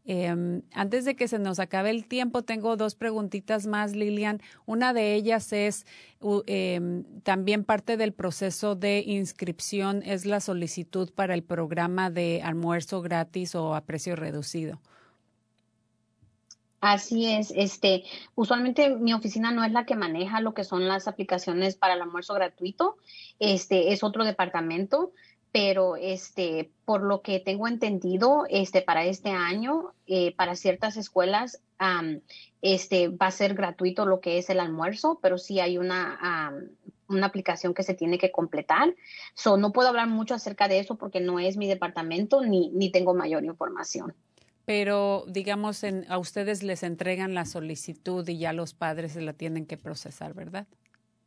Em, 0.10 0.62
antes 0.72 1.04
de 1.04 1.18
que 1.18 1.28
se 1.28 1.38
nos 1.38 1.60
acabe 1.60 1.90
el 1.90 2.08
tiempo, 2.08 2.42
tengo 2.42 2.78
dos 2.78 2.96
preguntitas 2.96 3.68
más, 3.68 3.94
Lilian. 3.94 4.42
Una 4.66 4.94
de 4.94 5.16
ellas 5.16 5.52
es 5.52 5.86
em, 6.46 7.04
también 7.24 7.66
parte 7.66 7.98
del 7.98 8.14
proceso 8.14 8.76
de 8.76 9.04
inscripción 9.06 10.02
es 10.06 10.26
la 10.26 10.40
solicitud 10.40 11.12
para 11.14 11.34
el 11.34 11.44
programa 11.44 12.10
de 12.10 12.42
almuerzo 12.42 13.02
gratis 13.02 13.54
o 13.54 13.76
a 13.76 13.82
precio 13.82 14.16
reducido. 14.16 14.80
Así 16.80 17.26
es, 17.26 17.52
este, 17.56 18.04
usualmente 18.36 18.90
mi 18.96 19.12
oficina 19.14 19.52
no 19.52 19.64
es 19.64 19.72
la 19.72 19.86
que 19.86 19.96
maneja 19.96 20.42
lo 20.42 20.54
que 20.54 20.64
son 20.64 20.88
las 20.88 21.08
aplicaciones 21.08 21.76
para 21.76 21.96
el 21.96 22.02
almuerzo 22.02 22.36
gratuito, 22.36 22.98
este, 23.40 23.94
es 23.94 24.04
otro 24.04 24.24
departamento, 24.24 25.12
pero 25.52 25.96
este, 25.96 26.70
por 26.86 27.02
lo 27.02 27.24
que 27.24 27.40
tengo 27.40 27.68
entendido, 27.68 28.46
este, 28.48 28.84
para 28.84 29.06
este 29.06 29.32
año, 29.32 29.94
eh, 30.06 30.36
para 30.36 30.56
ciertas 30.56 30.98
escuelas, 30.98 31.64
este, 32.62 33.08
va 33.08 33.28
a 33.28 33.32
ser 33.32 33.56
gratuito 33.56 34.06
lo 34.06 34.20
que 34.20 34.38
es 34.38 34.52
el 34.52 34.60
almuerzo, 34.60 35.18
pero 35.20 35.40
sí 35.40 35.60
hay 35.60 35.80
una, 35.80 36.54
una 37.08 37.26
aplicación 37.26 37.74
que 37.74 37.82
se 37.82 37.96
tiene 37.96 38.20
que 38.20 38.32
completar. 38.32 38.96
So, 39.34 39.58
no 39.58 39.72
puedo 39.72 39.90
hablar 39.90 40.10
mucho 40.10 40.36
acerca 40.36 40.68
de 40.68 40.78
eso 40.78 40.96
porque 40.96 41.22
no 41.22 41.40
es 41.40 41.58
mi 41.58 41.68
departamento 41.68 42.44
ni, 42.44 42.70
ni 42.70 42.92
tengo 42.92 43.16
mayor 43.16 43.44
información 43.46 44.14
pero 44.68 45.24
digamos, 45.30 45.82
en, 45.86 46.06
a 46.10 46.18
ustedes 46.18 46.62
les 46.62 46.84
entregan 46.84 47.34
la 47.34 47.46
solicitud 47.46 48.28
y 48.28 48.38
ya 48.38 48.52
los 48.52 48.74
padres 48.74 49.14
se 49.14 49.22
la 49.22 49.32
tienen 49.32 49.66
que 49.66 49.78
procesar, 49.78 50.34
¿verdad? 50.34 50.68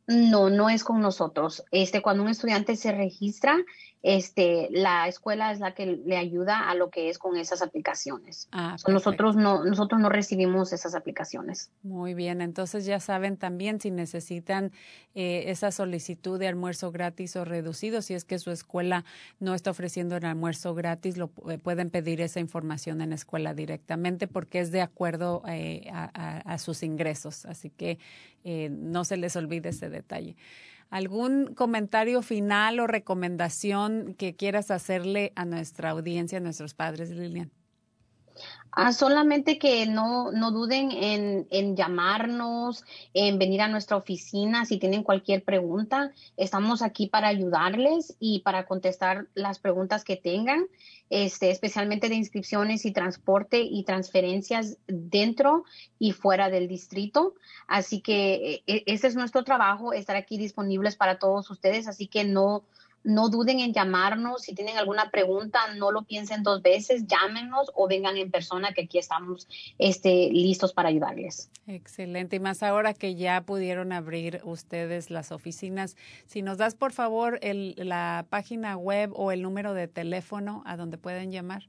No, 0.05 0.51
no 0.51 0.69
es 0.69 0.83
con 0.83 1.01
nosotros. 1.01 1.63
Este, 1.71 2.03
cuando 2.03 2.21
un 2.21 2.29
estudiante 2.29 2.75
se 2.75 2.91
registra, 2.91 3.57
este, 4.03 4.67
la 4.71 5.07
escuela 5.07 5.51
es 5.51 5.59
la 5.59 5.75
que 5.75 5.85
le 5.85 6.17
ayuda 6.17 6.69
a 6.69 6.75
lo 6.75 6.89
que 6.89 7.09
es 7.09 7.19
con 7.19 7.37
esas 7.37 7.61
aplicaciones. 7.61 8.47
Ah, 8.51 8.75
nosotros 8.87 9.35
no, 9.35 9.63
nosotros 9.63 10.01
no 10.01 10.09
recibimos 10.09 10.73
esas 10.73 10.95
aplicaciones. 10.95 11.71
Muy 11.83 12.15
bien, 12.15 12.41
entonces 12.41 12.85
ya 12.85 12.99
saben 12.99 13.37
también 13.37 13.79
si 13.79 13.91
necesitan 13.91 14.71
eh, 15.13 15.45
esa 15.47 15.71
solicitud 15.71 16.39
de 16.39 16.47
almuerzo 16.47 16.91
gratis 16.91 17.35
o 17.35 17.45
reducido, 17.45 18.01
si 18.01 18.15
es 18.15 18.25
que 18.25 18.39
su 18.39 18.49
escuela 18.49 19.05
no 19.39 19.53
está 19.53 19.69
ofreciendo 19.69 20.17
el 20.17 20.25
almuerzo 20.25 20.73
gratis, 20.73 21.17
lo 21.17 21.31
eh, 21.49 21.59
pueden 21.59 21.91
pedir 21.91 22.21
esa 22.21 22.39
información 22.39 23.01
en 23.01 23.09
la 23.09 23.15
escuela 23.15 23.53
directamente 23.53 24.27
porque 24.27 24.61
es 24.61 24.71
de 24.71 24.81
acuerdo 24.81 25.43
eh, 25.47 25.87
a, 25.91 26.57
sus 26.57 26.83
ingresos. 26.83 27.45
Así 27.45 27.69
que 27.69 27.99
no 28.43 29.05
se 29.05 29.17
les 29.17 29.35
olvide 29.35 29.69
ese 29.69 29.89
detalle. 29.89 30.35
¿Algún 30.91 31.55
comentario 31.55 32.21
final 32.21 32.81
o 32.81 32.85
recomendación 32.85 34.13
que 34.13 34.35
quieras 34.35 34.71
hacerle 34.71 35.31
a 35.37 35.45
nuestra 35.45 35.89
audiencia, 35.91 36.39
a 36.39 36.41
nuestros 36.41 36.73
padres, 36.73 37.09
Lilian? 37.11 37.49
Ah, 38.73 38.93
solamente 38.93 39.59
que 39.59 39.85
no, 39.85 40.31
no 40.31 40.51
duden 40.51 40.91
en, 40.91 41.45
en, 41.51 41.75
llamarnos, 41.75 42.85
en 43.13 43.37
venir 43.37 43.61
a 43.61 43.67
nuestra 43.67 43.97
oficina 43.97 44.65
si 44.65 44.77
tienen 44.77 45.03
cualquier 45.03 45.43
pregunta. 45.43 46.13
Estamos 46.37 46.81
aquí 46.81 47.07
para 47.07 47.27
ayudarles 47.27 48.15
y 48.17 48.39
para 48.39 48.65
contestar 48.65 49.27
las 49.33 49.59
preguntas 49.59 50.05
que 50.05 50.15
tengan, 50.15 50.67
este, 51.09 51.51
especialmente 51.51 52.07
de 52.07 52.15
inscripciones 52.15 52.85
y 52.85 52.93
transporte 52.93 53.59
y 53.61 53.83
transferencias 53.83 54.77
dentro 54.87 55.65
y 55.99 56.13
fuera 56.13 56.49
del 56.49 56.69
distrito. 56.69 57.35
Así 57.67 57.99
que 57.99 58.63
e, 58.67 58.83
ese 58.85 59.07
es 59.07 59.15
nuestro 59.15 59.43
trabajo, 59.43 59.91
estar 59.91 60.15
aquí 60.15 60.37
disponibles 60.37 60.95
para 60.95 61.19
todos 61.19 61.49
ustedes. 61.51 61.89
Así 61.89 62.07
que 62.07 62.23
no, 62.23 62.63
no 63.03 63.29
duden 63.29 63.59
en 63.59 63.73
llamarnos. 63.73 64.43
Si 64.43 64.53
tienen 64.53 64.77
alguna 64.77 65.09
pregunta, 65.09 65.59
no 65.75 65.91
lo 65.91 66.03
piensen 66.03 66.43
dos 66.43 66.61
veces, 66.61 67.05
llámenos 67.07 67.71
o 67.73 67.87
vengan 67.87 68.17
en 68.17 68.31
persona, 68.31 68.73
que 68.73 68.83
aquí 68.83 68.97
estamos 68.97 69.47
este, 69.77 70.29
listos 70.31 70.73
para 70.73 70.89
ayudarles. 70.89 71.49
Excelente. 71.67 72.35
Y 72.35 72.39
más 72.39 72.63
ahora 72.63 72.93
que 72.93 73.15
ya 73.15 73.41
pudieron 73.41 73.91
abrir 73.91 74.41
ustedes 74.43 75.09
las 75.09 75.31
oficinas, 75.31 75.95
si 76.25 76.41
nos 76.41 76.57
das 76.57 76.75
por 76.75 76.91
favor 76.91 77.39
el, 77.41 77.75
la 77.77 78.25
página 78.29 78.77
web 78.77 79.11
o 79.15 79.31
el 79.31 79.41
número 79.41 79.73
de 79.73 79.87
teléfono 79.87 80.63
a 80.65 80.77
donde 80.77 80.97
pueden 80.97 81.31
llamar. 81.31 81.67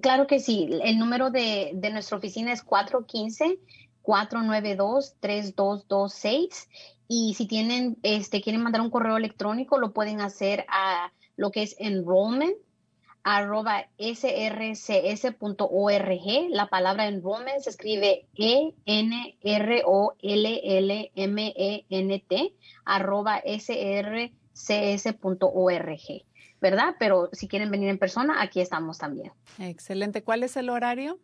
Claro 0.00 0.26
que 0.26 0.38
sí. 0.38 0.68
El 0.84 0.98
número 0.98 1.30
de, 1.30 1.72
de 1.74 1.90
nuestra 1.90 2.16
oficina 2.16 2.52
es 2.52 2.62
415. 2.62 3.58
492-3226 4.10 6.66
y 7.06 7.34
si 7.34 7.46
tienen, 7.46 7.98
este, 8.02 8.42
quieren 8.42 8.62
mandar 8.62 8.80
un 8.80 8.90
correo 8.90 9.16
electrónico, 9.16 9.78
lo 9.78 9.92
pueden 9.92 10.20
hacer 10.20 10.66
a 10.68 11.12
lo 11.36 11.52
que 11.52 11.62
es 11.62 11.76
enrollment 11.78 12.56
arroba. 13.22 13.86
La 16.48 16.66
palabra 16.68 17.06
enrollment 17.06 17.60
se 17.60 17.70
escribe 17.70 18.26
E-N-R-O-L-L-M-E-N-T 18.34 19.14
arroba 22.84 23.40
srcs.org, 23.44 24.32
¿verdad? 26.60 26.96
Pero 26.98 27.28
si 27.32 27.46
quieren 27.46 27.70
venir 27.70 27.88
en 27.88 27.98
persona, 27.98 28.42
aquí 28.42 28.60
estamos 28.60 28.98
también. 28.98 29.30
Excelente. 29.58 30.24
¿Cuál 30.24 30.42
es 30.42 30.56
el 30.56 30.68
horario? 30.68 31.20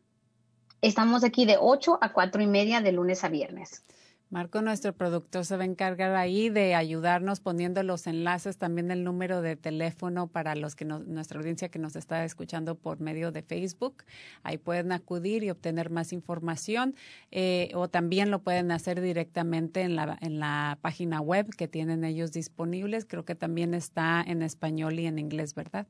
Estamos 0.87 1.25
aquí 1.25 1.47
de 1.47 1.57
8 1.59 1.99
a 2.01 2.13
4 2.13 2.43
y 2.43 2.47
media 2.47 2.81
de 2.81 2.93
lunes 2.93 3.25
a 3.25 3.29
viernes. 3.29 3.83
Marco, 4.31 4.63
nuestro 4.63 4.93
productor, 4.93 5.45
se 5.45 5.57
va 5.57 5.65
a 5.65 5.67
encargar 5.67 6.15
ahí 6.15 6.49
de 6.49 6.77
ayudarnos 6.77 7.41
poniendo 7.41 7.83
los 7.83 8.07
enlaces, 8.07 8.57
también 8.57 8.93
el 8.93 9.03
número 9.03 9.43
de 9.43 9.57
teléfono 9.57 10.29
para 10.29 10.55
los 10.55 10.77
que 10.77 10.85
nuestra 10.85 11.41
audiencia 11.41 11.71
que 11.71 11.81
nos 11.81 11.97
está 11.97 12.25
escuchando 12.25 12.77
por 12.77 13.01
medio 13.01 13.33
de 13.33 13.43
Facebook. 13.43 14.05
Ahí 14.45 14.59
pueden 14.59 14.93
acudir 14.93 15.43
y 15.43 15.51
obtener 15.51 15.91
más 15.91 16.13
información 16.13 16.95
eh, 17.33 17.73
o 17.75 17.89
también 17.89 18.31
lo 18.31 18.45
pueden 18.45 18.71
hacer 18.71 19.01
directamente 19.01 19.81
en 19.81 19.97
la, 19.97 20.17
en 20.21 20.39
la 20.39 20.79
página 20.83 21.21
web 21.21 21.51
que 21.57 21.67
tienen 21.67 22.05
ellos 22.05 22.31
disponibles. 22.31 23.07
Creo 23.07 23.25
que 23.25 23.35
también 23.35 23.75
está 23.75 24.23
en 24.25 24.41
español 24.41 25.01
y 25.01 25.07
en 25.07 25.19
inglés, 25.19 25.53
¿verdad? 25.53 25.89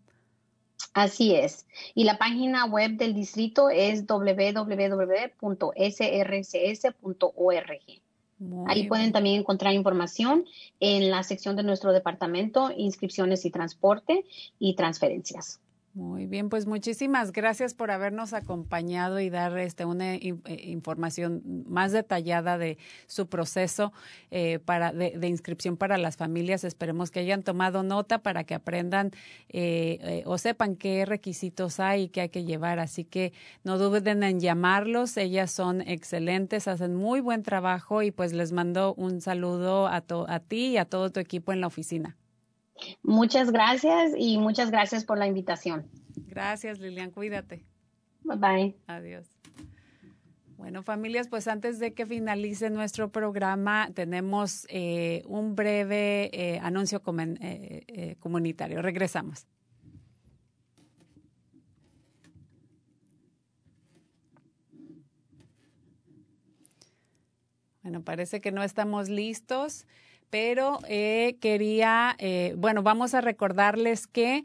Así 0.94 1.34
es. 1.34 1.66
Y 1.94 2.04
la 2.04 2.16
página 2.18 2.64
web 2.64 2.92
del 2.92 3.14
distrito 3.14 3.68
es 3.68 4.06
www.srcs.org. 4.06 4.66
Ahí 8.66 8.86
pueden 8.86 9.12
también 9.12 9.40
encontrar 9.40 9.72
información 9.72 10.44
en 10.80 11.10
la 11.10 11.22
sección 11.22 11.56
de 11.56 11.62
nuestro 11.62 11.92
departamento, 11.92 12.70
inscripciones 12.76 13.44
y 13.46 13.50
transporte 13.50 14.24
y 14.58 14.74
transferencias. 14.74 15.60
Muy 15.96 16.26
bien, 16.26 16.50
pues 16.50 16.66
muchísimas 16.66 17.32
gracias 17.32 17.72
por 17.72 17.90
habernos 17.90 18.34
acompañado 18.34 19.18
y 19.18 19.30
dar 19.30 19.56
este, 19.56 19.86
una 19.86 20.14
eh, 20.16 20.36
información 20.64 21.64
más 21.66 21.90
detallada 21.90 22.58
de 22.58 22.76
su 23.06 23.28
proceso 23.28 23.94
eh, 24.30 24.58
para, 24.58 24.92
de, 24.92 25.26
inscripción 25.26 25.78
para 25.78 25.96
las 25.96 26.18
familias. 26.18 26.64
Esperemos 26.64 27.10
que 27.10 27.20
hayan 27.20 27.42
tomado 27.42 27.82
nota 27.82 28.18
para 28.18 28.44
que 28.44 28.52
aprendan 28.54 29.12
eh, 29.48 30.22
o 30.26 30.36
sepan 30.36 30.76
qué 30.76 31.06
requisitos 31.06 31.80
hay 31.80 32.02
y 32.02 32.08
qué 32.10 32.20
hay 32.20 32.28
que 32.28 32.44
llevar. 32.44 32.78
Así 32.78 33.04
que 33.04 33.32
no 33.64 33.78
duden 33.78 34.22
en 34.22 34.38
llamarlos. 34.38 35.16
Ellas 35.16 35.50
son 35.50 35.80
excelentes, 35.80 36.68
hacen 36.68 36.94
muy 36.94 37.20
buen 37.20 37.42
trabajo 37.42 38.02
y 38.02 38.10
pues 38.10 38.34
les 38.34 38.52
mando 38.52 38.92
un 38.98 39.22
saludo 39.22 39.86
a, 39.86 40.04
a 40.28 40.40
ti 40.40 40.66
y 40.72 40.76
a 40.76 40.84
todo 40.84 41.08
tu 41.08 41.20
equipo 41.20 41.54
en 41.54 41.62
la 41.62 41.68
oficina. 41.68 42.18
Muchas 43.02 43.50
gracias 43.50 44.12
y 44.16 44.38
muchas 44.38 44.70
gracias 44.70 45.04
por 45.04 45.18
la 45.18 45.26
invitación. 45.26 45.88
Gracias, 46.28 46.78
Lilian. 46.78 47.10
Cuídate. 47.10 47.64
Bye 48.22 48.36
bye. 48.36 48.76
Adiós. 48.86 49.26
Bueno, 50.56 50.82
familias, 50.82 51.28
pues 51.28 51.48
antes 51.48 51.78
de 51.78 51.92
que 51.92 52.06
finalice 52.06 52.70
nuestro 52.70 53.10
programa, 53.12 53.90
tenemos 53.94 54.66
eh, 54.70 55.22
un 55.26 55.54
breve 55.54 56.30
eh, 56.32 56.58
anuncio 56.62 57.02
eh, 57.40 58.16
comunitario. 58.18 58.80
Regresamos. 58.80 59.46
Bueno, 67.86 68.02
parece 68.02 68.40
que 68.40 68.50
no 68.50 68.64
estamos 68.64 69.08
listos 69.08 69.86
pero 70.30 70.78
eh, 70.88 71.36
quería, 71.40 72.14
eh, 72.18 72.54
bueno, 72.56 72.82
vamos 72.82 73.14
a 73.14 73.20
recordarles 73.20 74.06
que 74.06 74.44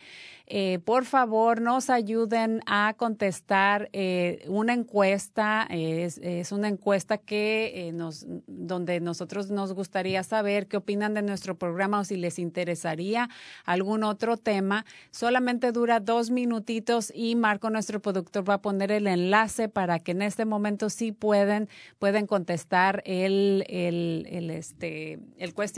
eh, 0.53 0.79
por 0.83 1.05
favor 1.05 1.61
nos 1.61 1.89
ayuden 1.89 2.59
a 2.65 2.93
contestar 2.97 3.89
eh, 3.93 4.43
una 4.49 4.73
encuesta. 4.73 5.65
Es, 5.69 6.17
es, 6.17 6.51
una 6.51 6.67
encuesta 6.67 7.17
que 7.17 7.87
eh, 7.87 7.93
nos, 7.93 8.25
donde 8.47 8.99
nosotros 8.99 9.49
nos 9.49 9.71
gustaría 9.71 10.23
saber 10.23 10.67
qué 10.67 10.75
opinan 10.75 11.13
de 11.13 11.21
nuestro 11.21 11.57
programa 11.57 12.01
o 12.01 12.03
si 12.03 12.17
les 12.17 12.37
interesaría 12.37 13.29
algún 13.63 14.03
otro 14.03 14.35
tema. 14.35 14.85
Solamente 15.11 15.71
dura 15.71 16.01
dos 16.01 16.31
minutitos 16.31 17.13
y 17.15 17.35
Marco, 17.35 17.69
nuestro 17.69 18.01
productor, 18.01 18.49
va 18.49 18.55
a 18.55 18.61
poner 18.61 18.91
el 18.91 19.07
enlace 19.07 19.69
para 19.69 19.99
que 19.99 20.11
en 20.11 20.21
este 20.21 20.43
momento 20.43 20.89
sí 20.89 21.13
pueden, 21.13 21.69
pueden 21.97 22.27
contestar 22.27 23.01
el, 23.05 23.63
el, 23.69 24.27
el, 24.29 24.49
este, 24.49 25.17
el 25.37 25.53
cuestionario. 25.53 25.70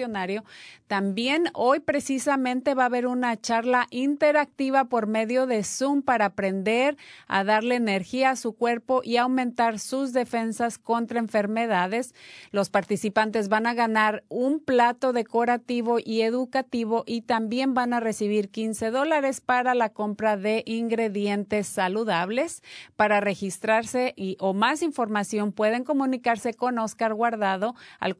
También 0.87 1.49
hoy 1.53 1.79
precisamente 1.79 2.73
va 2.73 2.83
a 2.83 2.85
haber 2.87 3.07
una 3.07 3.39
charla 3.39 3.87
interactiva 3.89 4.85
por 4.85 5.07
medio 5.07 5.47
de 5.47 5.63
Zoom 5.63 6.01
para 6.01 6.25
aprender 6.25 6.97
a 7.27 7.43
darle 7.43 7.75
energía 7.75 8.31
a 8.31 8.35
su 8.35 8.53
cuerpo 8.53 9.01
y 9.03 9.17
aumentar 9.17 9.79
sus 9.79 10.13
defensas 10.13 10.77
contra 10.77 11.19
enfermedades. 11.19 12.13
Los 12.51 12.69
participantes 12.69 13.49
van 13.49 13.65
a 13.65 13.73
ganar 13.73 14.23
un 14.29 14.59
plato 14.59 15.13
decorativo 15.13 15.97
y 16.03 16.21
educativo 16.21 17.03
y 17.05 17.21
también 17.21 17.73
van 17.73 17.93
a 17.93 17.99
recibir 17.99 18.49
15 18.49 18.91
dólares 18.91 19.41
para 19.41 19.73
la 19.73 19.89
compra 19.89 20.37
de 20.37 20.63
ingredientes 20.65 21.67
saludables. 21.67 22.61
Para 22.95 23.19
registrarse 23.19 24.13
y, 24.15 24.37
o 24.39 24.53
más 24.53 24.81
información 24.83 25.51
pueden 25.51 25.83
comunicarse 25.83 26.53
con 26.53 26.77
Oscar 26.77 27.13
Guardado 27.13 27.75
al 27.99 28.15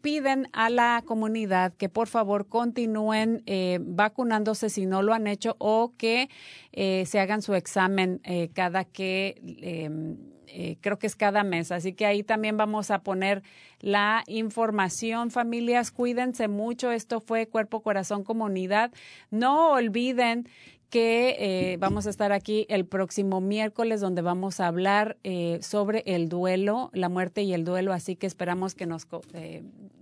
piden 0.03 0.49
a 0.53 0.71
la 0.71 1.03
comunidad 1.05 1.75
que 1.75 1.89
por 1.89 2.07
favor 2.07 2.47
continúen 2.47 3.43
vacunándose 3.81 4.71
si 4.71 4.87
no 4.87 5.03
lo 5.03 5.13
han 5.13 5.27
hecho 5.27 5.57
o 5.59 5.95
que 5.97 6.31
se 6.73 7.19
hagan 7.19 7.43
su 7.43 7.55
examen 7.55 8.21
eh, 8.29 8.51
cada 8.53 8.85
que, 8.85 9.41
em, 9.63 10.17
eh, 10.49 10.79
creo 10.81 10.99
que 10.99 11.07
es 11.07 11.15
cada 11.15 11.45
mes. 11.45 11.71
Así 11.71 11.93
que 11.93 12.07
ahí 12.07 12.25
también 12.25 12.57
vamos 12.57 12.91
a 12.91 13.05
poner 13.05 13.45
la 13.81 14.25
información. 14.27 15.31
Familias, 15.31 15.93
cuídense 15.93 16.49
mucho. 16.49 16.91
Esto 16.91 17.21
fue 17.21 17.47
Cuerpo, 17.47 17.83
Corazón, 17.83 18.25
Comunidad. 18.25 18.91
No 19.31 19.71
olviden 19.71 20.49
que 20.91 21.37
eh, 21.39 21.77
vamos 21.79 22.09
a 22.09 22.11
estar 22.11 22.33
aquí 22.33 22.67
el 22.69 22.85
próximo 22.85 23.41
miércoles 23.41 24.01
donde 24.01 24.23
vamos 24.23 24.59
a 24.59 24.67
hablar 24.67 25.19
sobre 25.61 26.03
el 26.07 26.29
duelo, 26.29 26.91
la 26.95 27.09
muerte 27.09 27.43
y 27.43 27.53
el 27.53 27.65
duelo, 27.65 27.93
así 27.93 28.15
que 28.15 28.27
esperamos 28.27 28.75
que 28.75 28.87
nos 28.87 29.07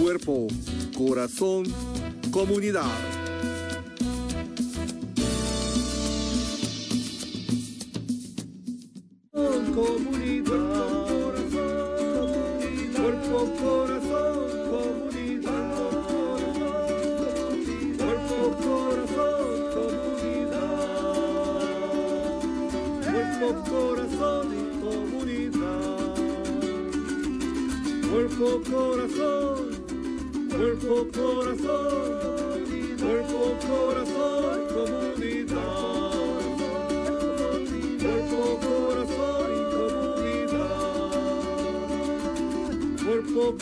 Cuerpo, 0.00 0.46
corazón, 0.96 1.66
comunidad. 2.30 3.17